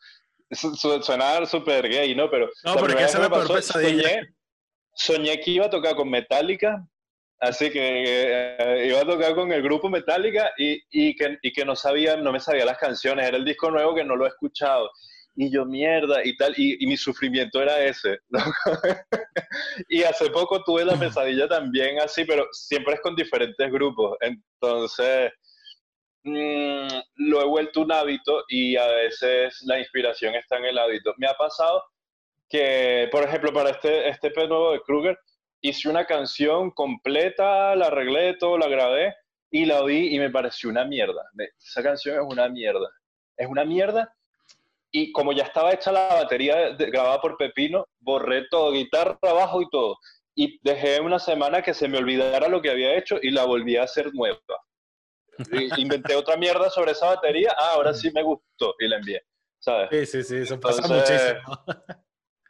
suena 0.52 1.46
súper 1.46 1.88
gay, 1.90 2.16
¿no? 2.16 2.30
Pero 2.30 2.50
no, 2.64 2.76
porque 2.76 3.04
esa 3.04 3.20
me 3.20 3.30
pasó, 3.30 3.54
pesadilla. 3.54 4.10
Soñé, 4.10 4.36
soñé 4.96 5.40
que 5.42 5.52
iba 5.52 5.66
a 5.66 5.70
tocar 5.70 5.96
con 5.96 6.10
Metallica 6.10 6.88
Así 7.40 7.70
que 7.70 7.80
eh, 8.06 8.88
iba 8.88 9.02
a 9.02 9.06
tocar 9.06 9.36
con 9.36 9.52
el 9.52 9.62
grupo 9.62 9.90
Metallica 9.90 10.52
y, 10.58 11.16
que, 11.16 11.66
no 11.66 11.76
sabía, 11.76 12.16
no 12.16 12.32
me 12.32 12.40
sabía 12.40 12.66
las 12.66 12.78
canciones, 12.78 13.28
era 13.28 13.38
el 13.38 13.46
disco 13.46 13.70
nuevo 13.70 13.94
que 13.94 14.06
no 14.06 14.16
lo 14.16 14.26
he 14.26 14.30
escuchado. 14.30 14.90
Y 15.36 15.52
yo, 15.52 15.66
mierda, 15.66 16.26
y 16.26 16.38
tal, 16.38 16.54
y, 16.56 16.86
mi 16.88 16.96
sufrimiento 16.96 17.62
era 17.62 17.84
ese. 17.84 18.20
y 19.90 20.04
hace 20.04 20.30
poco 20.30 20.64
tuve 20.64 20.86
la 20.86 20.98
pesadilla 20.98 21.48
también 21.48 22.00
así, 22.00 22.24
pero 22.24 22.48
siempre 22.54 22.94
es 22.94 23.02
con 23.02 23.16
diferentes 23.16 23.70
grupos. 23.70 24.18
Entonces, 24.22 25.32
mmm, 26.24 26.88
lo 27.16 27.42
he 27.42 27.46
vuelto 27.46 27.82
un 27.82 27.92
hábito 27.92 28.46
y 28.48 28.78
a 28.78 28.88
veces 28.88 29.62
la 29.66 29.78
inspiración 29.78 30.36
está 30.36 30.58
en 30.58 30.66
el 30.66 30.78
hábito. 30.78 31.14
Me 31.18 31.28
ha 31.28 31.34
pasado 31.34 31.84
que, 32.50 33.10
por 33.12 33.24
ejemplo, 33.24 33.52
para 33.52 33.72
este, 33.72 34.08
este 34.08 34.32
nuevo 34.48 34.72
de 34.72 34.82
Kruger, 34.82 35.18
hice 35.70 35.90
una 35.90 36.06
canción 36.06 36.72
completa, 36.72 37.76
la 37.76 37.88
arreglé 37.88 38.36
todo, 38.38 38.58
la 38.58 38.68
grabé 38.68 39.16
y 39.52 39.66
la 39.66 39.82
oí 39.82 40.14
y 40.14 40.20
me 40.20 40.30
pareció 40.30 40.70
una 40.70 40.86
mierda. 40.86 41.24
Esa 41.58 41.82
canción 41.82 42.16
es 42.20 42.26
una 42.26 42.48
mierda. 42.50 42.90
Es 43.38 43.48
una 43.48 43.66
mierda. 43.66 44.14
Y 44.92 45.12
como 45.12 45.34
ya 45.34 45.44
estaba 45.44 45.74
hecha 45.74 45.92
la 45.92 46.08
batería 46.08 46.76
grabada 46.76 47.20
por 47.20 47.38
Pepino, 47.38 47.86
borré 48.00 48.48
todo, 48.50 48.72
guitarra, 48.72 49.18
bajo 49.22 49.62
y 49.62 49.70
todo. 49.70 49.98
Y 50.36 50.60
dejé 50.62 51.00
una 51.00 51.20
semana 51.20 51.62
que 51.62 51.74
se 51.74 51.88
me 51.88 51.98
olvidara 51.98 52.48
lo 52.48 52.62
que 52.62 52.70
había 52.70 52.96
hecho 52.96 53.18
y 53.22 53.32
la 53.32 53.46
volví 53.46 53.76
a 53.78 53.84
hacer 53.84 54.14
nueva. 54.14 54.40
inventé 55.78 56.16
otra 56.16 56.38
mierda 56.38 56.70
sobre 56.70 56.92
esa 56.92 57.08
batería, 57.08 57.54
ah, 57.58 57.72
ahora 57.74 57.94
sí 57.94 58.12
me 58.14 58.24
gustó 58.24 58.76
y 58.80 58.88
la 58.88 58.98
envié, 58.98 59.22
¿sabes? 59.60 59.90
Sí, 59.92 60.06
sí, 60.06 60.24
sí, 60.24 60.36
eso 60.38 60.60
pasa 60.60 60.88
muchísimo. 60.88 61.42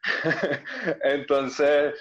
Entonces, 1.04 1.96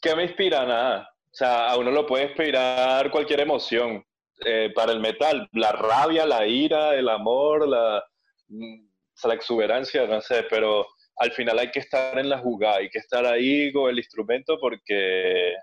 ¿qué 0.00 0.14
me 0.14 0.24
inspira? 0.24 0.64
Nada. 0.64 1.10
O 1.24 1.34
sea, 1.34 1.70
a 1.70 1.76
uno 1.76 1.90
lo 1.90 2.06
puede 2.06 2.24
inspirar 2.24 3.10
cualquier 3.10 3.40
emoción. 3.40 4.04
Eh, 4.44 4.70
para 4.74 4.92
el 4.92 5.00
metal, 5.00 5.48
la 5.52 5.72
rabia, 5.72 6.24
la 6.24 6.46
ira, 6.46 6.94
el 6.94 7.08
amor, 7.08 7.68
la, 7.68 8.04
mm, 8.46 8.86
la 9.24 9.34
exuberancia, 9.34 10.06
no 10.06 10.20
sé, 10.20 10.44
pero 10.48 10.86
al 11.16 11.32
final 11.32 11.58
hay 11.58 11.70
que 11.72 11.80
estar 11.80 12.16
en 12.18 12.28
la 12.28 12.38
jugada, 12.38 12.76
hay 12.76 12.88
que 12.88 12.98
estar 12.98 13.26
ahí 13.26 13.72
con 13.72 13.90
el 13.90 13.98
instrumento 13.98 14.58
porque, 14.60 15.54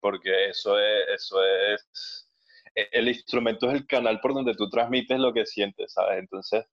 porque 0.00 0.48
eso 0.48 0.76
es, 0.78 1.08
eso 1.14 1.36
es, 1.44 2.28
el 2.74 3.06
instrumento 3.06 3.68
es 3.68 3.74
el 3.74 3.86
canal 3.86 4.18
por 4.20 4.34
donde 4.34 4.54
tú 4.54 4.68
transmites 4.68 5.18
lo 5.20 5.32
que 5.32 5.46
sientes, 5.46 5.92
¿sabes? 5.92 6.18
Entonces, 6.18 6.64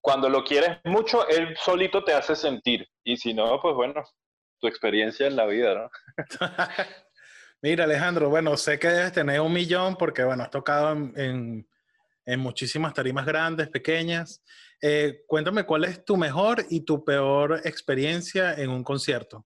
cuando 0.00 0.30
lo 0.30 0.44
quieres 0.44 0.78
mucho, 0.84 1.28
él 1.28 1.54
solito 1.62 2.04
te 2.04 2.14
hace 2.14 2.34
sentir, 2.34 2.88
y 3.04 3.18
si 3.18 3.34
no, 3.34 3.60
pues 3.60 3.74
bueno, 3.74 4.02
tu 4.64 4.68
experiencia 4.68 5.26
en 5.26 5.36
la 5.36 5.44
vida, 5.44 5.74
¿no? 5.74 5.90
Mira, 7.62 7.84
Alejandro, 7.84 8.30
bueno, 8.30 8.56
sé 8.56 8.78
que 8.78 8.88
debes 8.88 9.12
tener 9.12 9.40
un 9.42 9.52
millón 9.52 9.96
porque, 9.96 10.24
bueno, 10.24 10.42
has 10.42 10.50
tocado 10.50 10.92
en, 10.92 11.68
en, 12.24 12.40
muchísimas 12.40 12.94
tarimas 12.94 13.26
grandes, 13.26 13.68
pequeñas. 13.68 14.42
Eh, 14.80 15.22
cuéntame 15.26 15.64
cuál 15.64 15.84
es 15.84 16.02
tu 16.02 16.16
mejor 16.16 16.64
y 16.70 16.82
tu 16.82 17.04
peor 17.04 17.60
experiencia 17.64 18.54
en 18.54 18.70
un 18.70 18.82
concierto. 18.82 19.44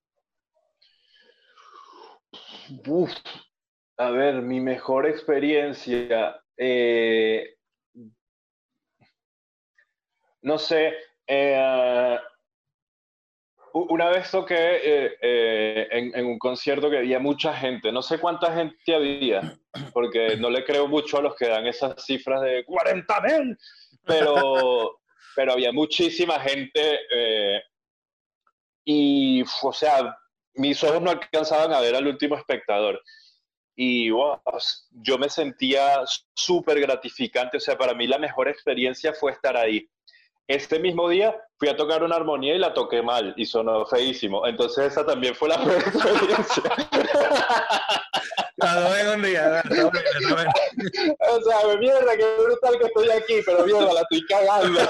Uf, 2.87 3.11
a 3.97 4.11
ver, 4.11 4.41
mi 4.43 4.61
mejor 4.61 5.07
experiencia. 5.07 6.41
Eh, 6.57 7.57
no 10.43 10.59
sé, 10.59 10.95
eh, 11.27 12.19
una 13.73 14.11
vez 14.11 14.31
toqué 14.31 14.55
eh, 14.55 15.17
eh, 15.21 15.89
en, 15.91 16.27
un 16.27 16.39
concierto 16.39 16.91
que 16.91 16.99
había 16.99 17.19
mucha 17.19 17.55
gente, 17.55 17.93
no 17.93 18.03
sé 18.03 18.19
cuánta 18.19 18.55
gente 18.55 18.95
había, 18.95 19.59
porque 19.93 20.37
no 20.37 20.51
le 20.51 20.65
creo 20.65 20.89
mucho 20.89 21.19
a 21.19 21.23
los 21.23 21.35
que 21.37 21.49
dan 21.49 21.67
esas 21.67 22.05
cifras 22.05 22.43
de 22.43 22.65
40 22.65 23.21
mil, 23.21 23.59
pero, 24.05 24.99
pero 25.37 25.53
había 25.53 25.73
muchísima 25.73 26.41
gente 26.41 27.01
eh, 27.13 27.63
y, 28.85 29.43
o 29.63 29.73
sea, 29.73 30.17
mis 30.55 30.83
ojos 30.83 31.03
no 31.03 31.11
alcanzaban 31.11 31.73
a 31.73 31.81
ver 31.81 31.95
al 31.95 32.07
último 32.07 32.37
espectador. 32.37 33.01
Y 33.77 34.09
yo 34.09 35.19
me 35.19 35.29
sentía 35.29 36.01
súper 36.35 36.81
gratificante, 36.81 37.59
o 37.59 37.61
sea, 37.61 37.79
para 37.79 37.95
mí 37.95 38.09
la 38.09 38.19
mejor 38.19 38.49
experiencia 38.49 39.13
fue 39.13 39.31
estar 39.31 39.57
ahí 39.57 39.89
este 40.49 40.79
mismo 40.79 41.09
día 41.11 41.37
fui 41.59 41.69
a 41.69 41.77
tocar 41.77 42.03
una 42.03 42.17
armonía 42.17 42.55
y 42.55 42.59
la 42.59 42.73
toqué 42.73 43.03
mal 43.03 43.35
y 43.37 43.45
sonó 43.45 43.85
feísimo. 43.87 44.47
Entonces 44.47 44.93
esa 44.93 45.05
también 45.05 45.35
fue 45.35 45.51
la 45.51 45.59
peor 45.65 45.77
experiencia. 45.77 46.63
A 48.61 49.13
un 49.15 49.23
día, 49.23 49.63
O 49.69 51.43
sea, 51.43 51.77
mierda, 51.79 52.17
qué 52.17 52.25
brutal 52.43 52.79
que 52.79 52.87
estoy 52.87 53.11
aquí, 53.11 53.43
pero 53.45 53.65
mierda, 53.65 53.93
la 53.93 54.01
estoy 54.01 54.25
cagando. 54.27 54.81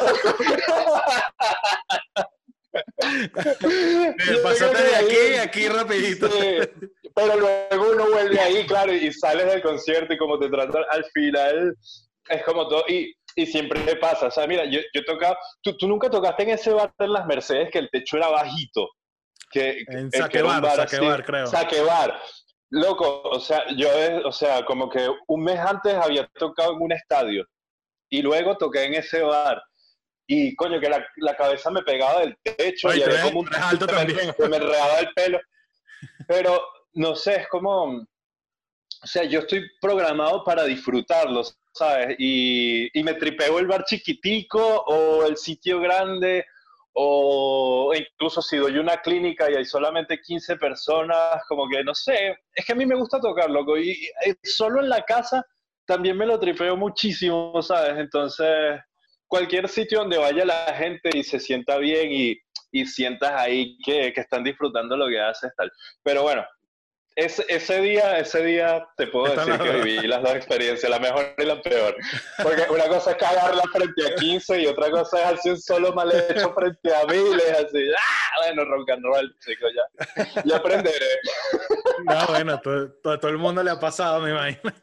Pasaste 4.43 4.83
de 4.83 4.97
aquí 4.97 5.35
aquí 5.43 5.69
rapidito. 5.69 6.29
pero 7.15 7.37
luego 7.37 7.91
uno 7.93 8.09
vuelve 8.11 8.41
ahí, 8.41 8.67
claro, 8.67 8.93
y 8.93 9.13
sales 9.13 9.47
del 9.47 9.63
concierto 9.63 10.13
y 10.15 10.19
como 10.19 10.39
te 10.39 10.49
tratan 10.49 10.85
al 10.91 11.05
final, 11.07 11.77
es 12.29 12.45
como 12.45 12.69
todo. 12.69 12.85
Y 12.89 13.18
y 13.39 13.47
siempre 13.47 13.81
me 13.85 13.95
pasa. 13.95 14.27
O 14.27 14.31
sea, 14.33 14.49
mira, 14.49 14.65
yo, 14.65 14.81
yo 14.93 15.05
tocaba, 15.05 15.39
tú, 15.63 15.77
tú, 15.77 15.87
nunca 15.87 16.11
tocaste 16.11 16.43
en 16.43 16.51
ese 16.51 16.73
bar 16.73 16.93
en 16.99 17.13
las 17.13 17.25
Mercedes 17.25 17.71
que 17.71 17.79
el 17.79 17.89
techo 17.89 18.17
era 18.17 18.29
bajito. 18.29 18.89
Que, 19.53 19.85
en 19.87 20.11
Saquebar, 20.11 20.65
Saquebar, 20.75 21.25
creo. 21.25 21.47
Saquebar. 21.47 22.21
Loco, 22.71 23.23
o 23.23 23.39
sea, 23.39 23.65
yo, 23.77 23.89
o 24.25 24.33
sea, 24.33 24.65
como 24.65 24.91
que 24.91 25.09
un 25.29 25.45
mes 25.45 25.59
antes 25.59 25.95
había 25.95 26.27
tocado 26.35 26.73
en 26.73 26.83
un 26.83 26.93
estadio 26.93 27.47
y 28.11 28.23
luego 28.23 28.59
toqué 28.59 28.85
en 28.85 28.95
ese 28.95 29.23
bar. 29.23 29.63
Y 30.27 30.57
coño, 30.57 30.81
que 30.81 30.91
la, 30.91 31.07
la 31.19 31.37
cabeza 31.37 31.71
me 31.71 31.83
pegaba 31.83 32.21
del 32.21 32.37
techo 32.43 32.93
y 32.93 33.01
era 33.01 33.23
como 33.23 33.41
un 33.41 33.55
alto 33.55 33.87
también. 33.87 34.35
Me, 34.37 34.49
me 34.49 34.57
enredaba 34.57 34.99
el 34.99 35.09
pelo. 35.15 35.41
Pero 36.27 36.61
no 36.95 37.15
sé, 37.15 37.37
es 37.37 37.49
como, 37.49 37.85
o 37.85 39.07
sea, 39.07 39.23
yo 39.23 39.41
estoy 39.41 39.65
programado 39.81 40.43
para 40.43 40.65
disfrutarlo, 40.65 41.43
¿sabes? 41.79 42.17
Y, 42.19 42.99
y, 42.99 43.03
me 43.03 43.15
tripeo 43.15 43.59
el 43.59 43.67
bar 43.67 43.85
chiquitico 43.85 44.85
o 44.87 45.25
el 45.25 45.37
sitio 45.37 45.81
grande 45.81 46.45
o 46.93 47.93
incluso 47.95 48.43
si 48.43 48.57
doy 48.57 48.77
una 48.79 48.97
clínica 48.97 49.51
y 49.51 49.55
hay 49.55 49.65
solamente 49.65 50.21
15 50.21 50.57
personas, 50.57 51.43
como 51.49 51.69
que 51.69 51.85
no 51.85 51.95
sé, 51.95 52.37
es 52.55 52.65
que 52.67 52.73
a 52.73 52.77
mí 52.77 52.87
me 52.87 52.97
gusta 52.97 53.21
tocar, 53.21 53.49
loco, 53.49 53.79
y, 53.79 53.91
y 53.93 54.49
solo 54.49 54.81
en 54.81 54.89
la 54.89 55.03
casa 55.03 55.47
también 55.87 56.17
me 56.17 56.27
lo 56.27 56.39
tripeo 56.39 56.77
muchísimo, 56.77 57.63
¿sabes? 57.63 57.99
Entonces, 57.99 58.81
cualquier 59.27 59.69
sitio 59.69 60.01
donde 60.01 60.19
vaya 60.19 60.45
la 60.45 60.75
gente 60.75 61.11
y 61.15 61.23
se 61.23 61.41
sienta 61.41 61.79
bien 61.79 62.11
y, 62.11 62.37
y 62.73 62.85
sientas 62.85 63.33
ahí 63.33 63.79
que, 63.85 64.13
que, 64.13 64.21
están 64.21 64.45
disfrutando 64.45 64.97
lo 64.97 65.09
que 65.09 65.21
haces, 65.21 65.53
tal. 65.57 65.71
Pero 66.03 66.23
bueno, 66.23 66.45
ese, 67.19 67.81
día, 67.81 68.19
ese 68.19 68.45
día 68.45 68.89
te 68.97 69.09
puedo 69.09 69.35
decir 69.35 69.59
que 69.59 69.71
viví 69.81 70.07
las 70.07 70.23
dos 70.23 70.37
experiencias, 70.37 70.89
la 70.89 71.01
mejor 71.01 71.35
y 71.37 71.45
la 71.45 71.61
peor. 71.61 71.97
Porque 72.41 72.65
una 72.71 72.87
cosa 72.87 73.11
es 73.11 73.17
cagarla 73.17 73.63
frente 73.73 74.07
a 74.07 74.15
15 74.15 74.63
y 74.63 74.67
otra 74.67 74.89
cosa 74.89 75.19
es 75.19 75.39
hacer 75.39 75.53
un 75.53 75.61
solo 75.61 75.93
mal 75.93 76.13
hecho 76.13 76.55
frente 76.55 76.95
a 76.95 77.05
miles, 77.07 77.51
así. 77.51 77.91
¡Ah! 77.99 78.45
Bueno, 78.45 78.65
rock 78.67 78.91
and 78.91 79.05
roll, 79.05 79.37
chicos, 79.45 79.73
ya. 79.75 80.43
Ya 80.45 80.57
aprenderé. 80.59 81.07
No, 82.05 82.27
bueno, 82.29 82.61
todo, 82.61 83.19
todo, 83.19 83.31
el 83.31 83.39
mundo 83.39 83.65
le 83.65 83.73
ha 83.73 83.81
pasado, 83.81 84.21
me 84.21 84.31
imagino. 84.31 84.73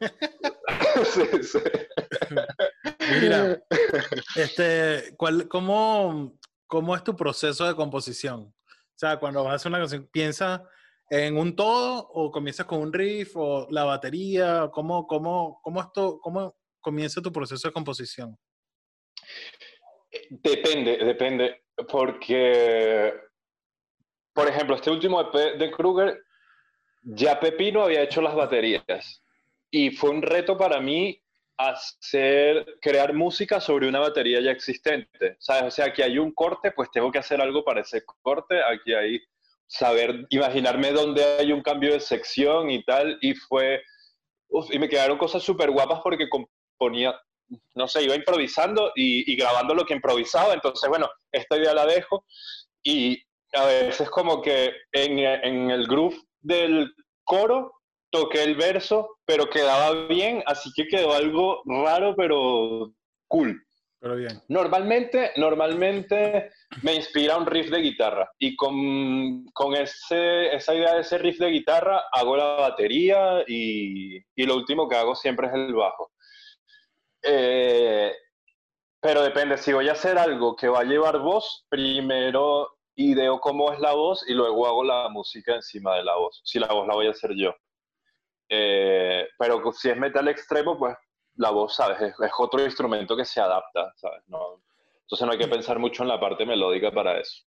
Sí, 1.04 1.22
sí. 1.42 1.58
Mira, 3.20 3.62
este, 4.34 5.14
¿cuál, 5.16 5.46
cómo, 5.46 6.38
¿cómo 6.66 6.96
es 6.96 7.04
tu 7.04 7.14
proceso 7.14 7.66
de 7.66 7.74
composición? 7.74 8.40
O 8.40 8.98
sea, 8.98 9.18
cuando 9.18 9.44
vas 9.44 9.52
a 9.52 9.56
hacer 9.56 9.70
una 9.70 9.78
canción, 9.78 10.08
piensa 10.10 10.64
en 11.08 11.36
un 11.36 11.54
todo 11.54 12.08
o 12.12 12.30
comienzas 12.30 12.66
con 12.66 12.80
un 12.80 12.92
riff 12.92 13.36
o 13.36 13.66
la 13.70 13.84
batería? 13.84 14.68
¿Cómo, 14.72 15.06
cómo, 15.06 15.60
cómo, 15.62 15.80
esto, 15.80 16.18
cómo 16.20 16.56
comienza 16.80 17.22
tu 17.22 17.32
proceso 17.32 17.68
de 17.68 17.72
composición? 17.72 18.36
Depende, 20.30 20.96
depende, 20.98 21.64
porque, 21.88 23.12
por 24.32 24.48
ejemplo, 24.48 24.76
este 24.76 24.90
último 24.90 25.20
EP 25.20 25.58
de 25.58 25.70
Kruger, 25.70 26.22
ya 27.02 27.38
Pepino 27.38 27.82
había 27.82 28.02
hecho 28.02 28.22
las 28.22 28.34
baterías 28.34 29.22
y 29.70 29.90
fue 29.90 30.10
un 30.10 30.22
reto 30.22 30.56
para 30.56 30.80
mí 30.80 31.22
hacer, 31.56 32.78
crear 32.80 33.12
música 33.14 33.60
sobre 33.60 33.88
una 33.88 34.00
batería 34.00 34.40
ya 34.40 34.50
existente, 34.50 35.36
¿sabes? 35.38 35.64
O 35.64 35.70
sea, 35.70 35.92
que 35.92 36.02
hay 36.02 36.18
un 36.18 36.32
corte, 36.32 36.72
pues 36.72 36.90
tengo 36.90 37.10
que 37.10 37.18
hacer 37.18 37.40
algo 37.40 37.64
para 37.64 37.80
ese 37.80 38.04
corte, 38.04 38.60
aquí 38.62 38.92
hay 38.92 39.20
saber, 39.66 40.26
imaginarme 40.30 40.92
dónde 40.92 41.24
hay 41.24 41.52
un 41.52 41.62
cambio 41.62 41.92
de 41.92 42.00
sección 42.00 42.70
y 42.70 42.84
tal, 42.84 43.18
y 43.20 43.34
fue, 43.34 43.82
y 44.70 44.78
me 44.78 44.88
quedaron 44.88 45.18
cosas 45.18 45.42
súper 45.42 45.70
guapas 45.70 46.00
porque 46.02 46.28
componía, 46.28 47.18
no 47.74 47.88
sé, 47.88 48.04
iba 48.04 48.14
improvisando 48.14 48.92
y, 48.94 49.36
grabando 49.36 49.74
lo 49.74 49.84
que 49.84 49.94
improvisaba, 49.94 50.54
entonces, 50.54 50.88
bueno, 50.88 51.08
esta 51.32 51.56
idea 51.56 51.74
la 51.74 51.86
dejo, 51.86 52.24
y 52.82 53.20
a 53.52 53.64
veces 53.64 54.08
como 54.10 54.42
que 54.42 54.72
en, 54.92 55.18
en 55.18 55.70
el 55.70 55.86
groove 55.86 56.16
del 56.40 56.92
coro 57.24 57.72
toqué 58.10 58.44
el 58.44 58.54
verso, 58.56 59.18
pero 59.24 59.50
quedaba 59.50 60.06
bien, 60.06 60.42
así 60.46 60.70
que 60.74 60.86
quedó 60.86 61.12
algo 61.12 61.62
raro, 61.66 62.14
pero 62.16 62.92
cool. 63.28 63.65
Bien. 64.14 64.40
Normalmente, 64.48 65.32
normalmente 65.36 66.50
me 66.82 66.94
inspira 66.94 67.36
un 67.36 67.46
riff 67.46 67.70
de 67.70 67.80
guitarra 67.80 68.30
y 68.38 68.54
con, 68.54 69.46
con 69.46 69.74
ese, 69.74 70.54
esa 70.54 70.74
idea 70.74 70.94
de 70.94 71.00
ese 71.00 71.18
riff 71.18 71.38
de 71.38 71.50
guitarra 71.50 72.04
hago 72.12 72.36
la 72.36 72.44
batería 72.54 73.42
y, 73.46 74.16
y 74.16 74.46
lo 74.46 74.56
último 74.56 74.88
que 74.88 74.96
hago 74.96 75.14
siempre 75.14 75.48
es 75.48 75.54
el 75.54 75.74
bajo. 75.74 76.12
Eh, 77.22 78.12
pero 79.00 79.22
depende, 79.22 79.58
si 79.58 79.72
voy 79.72 79.88
a 79.88 79.92
hacer 79.92 80.18
algo 80.18 80.56
que 80.56 80.68
va 80.68 80.80
a 80.80 80.84
llevar 80.84 81.18
voz, 81.18 81.66
primero 81.68 82.76
ideo 82.96 83.40
cómo 83.40 83.72
es 83.72 83.78
la 83.78 83.92
voz 83.92 84.28
y 84.28 84.32
luego 84.32 84.66
hago 84.66 84.82
la 84.82 85.08
música 85.08 85.54
encima 85.54 85.96
de 85.96 86.04
la 86.04 86.16
voz, 86.16 86.40
si 86.44 86.58
la 86.58 86.68
voz 86.68 86.86
la 86.86 86.94
voy 86.94 87.06
a 87.06 87.10
hacer 87.10 87.32
yo. 87.34 87.54
Eh, 88.48 89.28
pero 89.38 89.60
si 89.72 89.90
es 89.90 89.96
metal 89.96 90.28
extremo, 90.28 90.78
pues 90.78 90.96
la 91.36 91.50
voz, 91.50 91.76
¿sabes? 91.76 92.00
Es, 92.00 92.30
otro 92.38 92.62
instrumento 92.64 93.16
que 93.16 93.24
se 93.24 93.40
adapta, 93.40 93.92
¿sabes? 93.96 94.22
No, 94.26 94.62
entonces 95.02 95.26
no 95.26 95.32
hay 95.32 95.38
que 95.38 95.48
pensar 95.48 95.78
mucho 95.78 96.02
en 96.02 96.08
la 96.08 96.20
parte 96.20 96.44
melódica 96.44 96.90
para 96.90 97.20
eso. 97.20 97.44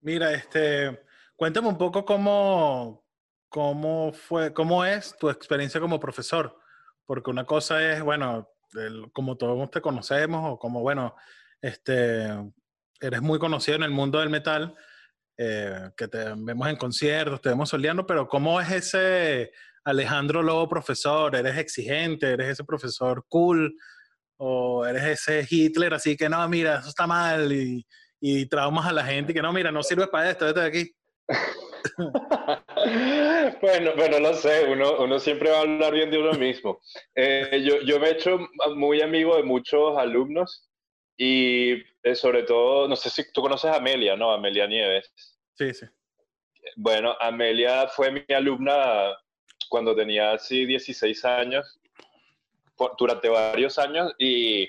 Mira, 0.00 0.32
este, 0.32 1.02
cuéntame 1.36 1.68
un 1.68 1.78
poco 1.78 2.04
cómo, 2.04 3.04
cómo 3.48 4.12
fue, 4.12 4.52
cómo 4.52 4.84
es 4.84 5.16
tu 5.18 5.28
experiencia 5.28 5.80
como 5.80 6.00
profesor, 6.00 6.56
porque 7.04 7.30
una 7.30 7.44
cosa 7.44 7.82
es, 7.82 8.02
bueno, 8.02 8.48
como 9.12 9.36
todos 9.36 9.70
te 9.70 9.80
conocemos 9.80 10.52
o 10.52 10.58
como, 10.58 10.80
bueno, 10.80 11.16
este, 11.60 12.28
eres 13.00 13.20
muy 13.20 13.38
conocido 13.38 13.76
en 13.76 13.82
el 13.82 13.90
mundo 13.90 14.20
del 14.20 14.30
metal, 14.30 14.76
eh, 15.36 15.90
que 15.96 16.06
te 16.06 16.18
vemos 16.36 16.68
en 16.68 16.76
conciertos, 16.76 17.40
te 17.40 17.48
vemos 17.48 17.68
soleando, 17.68 18.06
pero 18.06 18.28
¿cómo 18.28 18.60
es 18.60 18.70
ese 18.70 19.52
Alejandro 19.84 20.42
Lobo 20.42 20.68
profesor? 20.68 21.34
¿Eres 21.34 21.58
exigente? 21.58 22.32
¿Eres 22.32 22.48
ese 22.48 22.64
profesor 22.64 23.24
cool? 23.28 23.74
¿O 24.36 24.86
eres 24.86 25.04
ese 25.04 25.46
Hitler 25.48 25.94
así 25.94 26.16
que 26.16 26.28
no, 26.28 26.46
mira, 26.48 26.78
eso 26.78 26.88
está 26.88 27.06
mal 27.06 27.52
y, 27.52 27.86
y 28.20 28.46
traumas 28.46 28.86
a 28.86 28.92
la 28.92 29.04
gente 29.04 29.32
y 29.32 29.34
que 29.34 29.42
no, 29.42 29.52
mira, 29.52 29.70
no 29.70 29.82
sirve 29.82 30.06
para 30.06 30.30
esto, 30.30 30.46
vete 30.46 30.60
de 30.60 30.66
aquí? 30.66 30.94
bueno, 33.60 33.92
bueno, 33.96 34.20
no 34.20 34.34
sé, 34.34 34.66
uno, 34.66 35.02
uno, 35.02 35.18
siempre 35.18 35.50
va 35.50 35.58
a 35.58 35.60
hablar 35.60 35.92
bien 35.92 36.10
de 36.10 36.18
uno 36.18 36.32
mismo. 36.32 36.80
Eh, 37.14 37.62
yo, 37.64 37.80
yo, 37.82 38.00
me 38.00 38.08
he 38.08 38.12
hecho 38.12 38.38
muy 38.74 39.00
amigo 39.00 39.36
de 39.36 39.42
muchos 39.42 39.96
alumnos 39.96 40.68
y 41.16 41.72
eh, 42.02 42.14
sobre 42.14 42.42
todo, 42.44 42.88
no 42.88 42.96
sé 42.96 43.10
si 43.10 43.30
tú 43.32 43.42
conoces 43.42 43.70
a 43.70 43.76
Amelia, 43.76 44.16
¿no? 44.16 44.32
Amelia 44.32 44.66
Nieves. 44.66 45.12
Sí, 45.54 45.74
sí. 45.74 45.86
Bueno, 46.76 47.16
Amelia 47.20 47.88
fue 47.88 48.10
mi 48.10 48.24
alumna 48.34 49.14
cuando 49.70 49.96
tenía 49.96 50.32
así 50.32 50.66
16 50.66 51.24
años, 51.24 51.80
durante 52.98 53.30
varios 53.30 53.78
años 53.78 54.12
y 54.18 54.68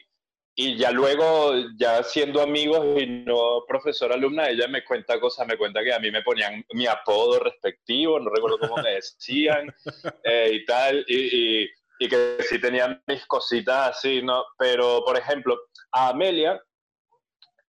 y 0.56 0.78
ya 0.78 0.91
luego, 0.91 1.54
ya 1.78 2.04
siendo 2.04 2.41
amigos 2.41 2.86
y 3.02 3.06
no 3.08 3.64
profesora 3.68 4.16
alumna, 4.16 4.49
ella 4.49 4.68
me 4.68 4.84
cuenta 4.84 5.20
cosas, 5.20 5.47
me 5.47 5.58
cuenta 5.58 5.82
que 5.82 5.93
a 5.93 5.99
mí 5.99 6.12
me 6.12 6.24
ponían 6.24 6.66
mi 6.74 6.88
apodo 6.88 7.39
respectivo, 7.39 8.20
no 8.20 8.30
recuerdo 8.30 8.60
cómo 8.60 8.78
me 8.78 8.91
decían 8.91 9.74
eh, 10.24 10.49
y 10.54 10.66
tal, 10.66 11.06
y, 11.08 11.64
y, 11.99 12.10
que 12.10 12.38
sí 12.41 12.60
tenían 12.60 13.02
mis 13.08 13.26
cositas 13.28 13.97
así, 13.97 14.22
¿no? 14.22 14.43
Pero, 14.58 15.04
por 15.06 15.18
ejemplo, 15.18 15.58
a 15.93 16.10
Amelia, 16.10 16.62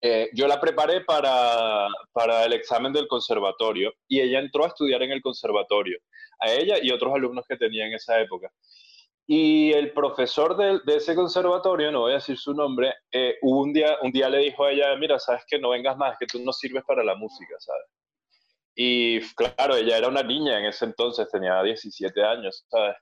eh, 0.00 0.30
yo 0.32 0.48
la 0.48 0.58
preparé 0.58 1.02
para, 1.02 1.86
para 2.12 2.44
el 2.44 2.54
examen 2.54 2.92
del 2.92 3.08
conservatorio 3.08 3.92
y 4.08 4.20
ella 4.20 4.38
entró 4.38 4.64
a 4.64 4.68
estudiar 4.68 5.02
en 5.02 5.12
el 5.12 5.20
conservatorio, 5.20 5.98
a 6.40 6.50
ella 6.50 6.76
y 6.82 6.90
otros 6.90 7.14
alumnos 7.14 7.44
que 7.46 7.56
tenía 7.56 7.86
en 7.86 7.94
esa 7.94 8.20
época. 8.20 8.50
Y 9.26 9.72
el 9.72 9.92
profesor 9.92 10.56
de, 10.56 10.80
de, 10.84 10.96
ese 10.96 11.14
conservatorio, 11.14 11.92
no 11.92 12.00
voy 12.00 12.12
a 12.12 12.14
decir 12.16 12.36
su 12.36 12.52
nombre, 12.52 12.94
eh, 13.12 13.36
un, 13.42 13.72
día, 13.72 13.96
un 14.02 14.10
día 14.10 14.28
le 14.28 14.38
dijo 14.38 14.64
a 14.64 14.72
ella, 14.72 14.96
mira, 14.96 15.20
sabes 15.20 15.44
que 15.46 15.58
no 15.58 15.70
vengas 15.70 15.96
más, 15.96 16.18
que 16.18 16.26
tú 16.26 16.40
no 16.40 16.52
sirves 16.52 16.82
para 16.84 17.04
la 17.04 17.14
música, 17.14 17.54
¿sabes? 17.60 17.86
Y 18.74 19.20
claro, 19.34 19.76
ella 19.76 19.98
era 19.98 20.08
una 20.08 20.22
niña 20.22 20.58
en 20.58 20.64
ese 20.64 20.84
entonces, 20.84 21.28
tenía 21.30 21.62
17 21.62 22.22
años, 22.24 22.64
¿sabes? 22.68 22.96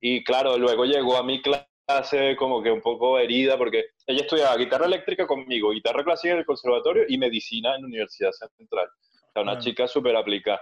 Y 0.00 0.24
claro, 0.24 0.56
luego 0.56 0.84
llegó 0.84 1.16
a 1.16 1.22
mi 1.22 1.42
clase 1.42 2.36
como 2.38 2.62
que 2.62 2.70
un 2.70 2.80
poco 2.80 3.18
herida, 3.18 3.58
porque 3.58 3.84
ella 4.06 4.22
estudiaba 4.22 4.56
guitarra 4.56 4.86
eléctrica 4.86 5.26
conmigo, 5.26 5.70
guitarra 5.70 6.02
clásica 6.02 6.32
en 6.32 6.40
el 6.40 6.46
conservatorio 6.46 7.04
y 7.08 7.18
medicina 7.18 7.74
en 7.74 7.82
la 7.82 7.88
Universidad 7.88 8.30
Central. 8.32 8.86
O 8.86 9.32
sea, 9.32 9.42
una 9.42 9.58
chica 9.58 9.86
súper 9.86 10.16
aplicada. 10.16 10.60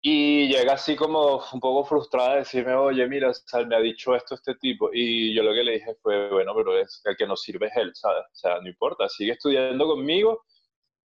Y 0.00 0.46
llega 0.48 0.74
así 0.74 0.94
como 0.94 1.42
un 1.52 1.60
poco 1.60 1.84
frustrada 1.84 2.32
a 2.32 2.36
decirme, 2.36 2.74
oye, 2.74 3.06
mira, 3.08 3.32
me 3.66 3.76
ha 3.76 3.80
dicho 3.80 4.14
esto 4.14 4.36
este 4.36 4.54
tipo. 4.54 4.90
Y 4.92 5.34
yo 5.34 5.42
lo 5.42 5.52
que 5.52 5.64
le 5.64 5.72
dije 5.72 5.96
fue, 6.02 6.30
bueno, 6.30 6.52
pero 6.54 6.78
es 6.78 7.02
el 7.04 7.16
que 7.16 7.26
nos 7.26 7.42
sirve 7.42 7.66
es 7.66 7.76
él, 7.76 7.90
¿sabes? 7.94 8.24
O 8.32 8.34
sea, 8.34 8.60
no 8.60 8.68
importa, 8.68 9.08
sigue 9.08 9.32
estudiando 9.32 9.86
conmigo, 9.86 10.44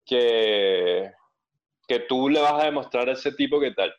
que, 0.05 1.11
que 1.89 2.01
tú 2.01 2.29
le 2.29 2.41
vas 2.41 2.63
a 2.63 2.67
demostrar 2.67 3.09
a 3.09 3.13
ese 3.13 3.33
tipo 3.33 3.59
qué 3.59 3.73
tal. 3.73 3.95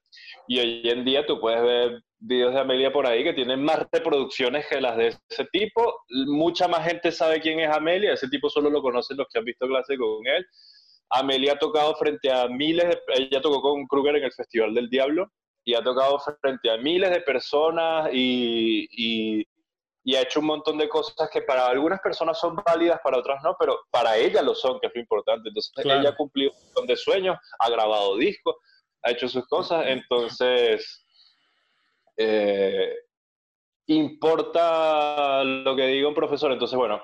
Y 0.47 0.59
hoy 0.59 0.81
en 0.89 1.03
día 1.03 1.25
tú 1.25 1.39
puedes 1.39 1.63
ver 1.63 2.03
videos 2.19 2.53
de 2.53 2.59
Amelia 2.59 2.91
por 2.91 3.07
ahí 3.07 3.23
que 3.23 3.33
tienen 3.33 3.63
más 3.63 3.85
reproducciones 3.91 4.67
que 4.67 4.81
las 4.81 4.97
de 4.97 5.07
ese 5.07 5.45
tipo. 5.51 6.01
Mucha 6.27 6.67
más 6.67 6.87
gente 6.87 7.11
sabe 7.11 7.41
quién 7.41 7.59
es 7.59 7.69
Amelia, 7.69 8.13
ese 8.13 8.29
tipo 8.29 8.49
solo 8.49 8.69
lo 8.69 8.81
conocen 8.81 9.17
los 9.17 9.27
que 9.31 9.39
han 9.39 9.45
visto 9.45 9.67
clase 9.67 9.97
con 9.97 10.25
él. 10.27 10.45
Amelia 11.09 11.53
ha 11.53 11.59
tocado 11.59 11.95
frente 11.95 12.31
a 12.31 12.47
miles 12.47 12.87
de... 12.87 13.01
Ella 13.15 13.41
tocó 13.41 13.61
con 13.61 13.85
Kruger 13.87 14.15
en 14.15 14.23
el 14.23 14.33
Festival 14.33 14.73
del 14.73 14.89
Diablo 14.89 15.31
y 15.63 15.73
ha 15.73 15.83
tocado 15.83 16.19
frente 16.41 16.69
a 16.69 16.77
miles 16.77 17.09
de 17.09 17.21
personas 17.21 18.09
y, 18.13 18.87
y, 18.91 20.15
ha 20.15 20.21
hecho 20.21 20.39
un 20.39 20.45
montón 20.45 20.77
de 20.77 20.87
cosas 20.87 21.29
que 21.31 21.41
para 21.41 21.65
algunas 21.65 21.99
personas 21.99 22.39
son 22.39 22.55
válidas, 22.55 22.99
para 23.03 23.17
otras 23.17 23.41
no, 23.43 23.55
pero 23.59 23.79
para 23.89 24.15
ella 24.15 24.43
lo 24.43 24.53
son, 24.53 24.79
que 24.79 24.87
es 24.87 24.93
lo 24.93 25.01
importante. 25.01 25.49
Entonces 25.49 25.73
ella 25.83 26.09
ha 26.09 26.15
cumplido 26.15 26.51
un 26.51 26.63
montón 26.65 26.87
de 26.87 26.95
sueños, 26.95 27.37
ha 27.59 27.69
grabado 27.69 28.15
discos, 28.17 28.55
ha 29.03 29.11
hecho 29.11 29.27
sus 29.27 29.47
cosas, 29.47 29.85
entonces... 29.87 31.01
Eh, 32.17 32.93
importa 33.87 35.43
lo 35.43 35.75
que 35.75 35.87
diga 35.87 36.07
un 36.07 36.15
profesor. 36.15 36.51
Entonces, 36.51 36.77
bueno, 36.77 37.01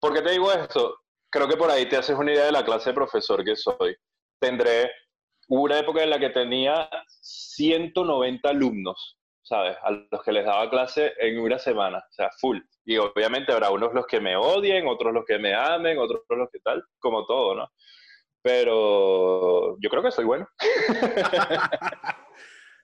¿por 0.00 0.14
qué 0.14 0.22
te 0.22 0.30
digo 0.30 0.52
esto? 0.52 0.98
Creo 1.30 1.48
que 1.48 1.56
por 1.56 1.70
ahí 1.70 1.86
te 1.86 1.96
haces 1.96 2.16
una 2.16 2.32
idea 2.32 2.46
de 2.46 2.52
la 2.52 2.64
clase 2.64 2.90
de 2.90 2.94
profesor 2.94 3.44
que 3.44 3.56
soy. 3.56 3.96
Tendré 4.40 4.90
una 5.48 5.78
época 5.78 6.02
en 6.02 6.10
la 6.10 6.18
que 6.18 6.30
tenía 6.30 6.88
190 7.20 8.48
alumnos, 8.48 9.18
¿sabes? 9.42 9.76
A 9.82 9.90
los 9.90 10.22
que 10.22 10.32
les 10.32 10.44
daba 10.44 10.70
clase 10.70 11.14
en 11.18 11.38
una 11.40 11.58
semana, 11.58 11.98
o 11.98 12.12
sea, 12.12 12.30
full. 12.38 12.58
Y 12.84 12.96
obviamente 12.98 13.52
habrá 13.52 13.70
unos 13.70 13.92
los 13.94 14.06
que 14.06 14.20
me 14.20 14.36
odien, 14.36 14.86
otros 14.86 15.12
los 15.12 15.24
que 15.24 15.38
me 15.38 15.54
amen, 15.54 15.98
otros 15.98 16.22
los 16.28 16.50
que 16.50 16.60
tal, 16.60 16.84
como 16.98 17.26
todo, 17.26 17.54
¿no? 17.54 17.68
Pero 18.42 19.76
yo 19.80 19.90
creo 19.90 20.02
que 20.02 20.10
soy 20.10 20.24
bueno. 20.24 20.46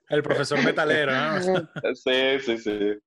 El 0.08 0.22
profesor 0.22 0.62
metalero, 0.62 1.12
¿no? 1.12 1.40
sí, 1.94 2.38
sí, 2.40 2.58
sí. 2.58 2.98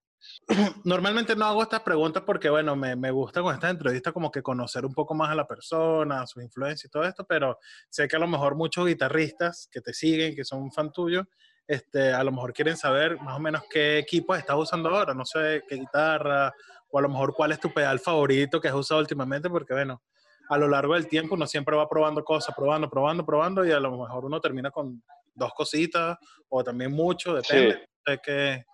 Normalmente 0.84 1.36
no 1.36 1.46
hago 1.46 1.64
estas 1.64 1.82
preguntas 1.82 2.24
porque, 2.26 2.50
bueno, 2.50 2.76
me, 2.76 2.96
me, 2.96 3.12
gusta 3.12 3.42
con 3.42 3.54
esta 3.54 3.70
entrevista 3.70 4.12
como 4.12 4.32
que 4.32 4.42
conocer 4.42 4.86
un 4.86 4.94
poco 4.94 5.14
más 5.14 5.30
a 5.30 5.36
la 5.36 5.48
persona, 5.48 6.26
su 6.28 6.42
influencia 6.42 6.88
y 6.88 6.90
todo 6.90 7.04
esto, 7.04 7.26
pero 7.26 7.60
sé 7.90 8.08
que 8.08 8.16
a 8.16 8.20
lo 8.20 8.28
mejor 8.28 8.56
muchos 8.56 8.86
guitarristas 8.86 9.70
que 9.72 9.82
te 9.82 9.94
siguen, 9.94 10.36
que 10.36 10.44
son 10.44 10.62
un 10.62 10.72
fan 10.72 10.92
tuyo, 10.92 11.28
este, 11.68 12.14
a 12.14 12.24
lo 12.24 12.32
mejor 12.32 12.54
quieren 12.54 12.78
saber 12.78 13.20
más 13.20 13.36
o 13.36 13.40
menos 13.40 13.64
qué 13.70 14.00
equipo 14.00 14.36
estás 14.36 14.56
usando 14.58 14.90
ahora, 14.90 15.14
no 15.14 15.26
sé 15.26 15.64
qué 15.68 15.76
guitarra, 15.76 16.54
o 16.90 17.00
a 17.00 17.02
lo 17.02 17.10
mejor 17.10 17.34
cuál 17.34 17.52
es 17.52 17.60
tu 17.60 17.74
pedal 17.74 18.00
favorito 18.00 18.62
que 18.62 18.70
has 18.70 18.76
usado 18.76 19.02
últimamente, 19.02 19.50
porque, 19.50 19.74
bueno, 19.74 20.02
a 20.50 20.58
lo 20.58 20.68
largo 20.68 20.94
del 20.94 21.08
tiempo 21.08 21.36
uno 21.36 21.46
siempre 21.46 21.76
va 21.76 21.90
probando 21.90 22.24
cosas, 22.24 22.56
probando, 22.56 22.90
probando, 22.90 23.26
probando, 23.26 23.66
y 23.66 23.72
a 23.72 23.80
lo 23.80 23.92
mejor 23.92 24.24
uno 24.24 24.40
termina 24.40 24.72
con 24.72 25.04
dos 25.36 25.54
cositas, 25.54 26.18
o 26.48 26.64
también 26.64 26.92
mucho, 26.92 27.34
depende. 27.34 27.86
De 28.06 28.20
qué 28.24 28.66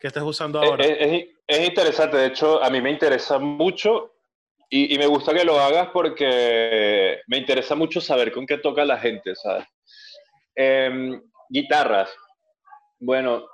que 0.00 0.08
estés 0.08 0.22
usando 0.22 0.60
ahora. 0.60 0.84
Es, 0.84 1.26
es, 1.46 1.68
interesante, 1.68 2.16
de 2.16 2.26
hecho, 2.26 2.62
a 2.62 2.70
mí 2.70 2.80
me 2.80 2.90
interesa 2.90 3.38
mucho 3.38 4.14
y, 4.68 4.94
y, 4.94 4.98
me 4.98 5.06
gusta 5.06 5.34
que 5.34 5.44
lo 5.44 5.58
hagas 5.60 5.88
porque 5.92 7.20
me 7.26 7.36
interesa 7.36 7.74
mucho 7.74 8.00
saber 8.00 8.32
con 8.32 8.46
qué 8.46 8.58
toca 8.58 8.84
la 8.84 8.98
gente, 8.98 9.34
¿sabes? 9.34 9.66
Eh, 10.56 11.20
guitarras. 11.48 12.14
Bueno, 12.98 13.46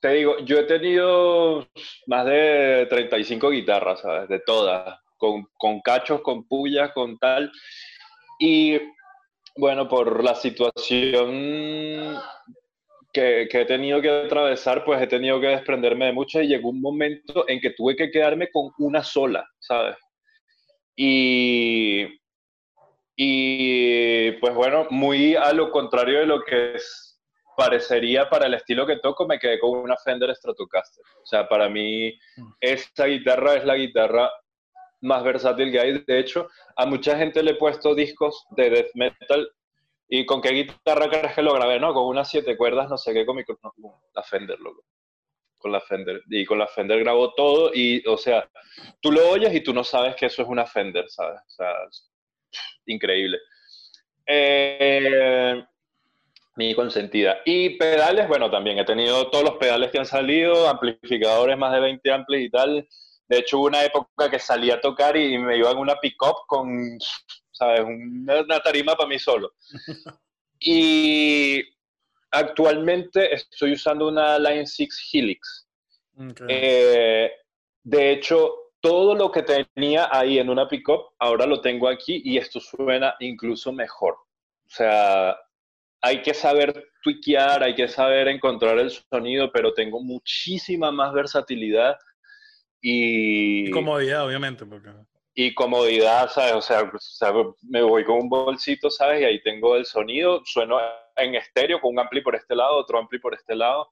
te 0.00 0.10
digo, 0.10 0.38
yo 0.40 0.58
he 0.58 0.64
tenido 0.64 1.66
más 2.06 2.26
de 2.26 2.86
35 2.88 3.50
guitarras, 3.50 4.00
¿sabes? 4.00 4.28
De 4.28 4.40
todas, 4.40 4.98
con, 5.16 5.48
con 5.56 5.80
cachos, 5.80 6.20
con 6.22 6.46
pullas, 6.46 6.92
con 6.92 7.18
tal. 7.18 7.50
Y 8.38 8.78
bueno, 9.56 9.88
por 9.88 10.22
la 10.22 10.34
situación 10.34 12.16
que, 13.18 13.60
he 13.60 13.64
tenido 13.64 14.00
que 14.00 14.10
atravesar, 14.10 14.84
pues 14.84 15.00
he 15.02 15.06
tenido 15.06 15.40
que 15.40 15.48
desprenderme 15.48 16.06
de 16.06 16.12
muchas 16.12 16.44
y 16.44 16.48
llegó 16.48 16.70
un 16.70 16.80
momento 16.80 17.48
en 17.48 17.60
que 17.60 17.70
tuve 17.70 17.96
que 17.96 18.10
quedarme 18.10 18.48
con 18.50 18.70
una 18.78 19.02
sola, 19.02 19.48
¿sabes? 19.58 19.96
Y, 20.96 22.06
y 23.16 24.32
pues 24.32 24.54
bueno, 24.54 24.86
muy 24.90 25.34
a 25.34 25.52
lo 25.52 25.70
contrario 25.70 26.20
de 26.20 26.26
lo 26.26 26.42
que 26.42 26.76
parecería 27.56 28.28
para 28.30 28.46
el 28.46 28.54
estilo 28.54 28.86
que 28.86 28.98
toco, 28.98 29.26
me 29.26 29.38
quedé 29.38 29.58
con 29.58 29.70
una 29.78 29.96
Fender 29.96 30.34
Stratocaster. 30.34 31.04
O 31.22 31.26
sea, 31.26 31.48
para 31.48 31.68
mí 31.68 32.16
esta 32.60 33.06
guitarra 33.06 33.56
es 33.56 33.64
la 33.64 33.74
guitarra 33.74 34.30
más 35.00 35.24
versátil 35.24 35.72
que 35.72 35.80
hay. 35.80 36.04
De 36.06 36.18
hecho, 36.20 36.48
a 36.76 36.86
mucha 36.86 37.16
gente 37.16 37.42
le 37.42 37.52
he 37.52 37.56
puesto 37.56 37.94
discos 37.94 38.44
de 38.50 38.70
death 38.70 38.90
metal 38.94 39.48
¿Y 40.08 40.24
con 40.24 40.40
qué 40.40 40.50
guitarra 40.50 41.08
crees 41.08 41.34
que 41.34 41.42
lo 41.42 41.52
grabé? 41.54 41.78
No, 41.78 41.92
con 41.92 42.06
unas 42.06 42.30
siete 42.30 42.56
cuerdas, 42.56 42.88
no 42.88 42.96
sé 42.96 43.12
qué, 43.12 43.26
con, 43.26 43.36
mi, 43.36 43.44
la 44.14 44.22
Fender, 44.22 44.58
loco. 44.58 44.84
Con 45.58 45.72
la 45.72 45.80
Fender. 45.80 46.22
Y 46.28 46.44
con 46.46 46.58
la 46.58 46.66
Fender 46.66 47.00
grabó 47.00 47.34
todo 47.34 47.70
y, 47.74 48.02
o 48.06 48.16
sea, 48.16 48.48
tú 49.00 49.12
lo 49.12 49.28
oyes 49.28 49.54
y 49.54 49.60
tú 49.60 49.74
no 49.74 49.84
sabes 49.84 50.16
que 50.16 50.26
eso 50.26 50.42
es 50.42 50.48
una 50.48 50.64
Fender, 50.64 51.04
¿sabes? 51.10 51.40
O 51.46 51.50
sea, 51.50 51.74
increíble. 52.86 53.38
Eh, 54.26 55.62
mi 56.56 56.74
consentida. 56.74 57.38
Y 57.44 57.76
pedales, 57.78 58.26
bueno, 58.28 58.50
también 58.50 58.78
he 58.78 58.84
tenido 58.84 59.30
todos 59.30 59.44
los 59.44 59.56
pedales 59.58 59.90
que 59.92 59.98
han 59.98 60.06
salido, 60.06 60.68
amplificadores, 60.68 61.56
más 61.56 61.72
de 61.72 61.80
20 61.80 62.12
amplis 62.12 62.46
y 62.46 62.50
tal. 62.50 62.88
De 63.28 63.38
hecho, 63.38 63.58
hubo 63.58 63.66
una 63.66 63.84
época 63.84 64.28
que 64.28 64.38
salí 64.38 64.70
a 64.70 64.80
tocar 64.80 65.16
y 65.16 65.38
me 65.38 65.56
iba 65.56 65.70
en 65.70 65.78
una 65.78 65.96
pick-up 65.96 66.46
con 66.46 66.98
¿sabes? 67.58 67.80
Una, 67.80 68.60
tarima 68.60 68.94
para 68.94 69.08
mí 69.08 69.18
solo. 69.18 69.52
y 70.60 71.62
actualmente 72.30 73.34
estoy 73.34 73.72
usando 73.72 74.08
una 74.08 74.38
Line 74.38 74.66
6 74.66 75.10
Helix. 75.12 75.68
Eh, 76.48 77.30
de 77.84 78.10
hecho, 78.12 78.54
todo 78.80 79.14
lo 79.14 79.30
que 79.30 79.42
tenía 79.42 80.08
ahí 80.10 80.38
en 80.38 80.50
una 80.50 80.68
pickup, 80.68 81.12
ahora 81.18 81.46
lo 81.46 81.60
tengo 81.60 81.88
aquí 81.88 82.22
y 82.24 82.38
esto 82.38 82.60
suena 82.60 83.14
incluso 83.20 83.72
mejor. 83.72 84.14
O 84.14 84.70
sea, 84.70 85.36
hay 86.00 86.22
que 86.22 86.34
saber 86.34 86.90
tweakear, 87.02 87.62
hay 87.62 87.74
que 87.74 87.88
saber 87.88 88.28
encontrar 88.28 88.78
el 88.78 88.90
sonido, 88.90 89.50
pero 89.52 89.74
tengo 89.74 90.00
muchísima 90.02 90.90
más 90.92 91.12
versatilidad 91.12 91.96
y... 92.80 93.68
y 93.68 93.70
comodidad, 93.70 94.26
obviamente. 94.26 94.66
Porque... 94.66 94.90
Y 95.40 95.54
comodidad, 95.54 96.28
¿sabes? 96.28 96.52
O 96.54 96.60
sea, 96.60 96.90
me 97.62 97.80
voy 97.80 98.04
con 98.04 98.16
un 98.22 98.28
bolsito, 98.28 98.90
¿sabes? 98.90 99.20
Y 99.20 99.24
ahí 99.24 99.40
tengo 99.40 99.76
el 99.76 99.86
sonido, 99.86 100.42
sueno 100.44 100.80
en 101.14 101.36
estéreo 101.36 101.80
con 101.80 101.92
un 101.92 102.00
ampli 102.00 102.22
por 102.22 102.34
este 102.34 102.56
lado, 102.56 102.74
otro 102.74 102.98
ampli 102.98 103.20
por 103.20 103.34
este 103.34 103.54
lado. 103.54 103.88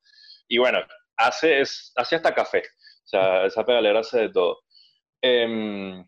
Y 0.49 0.59
bueno, 0.59 0.80
hace, 1.16 1.61
es, 1.61 1.92
hace 1.94 2.16
hasta 2.16 2.34
café. 2.34 2.64
O 3.05 3.07
sea, 3.07 3.47
esa 3.47 3.64
pedalera 3.64 4.01
hace 4.01 4.22
de 4.22 4.28
todo. 4.30 4.59
Eh, 5.22 6.05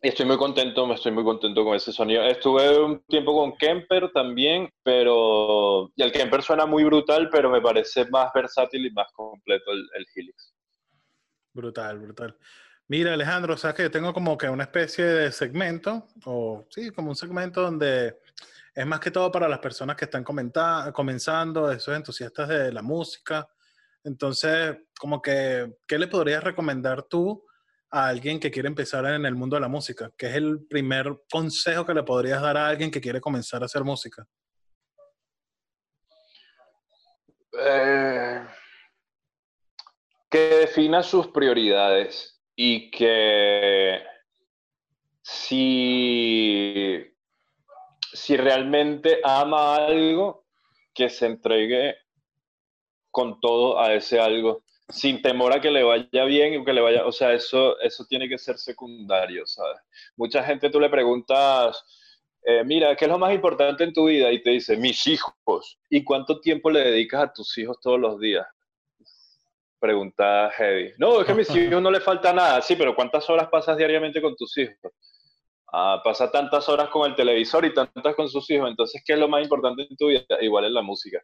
y 0.00 0.08
estoy 0.08 0.26
muy 0.26 0.36
contento, 0.36 0.86
me 0.86 0.94
estoy 0.94 1.10
muy 1.10 1.24
contento 1.24 1.64
con 1.64 1.74
ese 1.74 1.92
sonido. 1.92 2.22
Estuve 2.22 2.78
un 2.78 3.02
tiempo 3.06 3.34
con 3.34 3.56
Kemper 3.56 4.12
también, 4.12 4.70
pero 4.84 5.90
y 5.96 6.02
el 6.04 6.12
Kemper 6.12 6.44
suena 6.44 6.64
muy 6.64 6.84
brutal, 6.84 7.28
pero 7.30 7.50
me 7.50 7.60
parece 7.60 8.08
más 8.08 8.32
versátil 8.32 8.86
y 8.86 8.90
más 8.92 9.10
completo 9.14 9.72
el, 9.72 9.84
el 9.96 10.06
Helix. 10.14 10.54
Brutal, 11.52 11.98
brutal. 11.98 12.38
Mira, 12.90 13.12
Alejandro, 13.12 13.54
sabes 13.58 13.76
que 13.76 13.82
yo 13.82 13.90
tengo 13.90 14.14
como 14.14 14.38
que 14.38 14.48
una 14.48 14.62
especie 14.62 15.04
de 15.04 15.30
segmento, 15.30 16.08
o 16.24 16.66
sí, 16.70 16.90
como 16.90 17.10
un 17.10 17.16
segmento 17.16 17.60
donde 17.60 18.18
es 18.74 18.86
más 18.86 18.98
que 18.98 19.10
todo 19.10 19.30
para 19.30 19.46
las 19.46 19.58
personas 19.58 19.94
que 19.94 20.06
están 20.06 20.24
comenzando, 20.24 21.70
esos 21.70 21.94
entusiastas 21.94 22.48
de 22.48 22.72
la 22.72 22.80
música. 22.80 23.46
Entonces, 24.02 24.74
como 24.98 25.20
que, 25.20 25.70
¿qué 25.86 25.98
le 25.98 26.08
podrías 26.08 26.42
recomendar 26.42 27.02
tú 27.02 27.44
a 27.90 28.08
alguien 28.08 28.40
que 28.40 28.50
quiere 28.50 28.68
empezar 28.68 29.04
en 29.04 29.26
el 29.26 29.34
mundo 29.34 29.56
de 29.56 29.60
la 29.60 29.68
música? 29.68 30.10
¿Qué 30.16 30.28
es 30.28 30.36
el 30.36 30.66
primer 30.66 31.14
consejo 31.30 31.84
que 31.84 31.92
le 31.92 32.04
podrías 32.04 32.40
dar 32.40 32.56
a 32.56 32.68
alguien 32.68 32.90
que 32.90 33.02
quiere 33.02 33.20
comenzar 33.20 33.60
a 33.60 33.66
hacer 33.66 33.84
música? 33.84 34.26
Eh, 37.52 38.46
que 40.30 40.38
defina 40.38 41.02
sus 41.02 41.26
prioridades 41.28 42.37
y 42.60 42.90
que 42.90 44.02
si, 45.22 47.06
si 48.12 48.36
realmente 48.36 49.20
ama 49.22 49.76
algo, 49.76 50.44
que 50.92 51.08
se 51.08 51.26
entregue 51.26 51.94
con 53.12 53.40
todo 53.40 53.80
a 53.80 53.94
ese 53.94 54.18
algo 54.18 54.64
sin 54.88 55.22
temor 55.22 55.52
a 55.52 55.60
que 55.60 55.70
le 55.70 55.84
vaya 55.84 56.24
bien 56.24 56.60
o 56.60 56.64
que 56.64 56.72
le 56.72 56.80
vaya, 56.80 57.06
o 57.06 57.12
sea, 57.12 57.32
eso, 57.32 57.78
eso 57.78 58.04
tiene 58.08 58.28
que 58.28 58.38
ser 58.38 58.58
secundario, 58.58 59.46
¿sabes? 59.46 59.78
Mucha 60.16 60.42
gente 60.42 60.68
tú 60.68 60.80
le 60.80 60.90
preguntas, 60.90 61.84
eh, 62.42 62.64
mira, 62.64 62.96
¿qué 62.96 63.04
es 63.04 63.10
lo 63.10 63.18
más 63.18 63.32
importante 63.32 63.84
en 63.84 63.92
tu 63.92 64.06
vida? 64.06 64.32
Y 64.32 64.42
te 64.42 64.50
dice, 64.50 64.76
mis 64.76 65.06
hijos. 65.06 65.78
¿Y 65.88 66.02
cuánto 66.02 66.40
tiempo 66.40 66.70
le 66.70 66.80
dedicas 66.80 67.22
a 67.22 67.32
tus 67.32 67.56
hijos 67.56 67.78
todos 67.80 68.00
los 68.00 68.18
días? 68.18 68.48
Pregunta 69.80 70.50
Heavy. 70.56 70.92
No, 70.98 71.20
es 71.20 71.26
que 71.26 71.32
a 71.32 71.34
mis 71.34 71.48
hijos 71.56 71.80
no 71.82 71.90
le 71.90 72.00
falta 72.00 72.32
nada. 72.32 72.60
Sí, 72.62 72.76
pero 72.76 72.94
¿cuántas 72.94 73.28
horas 73.30 73.48
pasas 73.48 73.76
diariamente 73.76 74.20
con 74.20 74.34
tus 74.36 74.56
hijos? 74.58 74.92
Ah, 75.72 76.00
pasa 76.02 76.30
tantas 76.30 76.68
horas 76.68 76.88
con 76.88 77.08
el 77.08 77.14
televisor 77.14 77.64
y 77.64 77.74
tantas 77.74 78.14
con 78.14 78.28
sus 78.28 78.48
hijos. 78.50 78.70
Entonces, 78.70 79.02
¿qué 79.04 79.12
es 79.12 79.18
lo 79.18 79.28
más 79.28 79.42
importante 79.42 79.86
en 79.88 79.96
tu 79.96 80.08
vida? 80.08 80.24
Igual 80.40 80.64
es 80.64 80.72
la 80.72 80.82
música. 80.82 81.22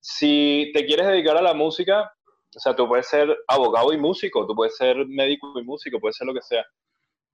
Si 0.00 0.70
te 0.74 0.84
quieres 0.86 1.06
dedicar 1.06 1.36
a 1.36 1.42
la 1.42 1.54
música, 1.54 2.10
o 2.56 2.60
sea, 2.60 2.74
tú 2.74 2.88
puedes 2.88 3.06
ser 3.06 3.36
abogado 3.48 3.92
y 3.92 3.98
músico, 3.98 4.46
tú 4.46 4.54
puedes 4.54 4.76
ser 4.76 5.06
médico 5.06 5.52
y 5.58 5.64
músico, 5.64 6.00
puedes 6.00 6.16
ser 6.16 6.26
lo 6.26 6.34
que 6.34 6.42
sea. 6.42 6.64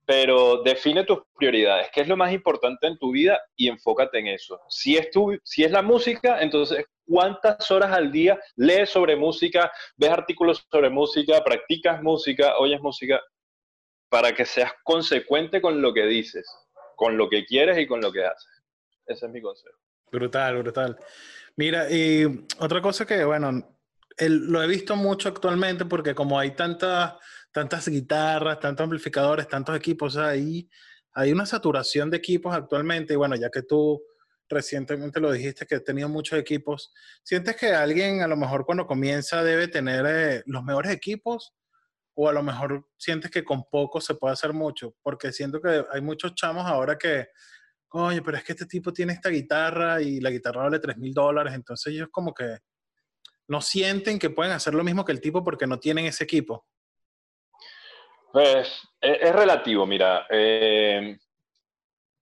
Pero 0.09 0.63
define 0.63 1.03
tus 1.03 1.19
prioridades, 1.35 1.89
qué 1.93 2.01
es 2.01 2.07
lo 2.07 2.17
más 2.17 2.33
importante 2.33 2.87
en 2.87 2.97
tu 2.97 3.11
vida 3.11 3.39
y 3.55 3.67
enfócate 3.67 4.17
en 4.17 4.25
eso. 4.25 4.59
Si 4.67 4.97
es, 4.97 5.11
tu, 5.11 5.37
si 5.43 5.63
es 5.63 5.69
la 5.69 5.83
música, 5.83 6.41
entonces, 6.41 6.83
¿cuántas 7.05 7.69
horas 7.69 7.91
al 7.91 8.11
día 8.11 8.39
lees 8.55 8.89
sobre 8.89 9.15
música, 9.15 9.71
ves 9.97 10.09
artículos 10.09 10.65
sobre 10.71 10.89
música, 10.89 11.43
practicas 11.43 12.01
música, 12.01 12.57
oyes 12.57 12.81
música? 12.81 13.21
Para 14.09 14.33
que 14.33 14.45
seas 14.45 14.71
consecuente 14.81 15.61
con 15.61 15.79
lo 15.79 15.93
que 15.93 16.07
dices, 16.07 16.49
con 16.95 17.15
lo 17.15 17.29
que 17.29 17.45
quieres 17.45 17.77
y 17.77 17.85
con 17.85 18.01
lo 18.01 18.11
que 18.11 18.25
haces. 18.25 18.63
Ese 19.05 19.27
es 19.27 19.31
mi 19.31 19.43
consejo. 19.43 19.77
Brutal, 20.11 20.57
brutal. 20.57 20.97
Mira, 21.55 21.87
y 21.87 22.47
otra 22.57 22.81
cosa 22.81 23.05
que, 23.05 23.23
bueno, 23.23 23.77
lo 24.27 24.63
he 24.63 24.67
visto 24.67 24.95
mucho 24.95 25.29
actualmente 25.29 25.85
porque 25.85 26.15
como 26.15 26.39
hay 26.39 26.51
tantas, 26.55 27.13
tantas 27.51 27.87
guitarras, 27.87 28.59
tantos 28.59 28.83
amplificadores, 28.83 29.47
tantos 29.47 29.75
equipos 29.75 30.17
ahí, 30.17 30.69
hay 31.13 31.31
una 31.31 31.45
saturación 31.45 32.09
de 32.09 32.17
equipos 32.17 32.53
actualmente 32.53 33.13
y 33.13 33.17
bueno, 33.17 33.35
ya 33.35 33.49
que 33.49 33.63
tú 33.63 34.01
recientemente 34.47 35.19
lo 35.19 35.31
dijiste 35.31 35.65
que 35.65 35.75
he 35.75 35.79
tenido 35.79 36.09
muchos 36.09 36.39
equipos, 36.39 36.91
¿sientes 37.23 37.55
que 37.55 37.73
alguien 37.73 38.21
a 38.21 38.27
lo 38.27 38.35
mejor 38.35 38.65
cuando 38.65 38.87
comienza 38.87 39.43
debe 39.43 39.67
tener 39.67 40.05
eh, 40.07 40.43
los 40.45 40.63
mejores 40.63 40.91
equipos? 40.91 41.53
O 42.15 42.27
a 42.27 42.33
lo 42.33 42.43
mejor 42.43 42.87
sientes 42.97 43.31
que 43.31 43.43
con 43.43 43.63
poco 43.69 44.01
se 44.01 44.15
puede 44.15 44.33
hacer 44.33 44.53
mucho, 44.53 44.95
porque 45.01 45.31
siento 45.31 45.61
que 45.61 45.85
hay 45.91 46.01
muchos 46.01 46.35
chamos 46.35 46.65
ahora 46.65 46.97
que, 46.97 47.27
oye, 47.91 48.21
pero 48.21 48.37
es 48.37 48.43
que 48.43 48.53
este 48.53 48.65
tipo 48.65 48.91
tiene 48.91 49.13
esta 49.13 49.29
guitarra 49.29 50.01
y 50.01 50.19
la 50.19 50.29
guitarra 50.29 50.63
vale 50.63 50.79
3 50.79 50.97
mil 50.97 51.13
dólares, 51.13 51.53
entonces 51.53 51.93
ellos 51.93 52.09
como 52.11 52.33
que 52.33 52.57
no 53.47 53.61
sienten 53.61 54.19
que 54.19 54.29
pueden 54.29 54.51
hacer 54.51 54.73
lo 54.73 54.83
mismo 54.83 55.05
que 55.05 55.11
el 55.11 55.21
tipo 55.21 55.43
porque 55.43 55.67
no 55.67 55.79
tienen 55.79 56.05
ese 56.05 56.23
equipo? 56.23 56.65
Pues 58.31 58.87
es, 59.01 59.35
relativo, 59.35 59.85
mira. 59.85 60.27
Eh, 60.29 61.17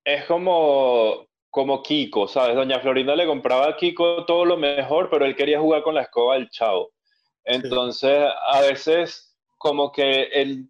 es 0.03 0.25
como, 0.25 1.27
como 1.49 1.83
Kiko, 1.83 2.27
¿sabes? 2.27 2.55
Doña 2.55 2.79
Florinda 2.79 3.15
le 3.15 3.25
compraba 3.25 3.67
a 3.67 3.75
Kiko 3.75 4.25
todo 4.25 4.45
lo 4.45 4.57
mejor, 4.57 5.09
pero 5.09 5.25
él 5.25 5.35
quería 5.35 5.59
jugar 5.59 5.83
con 5.83 5.95
la 5.95 6.03
escoba 6.03 6.35
del 6.35 6.49
chavo. 6.49 6.91
Entonces, 7.43 8.29
a 8.47 8.61
veces, 8.61 9.37
como 9.57 9.91
que 9.91 10.23
el, 10.23 10.69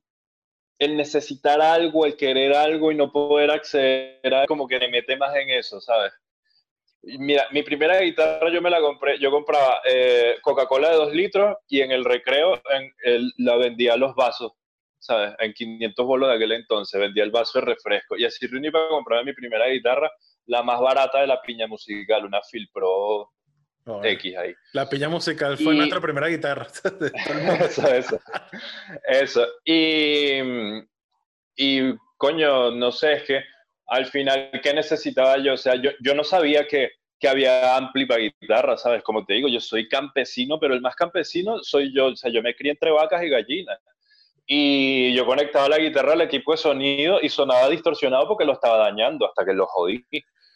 el, 0.80 0.98
necesitar 0.98 1.62
algo, 1.62 2.06
el 2.06 2.16
querer 2.16 2.54
algo 2.54 2.92
y 2.92 2.96
no 2.96 3.12
poder 3.12 3.52
acceder 3.52 4.34
a 4.34 4.46
como 4.46 4.68
que 4.68 4.80
le 4.80 4.90
mete 4.90 5.18
más 5.18 5.36
en 5.36 5.50
eso, 5.50 5.80
¿sabes? 5.82 6.14
Mira, 7.04 7.48
mi 7.52 7.64
primera 7.64 8.00
guitarra 8.00 8.52
yo 8.52 8.62
me 8.62 8.70
la 8.70 8.82
compré, 8.82 9.18
yo 9.20 9.32
compraba 9.32 9.82
eh, 9.90 10.36
Coca-Cola 10.42 10.90
de 10.90 10.96
2 10.96 11.14
litros 11.14 11.58
y 11.68 11.82
en 11.82 11.92
el 11.92 12.04
recreo 12.04 12.60
en 12.72 13.32
la 13.38 13.56
vendía 13.56 13.96
los 13.96 14.14
vasos, 14.16 14.52
¿sabes? 15.00 15.34
En 15.40 15.54
500 15.54 16.06
bolos 16.06 16.30
de 16.30 16.36
aquel 16.36 16.52
entonces, 16.54 17.00
vendía 17.00 17.24
el 17.24 17.32
vaso 17.32 17.60
de 17.60 17.66
refresco. 17.66 18.18
Y 18.18 18.26
así 18.26 18.48
reuní 18.48 18.72
para 18.72 18.90
comprar 18.90 19.26
mi 19.26 19.34
primera 19.34 19.68
guitarra, 19.68 20.12
la 20.46 20.64
más 20.64 20.80
barata 20.80 21.22
de 21.22 21.28
la 21.28 21.42
piña 21.42 21.68
musical, 21.68 22.26
una 22.26 22.40
Phil 22.52 22.68
Pro 22.74 23.32
X 24.04 24.38
ahí. 24.38 24.54
La 24.74 24.90
piña 24.90 25.10
musical 25.10 25.58
fue 25.58 25.76
nuestra 25.76 26.02
primera 26.02 26.28
guitarra. 26.28 26.68
eso, 27.66 27.88
eso. 27.88 28.20
Eso. 29.08 29.48
Y, 29.64 30.40
y, 31.56 31.96
coño, 32.18 32.72
no 32.72 32.92
sé, 32.92 33.14
es 33.14 33.24
que 33.24 33.44
al 33.88 34.06
final, 34.08 34.52
¿qué 34.62 34.74
necesitaba 34.74 35.38
yo? 35.38 35.54
O 35.54 35.58
sea, 35.58 35.76
yo, 35.76 35.92
yo 36.02 36.14
no 36.14 36.24
sabía 36.24 36.68
que, 36.68 36.92
que 37.20 37.28
había 37.28 37.78
ampli 37.78 38.06
para 38.06 38.22
guitarra, 38.22 38.78
¿sabes? 38.78 39.02
Como 39.04 39.26
te 39.26 39.36
digo, 39.36 39.48
yo 39.48 39.62
soy 39.62 39.88
campesino, 39.88 40.60
pero 40.60 40.74
el 40.74 40.82
más 40.82 40.96
campesino 40.96 41.60
soy 41.64 41.94
yo. 41.96 42.08
O 42.08 42.16
sea, 42.16 42.32
yo 42.32 42.42
me 42.42 42.56
crié 42.56 42.74
entre 42.74 42.92
vacas 42.92 43.24
y 43.24 43.30
gallinas. 43.30 43.80
Y 44.48 45.14
yo 45.14 45.26
conectaba 45.26 45.68
la 45.68 45.78
guitarra 45.78 46.14
al 46.14 46.22
equipo 46.22 46.54
de 46.54 46.58
sonido 46.58 47.20
y 47.22 47.28
sonaba 47.28 47.68
distorsionado 47.70 48.28
porque 48.28 48.46
lo 48.46 48.54
estaba 48.54 48.78
dañando 48.78 49.28
hasta 49.28 49.44
que 49.44 49.54
lo 49.54 49.68
jodí. 49.68 50.06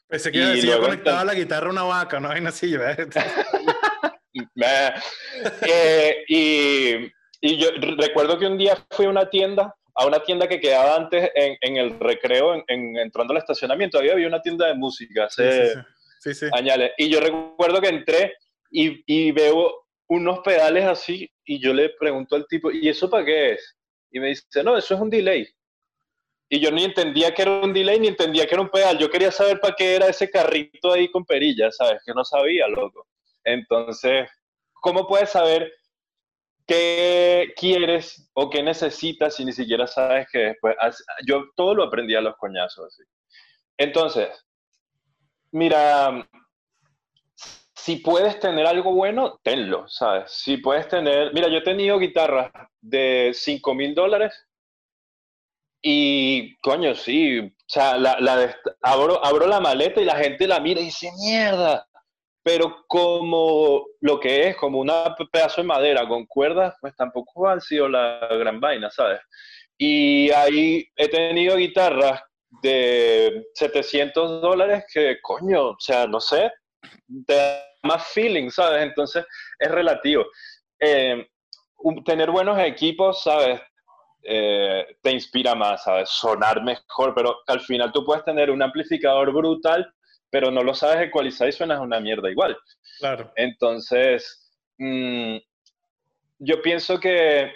Pensé 0.08 0.32
que 0.32 0.40
y 0.40 0.62
yo 0.62 0.80
conectaba 0.80 1.26
la 1.26 1.34
guitarra 1.34 1.68
a 1.68 1.72
una 1.72 1.84
vaca, 1.84 2.20
no 2.20 2.30
hay 2.30 2.44
así, 2.46 2.74
eh, 5.62 6.24
y, 6.28 7.12
y 7.42 7.58
yo 7.58 7.70
recuerdo 7.98 8.40
que 8.40 8.48
un 8.48 8.58
día 8.58 8.78
fui 8.90 9.06
a 9.06 9.10
una 9.10 9.30
tienda 9.30 9.76
a 9.96 10.06
una 10.06 10.24
tienda 10.24 10.48
que 10.48 10.60
quedaba 10.60 10.96
antes 10.96 11.30
en, 11.36 11.58
en 11.62 11.78
el 11.78 12.00
recreo, 12.00 12.64
en, 12.68 12.98
entrando 12.98 13.34
al 13.34 13.40
estacionamiento. 13.40 14.00
Ahí 14.00 14.10
había 14.10 14.28
una 14.28 14.42
tienda 14.42 14.68
de 14.68 14.76
música 14.76 15.26
hace 15.26 15.74
sí, 16.20 16.34
sí, 16.34 16.48
añales. 16.54 16.92
Y 16.98 17.10
yo 17.10 17.20
recuerdo 17.20 17.82
que 17.82 17.90
entré 17.90 18.36
y, 18.70 19.04
y, 19.06 19.32
veo 19.32 19.86
unos 20.08 20.40
pedales 20.40 20.86
así 20.86 21.30
y 21.46 21.60
yo 21.60 21.74
le 21.74 21.90
pregunto 22.00 22.36
al 22.36 22.48
tipo, 22.48 22.72
¿y 22.72 22.88
eso 22.88 23.10
para 23.10 23.26
qué 23.26 23.54
es? 23.54 23.78
Y 24.12 24.20
me 24.20 24.28
dice, 24.28 24.64
no, 24.64 24.78
eso 24.78 24.96
es 24.96 25.02
un 25.02 25.10
delay. 25.10 25.48
Y 26.50 26.60
yo 26.60 26.70
ni 26.70 26.84
entendía 26.84 27.34
que 27.34 27.44
era 27.44 27.62
un 27.62 27.72
delay 27.72 28.00
ni 28.00 28.10
entendía 28.10 28.46
que 28.46 28.56
era 28.56 28.62
un 28.62 28.70
pedal. 28.70 28.98
Yo 28.98 29.10
quería 29.10 29.32
saber 29.32 29.60
para 29.62 29.74
qué 29.74 29.96
era 29.96 30.08
ese 30.08 30.30
carrito 30.30 30.92
ahí 30.92 31.10
con 31.10 31.26
perillas, 31.26 31.78
¿sabes? 31.78 32.02
Que 32.06 32.14
no 32.14 32.26
sabía, 32.26 32.68
loco. 32.68 33.08
Entonces, 33.46 34.30
¿cómo 34.74 35.08
puedes 35.08 35.30
saber 35.30 35.72
qué 36.68 37.54
quieres 37.56 38.30
o 38.34 38.50
qué 38.50 38.62
necesitas 38.64 39.36
si 39.36 39.46
ni 39.46 39.54
siquiera 39.54 39.88
sabes 39.88 40.28
que 40.32 40.40
después... 40.40 40.76
Yo 41.26 41.46
todo 41.56 41.74
lo 41.74 41.84
aprendí 41.84 42.16
a 42.16 42.22
los 42.22 42.36
coñazos. 42.36 42.98
Entonces, 43.78 44.28
mira, 45.52 46.28
si 47.84 47.96
puedes 47.96 48.40
tener 48.40 48.68
algo 48.68 48.94
bueno, 48.94 49.40
tenlo, 49.42 49.88
¿sabes? 49.88 50.32
Si 50.32 50.58
puedes 50.58 50.88
tener, 50.88 51.34
mira, 51.34 51.48
yo 51.48 51.58
he 51.58 51.64
tenido 51.64 51.98
guitarras 51.98 52.52
de 52.80 53.32
5 53.34 53.74
mil 53.74 53.96
dólares 53.96 54.48
y, 55.82 56.58
coño, 56.58 56.94
sí, 56.94 57.40
o 57.40 57.52
sea, 57.66 57.98
la, 57.98 58.56
abro, 58.84 59.26
abro 59.26 59.48
la 59.48 59.60
maleta 59.60 60.00
y 60.00 60.06
la 60.06 60.16
gente 60.16 60.48
la 60.48 60.60
mira 60.60 60.80
y 60.80 60.86
dice, 60.86 61.10
mierda, 61.24 61.88
pero 62.44 62.86
como 62.88 63.88
lo 64.00 64.20
que 64.20 64.50
es, 64.50 64.58
como 64.58 64.80
un 64.80 64.92
pedazo 65.32 65.62
de 65.62 65.68
madera 65.68 66.08
con 66.08 66.28
cuerdas, 66.28 66.76
pues 66.82 66.96
tampoco 66.96 67.50
ha 67.50 67.60
sido 67.60 67.90
la 67.90 68.28
gran 68.38 68.60
vaina, 68.60 68.92
¿sabes? 68.92 69.22
Y 69.76 70.30
ahí 70.30 70.88
he 70.96 71.08
tenido 71.08 71.58
guitarras 71.58 72.22
de 72.62 73.44
700 73.56 74.40
dólares 74.40 74.84
que, 74.94 75.18
coño, 75.20 75.70
o 75.70 75.78
sea, 75.80 76.06
no 76.06 76.20
sé, 76.20 76.52
más 77.84 78.08
feeling, 78.08 78.50
¿sabes? 78.50 78.84
Entonces 78.84 79.26
es 79.60 79.72
relativo. 79.72 80.26
Eh, 80.80 81.28
tener 82.06 82.32
buenos 82.32 82.60
equipos, 82.60 83.24
¿sabes? 83.24 83.62
Eh, 84.24 84.98
te 85.02 85.12
inspira 85.12 85.56
más, 85.56 85.84
¿sabes? 85.84 86.10
Sonar 86.10 86.64
mejor, 86.64 87.14
pero 87.16 87.40
al 87.48 87.62
final 87.62 87.92
tú 87.92 88.06
puedes 88.06 88.24
tener 88.24 88.52
un 88.52 88.62
amplificador 88.62 89.32
brutal, 89.34 89.92
pero 90.30 90.52
no 90.52 90.64
lo 90.64 90.74
sabes 90.74 91.08
ecualizar 91.08 91.48
y 91.48 91.52
suenas 91.52 91.80
una 91.80 92.00
mierda 92.00 92.30
igual. 92.30 92.58
Claro. 93.00 93.32
Entonces, 93.36 94.52
mm, 94.78 95.38
yo 96.40 96.62
pienso 96.62 97.00
que 97.00 97.52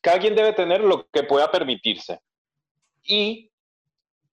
cada 0.00 0.18
quien 0.18 0.34
debe 0.34 0.52
tener 0.52 0.82
lo 0.82 1.08
que 1.08 1.22
pueda 1.22 1.50
permitirse 1.50 2.20
y 3.02 3.50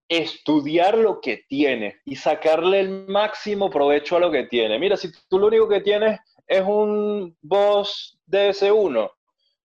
estudiar 0.08 0.98
lo 0.98 1.22
que 1.22 1.46
tiene 1.48 1.98
y 2.06 2.16
sacarle 2.16 2.80
el 2.82 3.08
máximo 3.08 3.70
provecho 3.70 4.18
a 4.18 4.20
lo 4.20 4.32
que 4.32 4.44
tiene. 4.44 4.78
Mira, 4.80 4.98
si 4.98 5.10
tú 5.30 5.40
lo 5.40 5.48
único 5.48 5.68
que 5.68 5.82
tienes 5.82 6.20
es 6.48 6.62
un 6.62 7.36
Boss 7.42 8.20
DS1, 8.28 9.12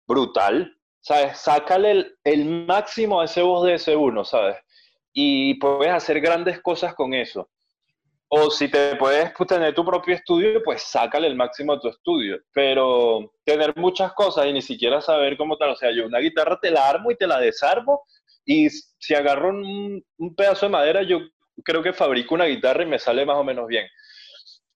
brutal, 0.07 0.75
¿sabes? 0.99 1.37
Sácale 1.37 2.15
el, 2.23 2.65
máximo 2.65 3.21
a 3.21 3.25
ese 3.25 3.41
Boss 3.41 3.67
DS1, 3.67 4.25
¿sabes? 4.25 4.57
Y 5.13 5.55
puedes 5.55 5.91
hacer 5.91 6.21
grandes 6.21 6.61
cosas 6.61 6.93
con 6.95 7.13
eso. 7.13 7.49
O 8.33 8.49
si 8.49 8.69
te 8.69 8.95
puedes 8.95 9.33
tener 9.45 9.75
tu 9.75 9.83
propio 9.83 10.15
estudio, 10.15 10.63
pues 10.63 10.83
sácale 10.83 11.27
el 11.27 11.35
máximo 11.35 11.73
a 11.73 11.79
tu 11.81 11.89
estudio. 11.89 12.39
Pero 12.53 13.33
tener 13.43 13.75
muchas 13.75 14.13
cosas 14.13 14.45
y 14.45 14.53
ni 14.53 14.61
siquiera 14.61 15.01
saber 15.01 15.35
cómo 15.35 15.57
tal. 15.57 15.71
O 15.71 15.75
sea, 15.75 15.91
yo 15.91 16.05
una 16.05 16.19
guitarra 16.19 16.57
te 16.57 16.71
la 16.71 16.87
armo 16.87 17.11
y 17.11 17.17
te 17.17 17.27
la 17.27 17.39
desarmo. 17.39 18.05
Y 18.45 18.69
si 18.69 19.13
agarro 19.13 19.49
un, 19.49 20.03
pedazo 20.35 20.65
de 20.65 20.71
madera, 20.71 21.03
yo 21.03 21.19
creo 21.63 21.83
que 21.83 21.93
fabrico 21.93 22.35
una 22.35 22.45
guitarra 22.45 22.83
y 22.83 22.87
me 22.87 22.99
sale 22.99 23.25
más 23.25 23.37
o 23.37 23.43
menos 23.43 23.67
bien. 23.67 23.87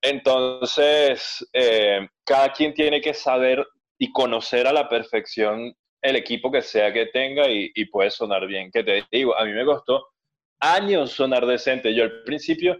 Entonces, 0.01 1.45
eh, 1.53 2.07
cada 2.24 2.51
quien 2.51 2.74
tiene 2.74 3.01
que 3.01 3.13
saber 3.13 3.66
y 3.97 4.11
conocer 4.11 4.68
a 4.68 4.74
la 4.74 4.88
perfección 4.88 5.74
el 6.01 6.16
equipo 6.16 6.51
que 6.51 6.61
sea 6.61 6.93
que 6.93 7.07
tenga 7.07 7.49
y, 7.49 7.72
y 7.74 7.86
puede 7.86 8.11
sonar 8.11 8.45
bien. 8.45 8.70
Que 8.72 8.84
te 8.84 9.03
digo, 9.11 9.38
a 9.38 9.45
mí 9.45 9.51
me 9.51 9.66
costó 9.66 10.07
años 10.59 11.11
sonar 11.11 11.45
decente. 11.45 11.93
Yo 11.95 12.03
al 12.03 12.24
principio 12.24 12.80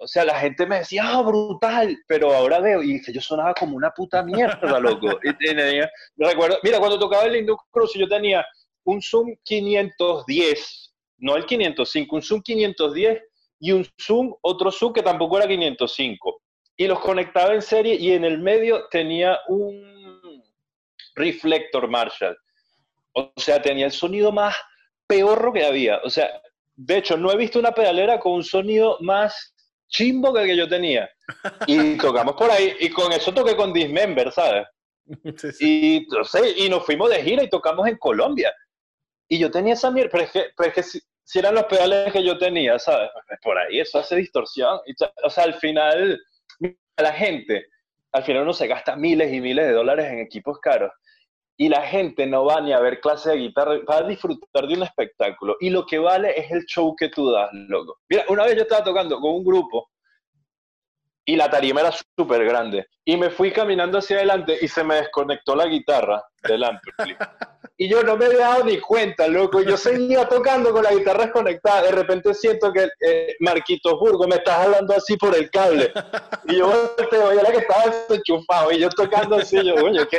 o 0.00 0.06
sea, 0.06 0.24
la 0.24 0.38
gente 0.38 0.64
me 0.64 0.78
decía, 0.78 1.02
ah, 1.06 1.22
brutal, 1.22 1.96
pero 2.06 2.32
ahora 2.32 2.60
veo, 2.60 2.82
y 2.82 2.94
dije, 2.94 3.12
yo 3.12 3.20
sonaba 3.20 3.52
como 3.52 3.76
una 3.76 3.90
puta 3.90 4.22
mierda, 4.22 4.78
loco. 4.78 5.18
y 5.22 5.36
tenía, 5.36 5.90
recuerdo, 6.16 6.58
mira, 6.62 6.78
cuando 6.78 6.98
tocaba 6.98 7.24
el 7.24 7.36
Indus 7.36 7.58
Cruz, 7.70 7.92
yo 7.94 8.06
tenía 8.06 8.46
un 8.88 9.02
Zoom 9.02 9.36
510, 9.44 10.94
no 11.18 11.36
el 11.36 11.44
505, 11.44 12.16
un 12.16 12.22
Zoom 12.22 12.42
510 12.42 13.22
y 13.60 13.72
un 13.72 13.86
Zoom, 14.00 14.34
otro 14.40 14.70
Zoom 14.72 14.94
que 14.94 15.02
tampoco 15.02 15.36
era 15.36 15.46
505. 15.46 16.42
Y 16.76 16.86
los 16.86 16.98
conectaba 17.00 17.52
en 17.54 17.60
serie 17.60 17.96
y 17.96 18.12
en 18.12 18.24
el 18.24 18.38
medio 18.38 18.88
tenía 18.90 19.38
un 19.48 20.42
reflector 21.14 21.88
Marshall. 21.88 22.36
O 23.12 23.32
sea, 23.36 23.60
tenía 23.60 23.86
el 23.86 23.92
sonido 23.92 24.32
más 24.32 24.56
peorro 25.06 25.52
que 25.52 25.66
había. 25.66 25.98
O 26.04 26.08
sea, 26.08 26.40
de 26.74 26.98
hecho, 26.98 27.16
no 27.18 27.30
he 27.30 27.36
visto 27.36 27.58
una 27.58 27.72
pedalera 27.72 28.18
con 28.18 28.32
un 28.34 28.44
sonido 28.44 28.96
más 29.00 29.54
chimbo 29.88 30.32
que 30.32 30.42
el 30.42 30.46
que 30.46 30.56
yo 30.56 30.68
tenía. 30.68 31.10
Y 31.66 31.96
tocamos 31.98 32.36
por 32.36 32.50
ahí, 32.50 32.74
y 32.80 32.88
con 32.88 33.12
eso 33.12 33.34
toqué 33.34 33.54
con 33.54 33.72
Dismember, 33.72 34.32
¿sabes? 34.32 34.66
Y, 35.60 36.06
no 36.10 36.24
sé, 36.24 36.54
y 36.56 36.68
nos 36.68 36.84
fuimos 36.86 37.10
de 37.10 37.22
gira 37.22 37.42
y 37.42 37.50
tocamos 37.50 37.86
en 37.86 37.98
Colombia. 37.98 38.54
Y 39.28 39.38
yo 39.38 39.50
tenía 39.50 39.74
esa 39.74 39.90
mierda, 39.90 40.10
pero 40.10 40.24
es 40.24 40.30
que, 40.30 40.44
pero 40.56 40.68
es 40.70 40.74
que 40.74 40.82
si, 40.82 41.38
eran 41.38 41.54
los 41.54 41.64
pedales 41.64 42.12
que 42.12 42.24
yo 42.24 42.38
tenía, 42.38 42.78
¿sabes? 42.78 43.10
Por 43.42 43.58
ahí 43.58 43.80
eso 43.80 43.98
hace 43.98 44.16
distorsión. 44.16 44.80
o 45.22 45.30
sea, 45.30 45.44
al 45.44 45.54
final, 45.54 46.18
la 46.96 47.12
gente, 47.12 47.66
al 48.12 48.24
final 48.24 48.42
uno 48.42 48.52
se 48.52 48.66
gasta 48.66 48.96
miles 48.96 49.32
y 49.32 49.40
miles 49.40 49.66
de 49.66 49.72
dólares 49.72 50.06
en 50.06 50.20
equipos 50.20 50.58
caros 50.60 50.92
y 51.60 51.68
la 51.68 51.82
gente 51.82 52.24
no 52.26 52.44
va 52.44 52.60
ni 52.60 52.72
a 52.72 52.78
ver 52.78 53.00
clase 53.00 53.30
de 53.30 53.36
guitarra, 53.36 53.80
va 53.90 53.98
a 53.98 54.02
disfrutar 54.04 54.68
de 54.68 54.74
un 54.74 54.84
espectáculo. 54.84 55.56
Y 55.58 55.70
lo 55.70 55.84
que 55.84 55.98
vale 55.98 56.38
es 56.38 56.50
el 56.52 56.64
show 56.66 56.94
que 56.94 57.08
tú 57.08 57.32
das, 57.32 57.50
loco. 57.52 57.98
Mira, 58.08 58.24
una 58.28 58.44
vez 58.44 58.54
yo 58.54 58.62
estaba 58.62 58.84
tocando 58.84 59.20
con 59.20 59.34
un 59.34 59.44
grupo 59.44 59.90
y 61.24 61.34
la 61.34 61.50
tarima 61.50 61.80
era 61.80 61.90
súper 62.16 62.44
grande. 62.44 62.86
Y 63.04 63.16
me 63.16 63.30
fui 63.30 63.50
caminando 63.50 63.98
hacia 63.98 64.18
adelante 64.18 64.56
y 64.60 64.68
se 64.68 64.84
me 64.84 64.94
desconectó 64.94 65.56
la 65.56 65.66
guitarra 65.66 66.22
del. 66.44 66.64
Y 67.80 67.88
yo 67.88 68.02
no 68.02 68.16
me 68.16 68.26
había 68.26 68.38
dado 68.38 68.64
ni 68.64 68.80
cuenta, 68.80 69.28
loco. 69.28 69.62
Yo 69.62 69.76
seguía 69.76 70.28
tocando 70.28 70.72
con 70.72 70.82
la 70.82 70.92
guitarra 70.92 71.26
desconectada. 71.26 71.82
De 71.82 71.92
repente 71.92 72.34
siento 72.34 72.72
que 72.72 72.88
eh, 72.98 73.36
Marquitos 73.38 73.92
Burgo 74.00 74.26
me 74.26 74.34
está 74.34 74.56
jalando 74.56 74.96
así 74.96 75.16
por 75.16 75.32
el 75.36 75.48
cable. 75.48 75.92
Y 76.48 76.56
yo 76.56 76.66
volteo, 76.66 77.32
y 77.32 77.38
era 77.38 77.52
que 77.52 77.58
estaba 77.58 77.84
enchufado. 78.10 78.72
Y 78.72 78.80
yo 78.80 78.88
tocando 78.88 79.36
así, 79.36 79.64
yo, 79.64 79.76
oye, 79.76 80.08
qué, 80.08 80.18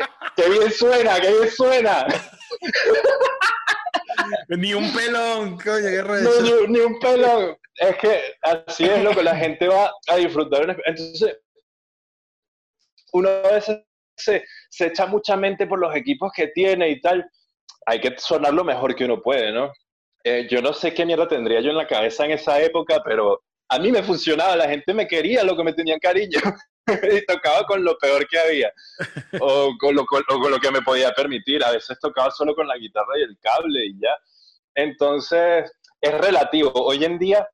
bien 0.50 0.72
suena, 0.72 1.20
qué 1.20 1.34
bien 1.34 1.52
suena. 1.52 2.08
ni 4.48 4.74
un 4.74 4.94
pelón, 4.94 5.58
coño, 5.60 5.90
qué 5.90 6.02
no, 6.02 6.42
ni, 6.42 6.68
ni, 6.68 6.80
un 6.80 6.98
pelón. 6.98 7.58
Es 7.76 7.98
que 7.98 8.22
así 8.42 8.86
es 8.86 9.04
lo 9.04 9.12
que 9.12 9.24
la 9.24 9.36
gente 9.36 9.68
va 9.68 9.92
a 10.08 10.16
disfrutar. 10.16 10.78
Entonces, 10.86 11.40
uno 13.12 13.28
a 13.28 13.52
veces 13.52 13.82
se, 14.16 14.46
se 14.70 14.86
echa 14.86 15.08
mucha 15.08 15.36
mente 15.36 15.68
por 15.68 15.78
los 15.80 15.94
equipos 15.94 16.32
que 16.34 16.48
tiene 16.48 16.90
y 16.92 17.02
tal 17.02 17.30
hay 17.90 18.00
que 18.00 18.16
sonar 18.18 18.54
lo 18.54 18.64
mejor 18.64 18.96
que 18.96 19.06
uno 19.06 19.22
puede, 19.22 19.52
¿no? 19.52 19.72
Eh, 20.24 20.48
yo 20.50 20.62
no 20.62 20.74
sé 20.74 20.94
qué 20.94 21.06
mierda 21.06 21.28
tendría 21.28 21.60
yo 21.62 21.72
en 21.72 21.78
la 21.78 21.88
cabeza 21.88 22.26
en 22.26 22.32
esa 22.32 22.62
época, 22.62 23.02
pero 23.04 23.42
a 23.70 23.80
mí 23.80 23.92
me 23.92 24.04
funcionaba, 24.04 24.56
la 24.56 24.70
gente 24.70 24.94
me 24.94 25.08
quería, 25.08 25.44
lo 25.44 25.56
que 25.56 25.64
me 25.64 25.74
tenían 25.74 26.00
cariño, 26.00 26.40
y 27.12 27.26
tocaba 27.26 27.66
con 27.66 27.84
lo 27.84 27.98
peor 27.98 28.28
que 28.28 28.38
había, 28.38 28.72
o 29.42 29.72
con 29.80 29.96
lo, 29.96 30.06
con 30.06 30.52
lo 30.52 30.60
que 30.60 30.72
me 30.72 30.82
podía 30.82 31.12
permitir. 31.14 31.64
A 31.64 31.72
veces 31.72 31.98
tocaba 32.00 32.30
solo 32.30 32.54
con 32.54 32.68
la 32.68 32.78
guitarra 32.78 33.18
y 33.18 33.24
el 33.24 33.38
cable 33.40 33.86
y 33.86 34.00
ya. 34.00 34.16
Entonces, 34.76 35.72
es 36.00 36.14
relativo. 36.14 36.72
Hoy 36.76 37.04
en 37.04 37.18
día, 37.18 37.48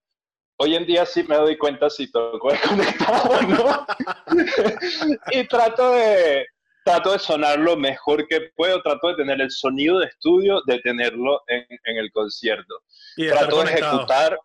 hoy 0.57 0.75
en 0.75 0.86
día 0.86 1.05
sí 1.05 1.23
me 1.23 1.38
doy 1.38 1.57
cuenta 1.57 1.89
si 1.89 2.11
toco 2.11 2.51
desconectado 2.51 3.29
o 3.29 3.41
no. 3.41 3.88
y 5.31 5.47
trato 5.47 5.91
de, 5.91 6.45
trato 6.86 7.11
de 7.13 7.19
sonar 7.19 7.57
lo 7.57 7.75
mejor 7.75 8.27
que 8.27 8.51
puedo, 8.55 8.81
trato 8.81 9.07
de 9.09 9.15
tener 9.15 9.41
el 9.41 9.49
sonido 9.49 9.99
de 9.99 10.05
estudio, 10.05 10.61
de 10.67 10.79
tenerlo 10.79 11.41
en, 11.47 11.97
el 11.97 12.11
concierto. 12.11 12.75
Y 13.17 13.27
trato 13.27 13.63
de 13.63 13.73
ejecutar, 13.73 14.39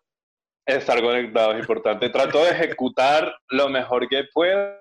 estar 0.65 1.01
conectado 1.01 1.53
es 1.53 1.59
importante, 1.59 2.09
trato 2.09 2.43
de 2.43 2.49
ejecutar 2.49 3.33
lo 3.49 3.69
mejor 3.69 4.09
que 4.09 4.23
puedo 4.33 4.75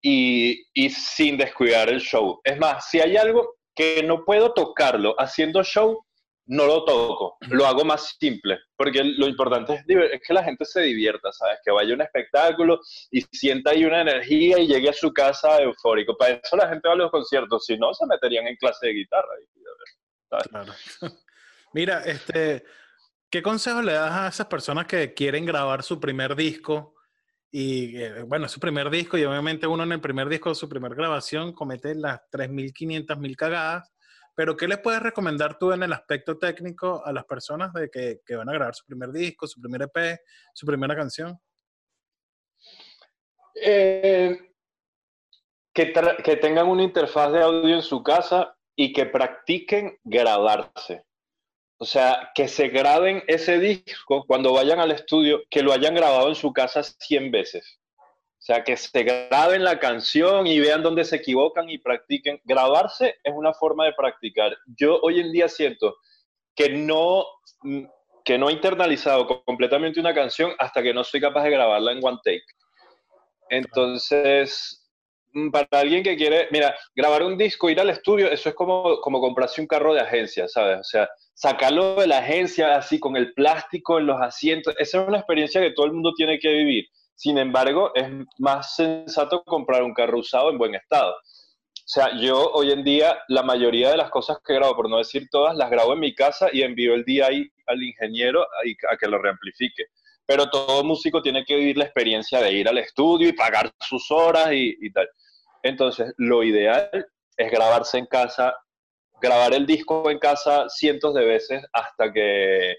y, 0.00 0.64
y 0.72 0.88
sin 0.88 1.36
descuidar 1.36 1.90
el 1.90 2.00
show. 2.00 2.40
Es 2.42 2.58
más, 2.58 2.88
si 2.88 2.98
hay 2.98 3.18
algo 3.18 3.56
que 3.76 4.02
no 4.02 4.24
puedo 4.24 4.54
tocarlo 4.54 5.14
haciendo 5.18 5.62
show, 5.62 6.02
no 6.46 6.66
lo 6.66 6.84
toco, 6.84 7.38
lo 7.48 7.66
hago 7.66 7.84
más 7.84 8.16
simple, 8.18 8.58
porque 8.76 9.02
lo 9.02 9.26
importante 9.26 9.82
es, 9.86 10.22
que 10.26 10.34
la 10.34 10.44
gente 10.44 10.64
se 10.64 10.82
divierta, 10.82 11.32
¿sabes? 11.32 11.58
Que 11.64 11.70
vaya 11.70 11.92
a 11.92 11.94
un 11.94 12.02
espectáculo 12.02 12.80
y 13.10 13.22
sienta 13.32 13.70
ahí 13.70 13.84
una 13.84 14.02
energía 14.02 14.58
y 14.58 14.66
llegue 14.66 14.90
a 14.90 14.92
su 14.92 15.12
casa 15.12 15.62
eufórico. 15.62 16.16
Para 16.16 16.34
eso 16.34 16.56
la 16.56 16.68
gente 16.68 16.86
va 16.86 16.94
a 16.94 16.98
los 16.98 17.10
conciertos, 17.10 17.64
si 17.64 17.78
no, 17.78 17.94
se 17.94 18.06
meterían 18.06 18.46
en 18.46 18.56
clase 18.56 18.88
de 18.88 18.92
guitarra. 18.92 19.28
Claro. 20.50 20.72
Mira, 21.72 22.02
este, 22.04 22.64
¿qué 23.30 23.42
consejo 23.42 23.80
le 23.80 23.92
das 23.92 24.12
a 24.12 24.28
esas 24.28 24.46
personas 24.46 24.86
que 24.86 25.14
quieren 25.14 25.46
grabar 25.46 25.82
su 25.82 25.98
primer 25.98 26.36
disco? 26.36 26.94
Y 27.50 27.96
eh, 28.02 28.22
bueno, 28.22 28.48
su 28.48 28.60
primer 28.60 28.90
disco, 28.90 29.16
y 29.16 29.24
obviamente 29.24 29.66
uno 29.66 29.84
en 29.84 29.92
el 29.92 30.00
primer 30.00 30.28
disco, 30.28 30.54
su 30.54 30.68
primera 30.68 30.94
grabación, 30.94 31.52
comete 31.52 31.94
las 31.94 32.20
3.500, 32.30 33.16
mil 33.16 33.36
cagadas 33.36 33.93
pero, 34.34 34.56
¿qué 34.56 34.66
les 34.66 34.78
puedes 34.78 35.00
recomendar 35.00 35.58
tú 35.58 35.72
en 35.72 35.82
el 35.82 35.92
aspecto 35.92 36.38
técnico 36.38 37.04
a 37.04 37.12
las 37.12 37.24
personas 37.24 37.72
de 37.72 37.88
que, 37.88 38.20
que 38.26 38.36
van 38.36 38.48
a 38.48 38.52
grabar 38.52 38.74
su 38.74 38.84
primer 38.84 39.12
disco, 39.12 39.46
su 39.46 39.60
primer 39.60 39.82
EP, 39.82 40.20
su 40.52 40.66
primera 40.66 40.96
canción? 40.96 41.38
Eh, 43.54 44.36
que, 45.72 45.92
que 46.24 46.36
tengan 46.36 46.66
una 46.66 46.82
interfaz 46.82 47.32
de 47.32 47.42
audio 47.42 47.76
en 47.76 47.82
su 47.82 48.02
casa 48.02 48.56
y 48.76 48.92
que 48.92 49.06
practiquen 49.06 49.98
grabarse. 50.02 51.04
O 51.78 51.84
sea, 51.84 52.30
que 52.34 52.48
se 52.48 52.68
graben 52.68 53.22
ese 53.26 53.58
disco 53.58 54.24
cuando 54.26 54.52
vayan 54.52 54.80
al 54.80 54.92
estudio, 54.92 55.42
que 55.50 55.62
lo 55.62 55.72
hayan 55.72 55.94
grabado 55.94 56.28
en 56.28 56.34
su 56.34 56.52
casa 56.52 56.82
100 56.82 57.30
veces. 57.30 57.80
Sea, 58.44 58.62
que 58.62 58.76
se 58.76 59.02
graben 59.04 59.64
la 59.64 59.78
canción 59.78 60.46
y 60.46 60.60
vean 60.60 60.82
dónde 60.82 61.04
se 61.04 61.16
equivocan 61.16 61.70
y 61.70 61.78
practiquen. 61.78 62.42
Grabarse 62.44 63.16
es 63.24 63.32
una 63.34 63.54
forma 63.54 63.86
de 63.86 63.94
practicar. 63.94 64.54
Yo 64.76 65.00
hoy 65.00 65.20
en 65.20 65.32
día 65.32 65.48
siento 65.48 65.96
que 66.54 66.68
no, 66.68 67.24
que 68.22 68.36
no 68.36 68.50
he 68.50 68.52
internalizado 68.52 69.26
completamente 69.46 69.98
una 69.98 70.12
canción 70.12 70.52
hasta 70.58 70.82
que 70.82 70.92
no 70.92 71.02
soy 71.04 71.22
capaz 71.22 71.44
de 71.44 71.52
grabarla 71.52 71.92
en 71.92 72.04
one 72.04 72.18
take. 72.22 72.44
Entonces, 73.48 74.90
mm, 75.32 75.50
para 75.50 75.66
alguien 75.70 76.02
que 76.02 76.14
quiere, 76.14 76.48
mira, 76.50 76.76
grabar 76.94 77.22
un 77.22 77.38
disco, 77.38 77.70
ir 77.70 77.80
al 77.80 77.88
estudio, 77.88 78.30
eso 78.30 78.50
es 78.50 78.54
como, 78.54 79.00
como 79.00 79.22
comprarse 79.22 79.62
un 79.62 79.66
carro 79.66 79.94
de 79.94 80.00
agencia, 80.00 80.48
¿sabes? 80.48 80.80
O 80.80 80.84
sea, 80.84 81.08
sacarlo 81.32 81.94
de 81.94 82.08
la 82.08 82.18
agencia 82.18 82.76
así 82.76 83.00
con 83.00 83.16
el 83.16 83.32
plástico 83.32 83.98
en 83.98 84.04
los 84.04 84.20
asientos, 84.20 84.74
esa 84.78 85.00
es 85.00 85.08
una 85.08 85.18
experiencia 85.18 85.62
que 85.62 85.72
todo 85.72 85.86
el 85.86 85.92
mundo 85.92 86.12
tiene 86.14 86.38
que 86.38 86.52
vivir. 86.52 86.84
Sin 87.14 87.38
embargo, 87.38 87.92
es 87.94 88.08
más 88.38 88.74
sensato 88.74 89.42
comprar 89.44 89.82
un 89.82 89.94
carro 89.94 90.18
usado 90.18 90.50
en 90.50 90.58
buen 90.58 90.74
estado. 90.74 91.12
O 91.12 91.86
sea, 91.86 92.18
yo 92.18 92.50
hoy 92.52 92.72
en 92.72 92.82
día 92.82 93.18
la 93.28 93.42
mayoría 93.42 93.90
de 93.90 93.96
las 93.96 94.10
cosas 94.10 94.38
que 94.44 94.54
grabo, 94.54 94.74
por 94.74 94.88
no 94.88 94.98
decir 94.98 95.28
todas, 95.30 95.54
las 95.54 95.70
grabo 95.70 95.92
en 95.92 96.00
mi 96.00 96.14
casa 96.14 96.48
y 96.52 96.62
envío 96.62 96.94
el 96.94 97.04
día 97.04 97.26
ahí 97.26 97.46
al 97.66 97.82
ingeniero 97.82 98.42
a, 98.42 98.96
que 98.96 99.06
lo 99.06 99.18
reamplifique. 99.18 99.84
Pero 100.26 100.48
todo 100.48 100.82
músico 100.82 101.20
tiene 101.20 101.44
que 101.44 101.56
vivir 101.56 101.76
la 101.76 101.84
experiencia 101.84 102.40
de 102.40 102.52
ir 102.52 102.68
al 102.68 102.78
estudio 102.78 103.28
y 103.28 103.34
pagar 103.34 103.70
sus 103.80 104.10
horas 104.10 104.52
y, 104.52 104.74
y 104.80 104.90
tal. 104.92 105.08
Entonces, 105.62 106.14
lo 106.16 106.42
ideal 106.42 106.88
es 107.36 107.50
grabarse 107.50 107.98
en 107.98 108.06
casa, 108.06 108.54
grabar 109.20 109.52
el 109.52 109.66
disco 109.66 110.10
en 110.10 110.18
casa 110.18 110.68
cientos 110.68 111.14
de 111.14 111.24
veces 111.24 111.62
hasta 111.72 112.12
que 112.12 112.76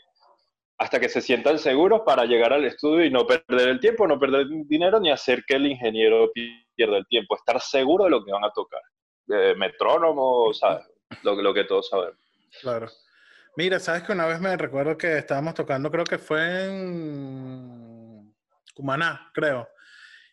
hasta 0.78 1.00
que 1.00 1.10
se 1.10 1.22
sientan 1.22 1.58
seguros 1.58 2.02
para 2.06 2.26
llegar 2.26 2.52
al 2.52 2.66
estudio 2.66 3.06
y 3.06 3.10
no 3.10 3.26
perder 3.26 3.70
el 3.70 3.80
tiempo, 3.80 4.08
no 4.08 4.20
perder 4.20 4.48
dinero 4.66 5.00
ni 5.00 5.10
hacer 5.10 5.44
que 5.46 5.56
el 5.56 5.68
ingeniero 5.68 6.32
pierda 6.76 6.98
el 6.98 7.08
tiempo, 7.08 7.36
estar 7.36 7.62
seguro 7.62 8.06
de 8.06 8.10
lo 8.10 8.24
que 8.24 8.32
van 8.32 8.44
a 8.44 8.52
tocar. 8.52 8.82
Eh, 9.30 9.56
metrónomo, 9.56 10.54
¿sabes? 10.54 10.86
Lo, 11.24 11.36
lo 11.42 11.54
que 11.54 11.64
todos 11.64 11.88
sabemos. 11.90 12.20
Claro. 12.62 12.88
Mira, 13.58 13.80
sabes 13.80 14.04
que 14.04 14.12
una 14.12 14.26
vez 14.26 14.42
me 14.42 14.58
recuerdo 14.58 14.98
que 14.98 15.18
estábamos 15.18 15.54
tocando, 15.54 15.90
creo 15.90 16.04
que 16.04 16.18
fue 16.18 16.66
en 16.66 18.36
Cumaná, 18.74 19.32
creo, 19.34 19.70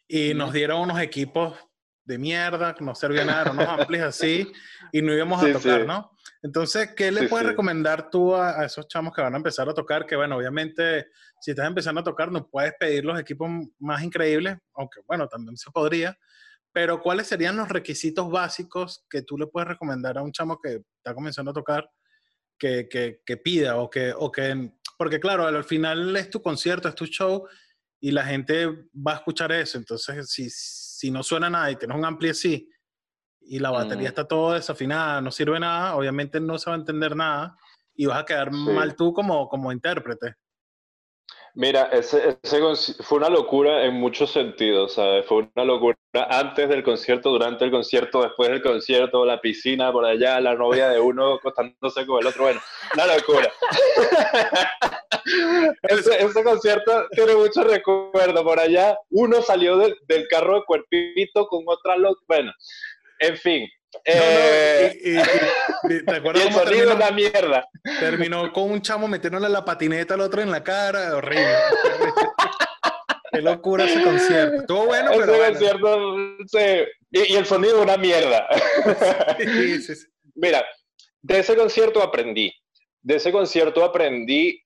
y 0.08 0.34
nos 0.34 0.52
dieron 0.52 0.80
unos 0.80 1.00
equipos 1.00 1.56
de 2.04 2.18
mierda, 2.18 2.74
que 2.74 2.84
no 2.84 2.94
servían 2.94 3.28
nada, 3.28 3.52
unos 3.52 3.68
amplis 3.68 4.02
así, 4.02 4.52
y 4.92 5.02
no 5.02 5.12
íbamos 5.12 5.42
a 5.42 5.52
tocar, 5.52 5.86
¿no? 5.86 6.12
Entonces, 6.42 6.90
¿qué 6.96 7.12
le 7.12 7.28
puedes 7.28 7.46
recomendar 7.46 8.10
tú 8.10 8.34
a, 8.34 8.64
esos 8.64 8.88
chamos 8.88 9.14
que 9.14 9.22
van 9.22 9.34
a 9.34 9.36
empezar 9.36 9.68
a 9.68 9.74
tocar? 9.74 10.06
Que 10.06 10.16
bueno, 10.16 10.36
obviamente, 10.36 11.06
si 11.40 11.52
estás 11.52 11.66
empezando 11.66 12.00
a 12.00 12.04
tocar, 12.04 12.32
no 12.32 12.48
puedes 12.48 12.74
pedir 12.78 13.04
los 13.04 13.18
equipos 13.18 13.48
más 13.78 14.02
increíbles, 14.02 14.56
aunque 14.74 15.00
bueno, 15.06 15.28
también 15.28 15.56
se 15.56 15.70
podría, 15.70 16.18
pero 16.72 17.00
¿cuáles 17.00 17.26
serían 17.26 17.56
los 17.56 17.68
requisitos 17.68 18.30
básicos 18.30 19.04
que 19.08 19.22
tú 19.22 19.38
le 19.38 19.46
puedes 19.46 19.68
recomendar 19.68 20.18
a 20.18 20.22
un 20.22 20.32
chamo 20.32 20.58
que 20.60 20.82
está 20.96 21.14
comenzando 21.14 21.50
a 21.50 21.54
tocar 21.54 21.88
que, 22.58 22.88
que, 22.88 23.20
que 23.24 23.36
pida 23.36 23.76
o 23.76 23.90
que, 23.90 24.12
o 24.16 24.30
que, 24.32 24.72
porque 24.96 25.20
claro, 25.20 25.46
al 25.46 25.64
final 25.64 26.16
es 26.16 26.30
tu 26.30 26.40
concierto, 26.40 26.88
es 26.88 26.94
tu 26.94 27.06
show 27.06 27.46
y 28.00 28.10
la 28.10 28.24
gente 28.24 28.66
va 28.66 29.12
a 29.12 29.16
escuchar 29.16 29.52
eso, 29.52 29.78
entonces 29.78 30.30
si, 30.30 30.48
si 31.02 31.10
no 31.10 31.24
suena 31.24 31.50
nada 31.50 31.68
y 31.68 31.74
tienes 31.74 31.96
un 31.96 32.04
ampli 32.04 32.28
así, 32.28 32.70
y 33.40 33.58
la 33.58 33.70
batería 33.70 34.06
está 34.06 34.28
todo 34.28 34.52
desafinada, 34.52 35.20
no 35.20 35.32
sirve 35.32 35.58
nada, 35.58 35.96
obviamente 35.96 36.38
no 36.38 36.58
se 36.58 36.70
va 36.70 36.76
a 36.76 36.78
entender 36.78 37.16
nada 37.16 37.56
y 37.92 38.06
vas 38.06 38.20
a 38.20 38.24
quedar 38.24 38.52
mal 38.52 38.94
tú 38.94 39.12
como, 39.12 39.48
como 39.48 39.72
intérprete. 39.72 40.36
Mira, 41.54 41.90
ese, 41.92 42.38
fue 43.00 43.18
una 43.18 43.28
locura 43.28 43.84
en 43.84 43.94
muchos 43.94 44.32
sentidos, 44.32 44.94
¿sabes? 44.94 45.26
Fue 45.26 45.46
una 45.54 45.64
locura 45.66 45.98
antes 46.30 46.66
del 46.66 46.82
concierto, 46.82 47.30
durante 47.30 47.66
el 47.66 47.70
concierto, 47.70 48.22
después 48.22 48.48
del 48.48 48.62
concierto, 48.62 49.26
la 49.26 49.38
piscina 49.38 49.92
por 49.92 50.06
allá, 50.06 50.40
la 50.40 50.54
novia 50.54 50.88
de 50.88 50.98
uno 50.98 51.34
acostándose 51.34 52.06
con 52.06 52.20
el 52.20 52.26
otro, 52.26 52.44
bueno, 52.44 52.60
una 52.94 53.06
locura. 53.06 53.52
ese, 55.82 56.42
concierto 56.42 57.06
tiene 57.10 57.34
mucho 57.34 57.64
recuerdo 57.64 58.42
por 58.42 58.58
allá. 58.58 58.96
Uno 59.10 59.42
salió 59.42 59.76
del 59.76 60.28
carro 60.28 60.56
de 60.56 60.64
cuerpito 60.64 61.46
con 61.48 61.64
otra 61.66 61.98
loca, 61.98 62.22
bueno, 62.28 62.52
en 63.18 63.36
fin. 63.36 63.68
Eh, 64.04 64.98
y, 65.02 66.04
¿te 66.04 66.10
acuerdas 66.16 66.46
el 66.46 66.52
sonido 66.52 66.94
la 66.96 67.10
mierda. 67.10 67.68
Terminó 68.00 68.52
con 68.52 68.70
un 68.70 68.82
chamo 68.82 69.06
metiéndole 69.06 69.48
la 69.48 69.64
patineta 69.64 70.14
al 70.14 70.22
otro 70.22 70.42
en 70.42 70.50
la 70.50 70.62
cara, 70.64 71.16
horrible. 71.16 71.54
Qué 73.32 73.40
locura 73.40 73.84
ese 73.84 74.02
concierto. 74.02 74.56
Estuvo 74.60 74.86
bueno, 74.86 75.10
pero. 75.16 75.34
Ese 75.34 75.52
concierto, 75.52 76.16
sí. 76.46 76.58
y, 77.10 77.34
el 77.34 77.46
sonido 77.46 77.82
una 77.82 77.96
mierda. 77.96 78.46
Sí, 79.38 79.80
sí, 79.80 79.94
sí. 79.94 80.06
Mira, 80.34 80.64
de 81.22 81.38
ese 81.38 81.56
concierto 81.56 82.02
aprendí. 82.02 82.52
De 83.00 83.16
ese 83.16 83.32
concierto 83.32 83.84
aprendí. 83.84 84.60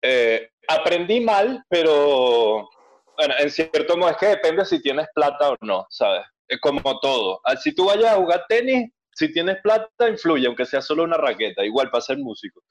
Eh, 0.00 0.50
aprendí 0.68 1.20
mal, 1.20 1.64
pero. 1.68 2.68
Bueno, 3.16 3.34
en 3.38 3.50
cierto 3.50 3.96
modo 3.96 4.10
es 4.10 4.16
que 4.16 4.26
depende 4.26 4.64
si 4.64 4.80
tienes 4.80 5.06
plata 5.14 5.50
o 5.50 5.56
no, 5.60 5.86
¿sabes? 5.90 6.24
Como 6.60 6.98
todo. 7.00 7.40
Ah, 7.44 7.56
si 7.56 7.74
tú 7.74 7.86
vayas 7.86 8.12
a 8.12 8.16
jugar 8.16 8.44
tenis, 8.48 8.90
si 9.14 9.32
tienes 9.32 9.60
plata, 9.62 10.08
influye, 10.08 10.46
aunque 10.46 10.66
sea 10.66 10.80
solo 10.80 11.04
una 11.04 11.16
raqueta, 11.16 11.64
igual 11.64 11.90
para 11.90 12.02
ser 12.02 12.18
músico. 12.18 12.62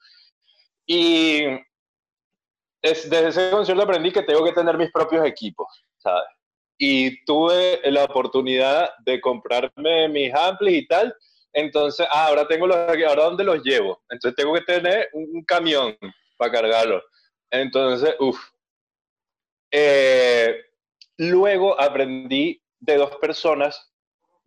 Y 0.86 1.44
desde 2.82 3.28
ese 3.28 3.50
concierto 3.50 3.84
aprendí 3.84 4.10
que 4.10 4.22
tengo 4.22 4.44
que 4.44 4.52
tener 4.52 4.76
mis 4.76 4.90
propios 4.90 5.24
equipos, 5.24 5.66
¿sabes? 5.98 6.24
Y 6.78 7.24
tuve 7.24 7.80
la 7.90 8.04
oportunidad 8.04 8.90
de 9.04 9.20
comprarme 9.20 10.08
mis 10.08 10.34
amplis 10.34 10.82
y 10.82 10.86
tal. 10.88 11.14
Entonces, 11.52 12.06
ah, 12.10 12.26
ahora 12.26 12.48
tengo 12.48 12.66
los 12.66 12.76
ahora 12.76 13.24
dónde 13.24 13.44
los 13.44 13.62
llevo. 13.62 14.02
Entonces 14.10 14.34
tengo 14.36 14.54
que 14.54 14.62
tener 14.62 15.08
un, 15.12 15.44
camión 15.44 15.96
para 16.36 16.50
cargarlo. 16.50 17.02
Entonces, 17.50 18.14
uff. 18.18 18.38
Eh, 19.70 20.56
luego 21.18 21.80
aprendí 21.80 22.61
de 22.82 22.96
dos 22.96 23.16
personas. 23.16 23.92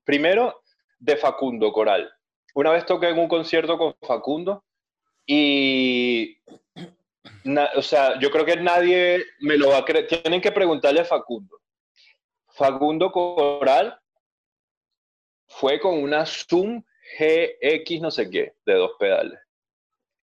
Primero, 0.03 0.61
de 0.99 1.17
Facundo 1.17 1.71
Coral. 1.71 2.11
Una 2.53 2.71
vez 2.71 2.86
toqué 2.86 3.09
en 3.09 3.19
un 3.19 3.27
concierto 3.27 3.77
con 3.77 3.95
Facundo 4.01 4.63
y, 5.25 6.38
o 7.75 7.81
sea, 7.81 8.19
yo 8.19 8.29
creo 8.29 8.45
que 8.45 8.57
nadie 8.57 9.23
me 9.39 9.57
lo 9.57 9.69
va 9.69 9.79
a 9.79 9.86
creer. 9.86 10.07
Tienen 10.07 10.41
que 10.41 10.51
preguntarle 10.51 11.01
a 11.01 11.05
Facundo. 11.05 11.59
Facundo 12.49 13.11
Coral 13.11 13.99
fue 15.47 15.79
con 15.79 16.01
una 16.01 16.25
Zoom 16.25 16.83
GX 17.19 18.01
no 18.01 18.11
sé 18.11 18.29
qué, 18.29 18.55
de 18.65 18.73
dos 18.73 18.91
pedales. 18.99 19.39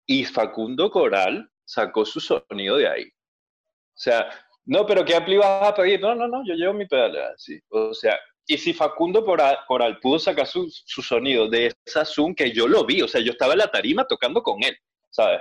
Y 0.07 0.25
Facundo 0.25 0.91
Coral 0.91 1.51
sacó 1.65 2.05
su 2.05 2.21
sonido 2.21 2.77
de 2.77 2.89
ahí. 2.89 3.05
O 3.05 3.99
sea, 3.99 4.31
no, 4.65 4.87
pero 4.87 5.05
¿qué 5.05 5.15
ampli 5.15 5.37
vas 5.37 5.69
a 5.69 5.75
pedir? 5.75 6.01
No, 6.01 6.15
no, 6.15 6.29
no, 6.29 6.45
yo 6.47 6.55
llevo 6.55 6.73
mi 6.73 6.87
pedal 6.87 7.17
así. 7.35 7.61
O 7.71 7.93
sea, 7.93 8.19
y 8.47 8.59
si 8.59 8.73
Facundo 8.73 9.25
Coral 9.25 9.99
pudo 10.01 10.19
sacar 10.19 10.47
su, 10.47 10.69
su, 10.71 11.03
sonido 11.03 11.49
de 11.49 11.73
esa 11.85 12.05
Zoom, 12.05 12.35
que 12.35 12.53
yo 12.53 12.69
lo 12.69 12.85
vi, 12.85 13.03
o 13.03 13.09
sea, 13.09 13.21
yo 13.21 13.33
estaba 13.33 13.53
en 13.53 13.61
la 13.61 13.71
tarima 13.71 14.05
tocando 14.05 14.43
con 14.43 14.63
él, 14.63 14.77
¿sabes? 15.11 15.41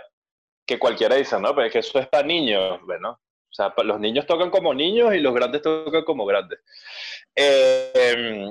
Que 0.65 0.79
cualquiera 0.79 1.15
dice, 1.15 1.39
no, 1.39 1.53
pero 1.53 1.67
es 1.67 1.73
que 1.73 1.79
eso 1.79 1.99
es 1.99 2.07
para 2.07 2.25
niños, 2.25 2.79
bueno, 2.85 3.11
o 3.11 3.53
sea, 3.53 3.73
los 3.83 3.99
niños 3.99 4.25
tocan 4.25 4.49
como 4.49 4.73
niños 4.73 5.13
y 5.13 5.19
los 5.19 5.33
grandes 5.33 5.61
tocan 5.61 6.03
como 6.03 6.25
grandes. 6.25 6.59
Eh, 7.35 8.47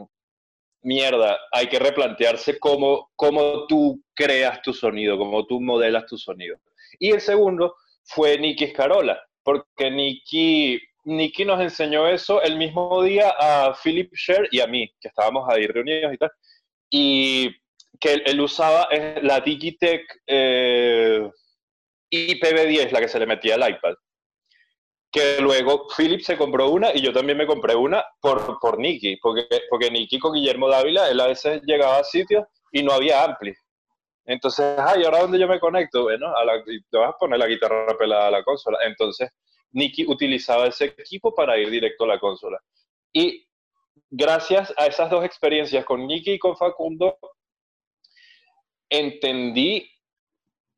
mierda, 0.82 1.38
hay 1.52 1.68
que 1.68 1.78
replantearse 1.78 2.58
cómo, 2.58 3.10
cómo 3.16 3.66
tú 3.66 4.02
creas 4.14 4.60
tu 4.62 4.72
sonido, 4.72 5.16
cómo 5.16 5.46
tú 5.46 5.60
modelas 5.60 6.06
tu 6.06 6.18
sonido. 6.18 6.58
Y 6.98 7.12
el 7.12 7.20
segundo 7.20 7.76
fue 8.04 8.38
Nicky 8.38 8.68
Scarola 8.68 9.20
porque 9.42 9.90
Nicky, 9.90 10.80
Nicky 11.04 11.44
nos 11.44 11.60
enseñó 11.60 12.06
eso 12.06 12.42
el 12.42 12.56
mismo 12.56 13.02
día 13.02 13.34
a 13.38 13.74
Philip 13.74 14.12
Sher 14.14 14.48
y 14.50 14.60
a 14.60 14.66
mí, 14.66 14.88
que 15.00 15.08
estábamos 15.08 15.48
ahí 15.48 15.66
reunidos 15.66 16.14
y 16.14 16.16
tal, 16.18 16.30
y 16.90 17.56
que 17.98 18.14
él, 18.24 18.40
usaba 18.40 18.88
la 19.22 19.40
Digitech 19.40 20.02
eh, 20.26 21.30
IPv10, 22.10 22.90
la 22.90 23.00
que 23.00 23.08
se 23.08 23.18
le 23.18 23.26
metía 23.26 23.54
al 23.54 23.70
iPad. 23.70 23.94
Que 25.12 25.40
luego 25.40 25.88
Philip 25.96 26.20
se 26.20 26.36
compró 26.36 26.70
una 26.70 26.94
y 26.94 27.00
yo 27.00 27.12
también 27.12 27.36
me 27.36 27.46
compré 27.46 27.74
una 27.74 28.04
por, 28.20 28.58
por 28.60 28.78
Nicky, 28.78 29.16
porque, 29.16 29.46
porque 29.68 29.90
Nicky 29.90 30.18
con 30.18 30.32
Guillermo 30.32 30.68
Dávila, 30.68 31.10
él 31.10 31.20
a 31.20 31.26
veces 31.26 31.60
llegaba 31.64 31.98
a 31.98 32.04
sitios 32.04 32.44
y 32.72 32.82
no 32.82 32.92
había 32.92 33.24
ampli. 33.24 33.54
Entonces, 34.30 34.78
ay, 34.78 35.04
¿ahora 35.04 35.20
dónde 35.20 35.38
yo 35.38 35.48
me 35.48 35.58
conecto? 35.58 36.04
Bueno, 36.04 36.34
a 36.36 36.44
la, 36.44 36.62
te 36.64 36.98
vas 36.98 37.14
a 37.14 37.18
poner 37.18 37.38
la 37.38 37.48
guitarra 37.48 37.96
pelada 37.98 38.28
a 38.28 38.30
la 38.30 38.44
consola. 38.44 38.78
Entonces, 38.86 39.30
Nicky 39.72 40.06
utilizaba 40.06 40.66
ese 40.66 40.86
equipo 40.86 41.34
para 41.34 41.58
ir 41.58 41.70
directo 41.70 42.04
a 42.04 42.08
la 42.08 42.20
consola. 42.20 42.60
Y 43.12 43.46
gracias 44.08 44.72
a 44.76 44.86
esas 44.86 45.10
dos 45.10 45.24
experiencias 45.24 45.84
con 45.84 46.06
Nicky 46.06 46.32
y 46.32 46.38
con 46.38 46.56
Facundo, 46.56 47.18
entendí 48.88 49.88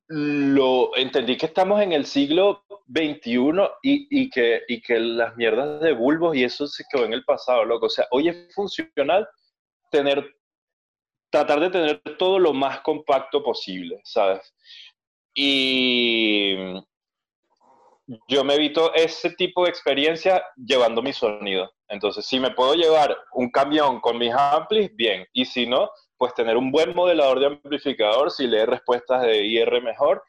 lo 0.08 0.94
entendí 0.96 1.38
que 1.38 1.46
estamos 1.46 1.80
en 1.80 1.92
el 1.92 2.04
siglo 2.04 2.64
XXI 2.86 3.52
y, 3.82 4.28
que, 4.28 4.62
y 4.68 4.82
que 4.82 4.98
las 4.98 5.34
mierdas 5.36 5.80
de 5.80 5.92
bulbos 5.92 6.36
y 6.36 6.44
eso 6.44 6.66
se 6.66 6.84
quedó 6.90 7.06
en 7.06 7.14
el 7.14 7.24
pasado, 7.24 7.64
loco. 7.64 7.86
O 7.86 7.90
sea, 7.90 8.06
hoy 8.10 8.28
es 8.28 8.54
funcional 8.54 9.26
tener, 9.90 10.22
tratar 11.32 11.60
de 11.60 11.70
tener 11.70 12.02
todo 12.18 12.38
lo 12.38 12.52
más 12.52 12.80
compacto 12.80 13.42
posible, 13.42 14.00
¿sabes? 14.04 14.54
Y 15.34 16.54
yo 18.28 18.44
me 18.44 18.54
evito 18.54 18.92
ese 18.94 19.30
tipo 19.30 19.64
de 19.64 19.70
experiencia 19.70 20.44
llevando 20.56 21.02
mi 21.02 21.12
sonido. 21.12 21.72
Entonces, 21.88 22.26
si 22.26 22.38
me 22.38 22.50
puedo 22.50 22.74
llevar 22.74 23.16
un 23.32 23.50
camión 23.50 24.00
con 24.00 24.18
mis 24.18 24.32
amplis, 24.32 24.94
bien. 24.94 25.26
Y 25.32 25.46
si 25.46 25.66
no, 25.66 25.90
pues 26.18 26.34
tener 26.34 26.56
un 26.56 26.70
buen 26.70 26.94
modelador 26.94 27.40
de 27.40 27.46
amplificador, 27.46 28.30
si 28.30 28.46
lee 28.46 28.66
respuestas 28.66 29.22
de 29.22 29.44
IR 29.46 29.82
mejor. 29.82 30.22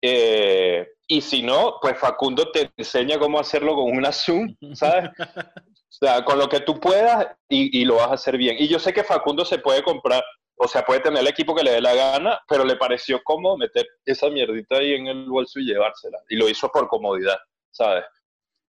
Eh, 0.00 0.86
y 1.08 1.20
si 1.20 1.42
no, 1.42 1.78
pues 1.82 1.98
Facundo 1.98 2.50
te 2.52 2.70
enseña 2.76 3.18
cómo 3.18 3.40
hacerlo 3.40 3.74
con 3.74 3.96
una 3.96 4.12
Zoom, 4.12 4.54
¿sabes? 4.74 5.10
o 5.92 6.06
sea, 6.06 6.24
con 6.24 6.38
lo 6.38 6.48
que 6.48 6.60
tú 6.60 6.80
puedas 6.80 7.28
y, 7.48 7.84
lo 7.84 7.96
vas 7.96 8.08
a 8.08 8.14
hacer 8.14 8.38
bien. 8.38 8.56
Y 8.58 8.66
yo 8.66 8.78
sé 8.78 8.94
que 8.94 9.04
Facundo 9.04 9.44
se 9.44 9.58
puede 9.58 9.82
comprar, 9.82 10.24
o 10.56 10.66
sea, 10.66 10.84
puede 10.84 11.00
tener 11.00 11.20
el 11.20 11.28
equipo 11.28 11.54
que 11.54 11.62
le 11.62 11.72
dé 11.72 11.80
la 11.82 11.94
gana, 11.94 12.40
pero 12.48 12.64
le 12.64 12.76
pareció 12.76 13.22
cómodo 13.22 13.58
meter 13.58 13.86
esa 14.06 14.30
mierdita 14.30 14.76
ahí 14.76 14.94
en 14.94 15.06
el 15.08 15.26
bolso 15.26 15.60
y 15.60 15.66
llevársela. 15.66 16.18
Y 16.30 16.36
lo 16.36 16.48
hizo 16.48 16.70
por 16.70 16.88
comodidad, 16.88 17.38
¿sabes? 17.70 18.04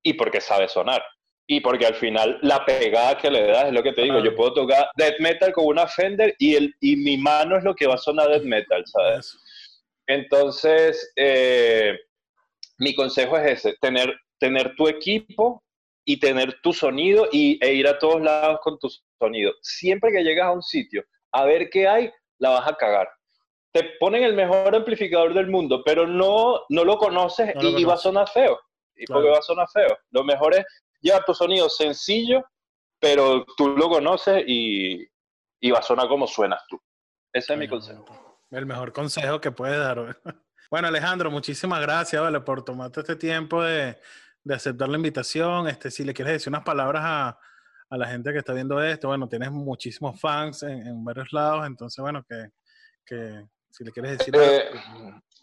Y 0.03 0.13
porque 0.13 0.41
sabe 0.41 0.67
sonar 0.67 1.01
y 1.47 1.61
porque 1.61 1.85
al 1.85 1.95
final 1.95 2.39
la 2.41 2.65
pegada 2.65 3.17
que 3.17 3.31
le 3.31 3.47
das 3.47 3.65
es 3.67 3.73
lo 3.73 3.83
que 3.83 3.93
te 3.93 4.03
digo, 4.03 4.19
yo 4.19 4.35
puedo 4.35 4.53
tocar 4.53 4.89
death 4.95 5.19
metal 5.19 5.51
con 5.53 5.65
una 5.65 5.87
Fender 5.87 6.35
y, 6.39 6.55
el, 6.55 6.73
y 6.81 6.97
mi 6.97 7.17
mano 7.17 7.57
es 7.57 7.63
lo 7.63 7.75
que 7.75 7.87
va 7.87 7.95
a 7.95 7.97
sonar 7.97 8.29
death 8.29 8.43
metal, 8.43 8.83
¿sabes? 8.85 9.37
Entonces, 10.07 11.13
eh, 11.15 11.97
mi 12.79 12.93
consejo 12.95 13.37
es 13.37 13.65
ese, 13.65 13.77
tener, 13.79 14.13
tener 14.39 14.75
tu 14.75 14.87
equipo 14.89 15.62
y 16.05 16.19
tener 16.19 16.59
tu 16.61 16.73
sonido 16.73 17.27
y, 17.31 17.63
e 17.63 17.73
ir 17.73 17.87
a 17.87 17.97
todos 17.97 18.21
lados 18.21 18.59
con 18.61 18.77
tu 18.79 18.89
sonido. 19.19 19.53
Siempre 19.61 20.11
que 20.11 20.23
llegas 20.23 20.47
a 20.47 20.51
un 20.51 20.63
sitio 20.63 21.03
a 21.31 21.45
ver 21.45 21.69
qué 21.69 21.87
hay, 21.87 22.11
la 22.39 22.49
vas 22.49 22.67
a 22.67 22.75
cagar. 22.75 23.09
Te 23.71 23.83
ponen 23.99 24.23
el 24.23 24.33
mejor 24.33 24.75
amplificador 24.75 25.33
del 25.33 25.47
mundo, 25.47 25.81
pero 25.83 26.05
no, 26.05 26.61
no 26.69 26.83
lo 26.83 26.97
conoces 26.97 27.53
y, 27.59 27.83
va 27.83 27.95
a 27.95 27.97
sonar 27.97 28.29
feo. 28.29 28.59
Y 28.95 29.05
porque 29.07 29.29
va 29.29 29.39
a 29.39 29.41
sonar 29.41 29.67
feo. 29.73 29.97
Lo 30.11 30.23
mejor 30.23 30.53
es 30.53 30.65
lleva 31.01 31.23
tu 31.25 31.33
sonido 31.33 31.69
sencillo, 31.69 32.43
pero 32.99 33.45
tú 33.57 33.69
lo 33.69 33.89
conoces 33.89 34.43
y, 34.47 35.05
y 35.59 35.71
va 35.71 35.79
a 35.79 35.83
sonar 35.83 36.07
como 36.07 36.27
suenas 36.27 36.61
tú. 36.67 36.79
Ese 37.31 37.53
es 37.53 37.59
mi 37.59 37.67
consejo. 37.67 38.05
El 38.51 38.65
mejor 38.65 38.93
consejo 38.93 39.39
que 39.39 39.51
puedes 39.51 39.77
dar. 39.77 40.17
Bueno, 40.71 40.87
Alejandro, 40.87 41.29
muchísimas 41.29 41.79
gracias, 41.81 42.19
¿vale? 42.19 42.39
Por 42.39 42.65
tomarte 42.65 43.01
este 43.01 43.15
tiempo 43.15 43.61
de, 43.61 43.95
de 44.43 44.55
aceptar 44.55 44.89
la 44.89 44.97
invitación. 44.97 45.67
Este, 45.67 45.91
si 45.91 46.03
le 46.03 46.13
quieres 46.13 46.33
decir 46.33 46.49
unas 46.49 46.63
palabras 46.63 47.03
a, 47.05 47.39
a, 47.89 47.97
la 47.97 48.07
gente 48.07 48.31
que 48.31 48.39
está 48.39 48.53
viendo 48.53 48.81
esto, 48.83 49.07
bueno, 49.07 49.27
tienes 49.27 49.51
muchísimos 49.51 50.19
fans 50.19 50.63
en, 50.63 50.87
en 50.87 51.03
varios 51.03 51.31
lados, 51.31 51.65
entonces, 51.67 52.01
bueno, 52.01 52.23
que, 52.27 52.47
que 53.05 53.45
si 53.69 53.83
le 53.83 53.91
quieres 53.91 54.17
decir... 54.17 54.35
Eh, 54.37 54.69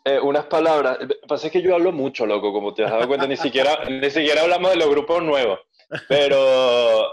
eh, 0.05 0.20
unas 0.20 0.46
palabras. 0.46 0.98
Pasa 1.28 1.51
que 1.51 1.61
yo 1.61 1.74
hablo 1.74 1.92
mucho, 1.92 2.24
loco, 2.26 2.53
como 2.53 2.72
te 2.72 2.84
has 2.84 2.90
dado 2.90 3.07
cuenta. 3.07 3.26
Ni 3.26 3.36
siquiera, 3.36 3.84
ni 3.90 4.11
siquiera 4.11 4.42
hablamos 4.42 4.70
de 4.70 4.76
los 4.76 4.88
grupos 4.88 5.22
nuevos. 5.22 5.61
Pero, 6.09 7.07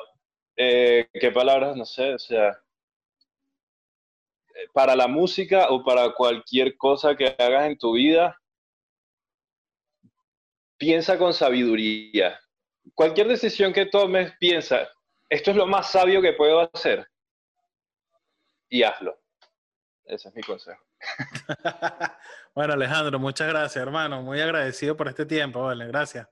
eh, 0.56 1.08
¿qué 1.12 1.32
palabras? 1.32 1.76
No 1.76 1.86
sé, 1.86 2.14
o 2.14 2.20
sea. 2.20 2.58
Para 4.74 4.96
la 4.96 5.08
música 5.08 5.70
o 5.70 5.84
para 5.84 6.14
cualquier 6.14 6.78
cosa 6.78 7.16
que 7.16 7.36
hagas 7.38 7.68
en 7.68 7.78
tu 7.78 7.94
vida, 7.94 8.40
piensa 10.78 11.18
con 11.18 11.34
sabiduría. 11.34 12.40
Cualquier 12.94 13.28
decisión 13.28 13.74
que 13.74 13.86
tomes, 13.86 14.34
piensa, 14.40 14.88
esto 15.30 15.52
es 15.52 15.58
lo 15.58 15.68
más 15.68 15.92
sabio 15.92 16.22
que 16.22 16.34
puedo 16.34 16.70
hacer. 16.74 17.08
Y 18.70 18.84
hazlo. 18.84 19.20
Ese 20.06 20.30
es 20.30 20.36
mi 20.36 20.42
consejo. 20.42 20.82
bueno, 22.56 22.74
Alejandro, 22.74 23.20
muchas 23.20 23.50
gracias, 23.50 23.82
hermano. 23.82 24.22
Muy 24.22 24.40
agradecido 24.40 24.96
por 24.96 25.08
este 25.10 25.26
tiempo, 25.26 25.64
vale. 25.64 25.88
Gracias. 25.88 26.28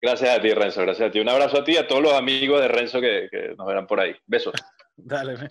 Gracias 0.00 0.38
a 0.38 0.40
ti, 0.40 0.52
Renzo. 0.52 0.82
Gracias 0.82 1.08
a 1.08 1.10
ti. 1.10 1.20
Un 1.20 1.28
abrazo 1.28 1.58
a 1.58 1.64
ti 1.64 1.72
y 1.72 1.76
a 1.76 1.88
todos 1.88 2.02
los 2.02 2.12
amigos 2.12 2.60
de 2.60 2.68
Renzo 2.68 3.00
que, 3.00 3.28
que 3.30 3.54
nos 3.56 3.66
verán 3.66 3.86
por 3.86 4.00
ahí. 4.00 4.14
Besos. 4.26 4.54
Dale. 4.96 5.48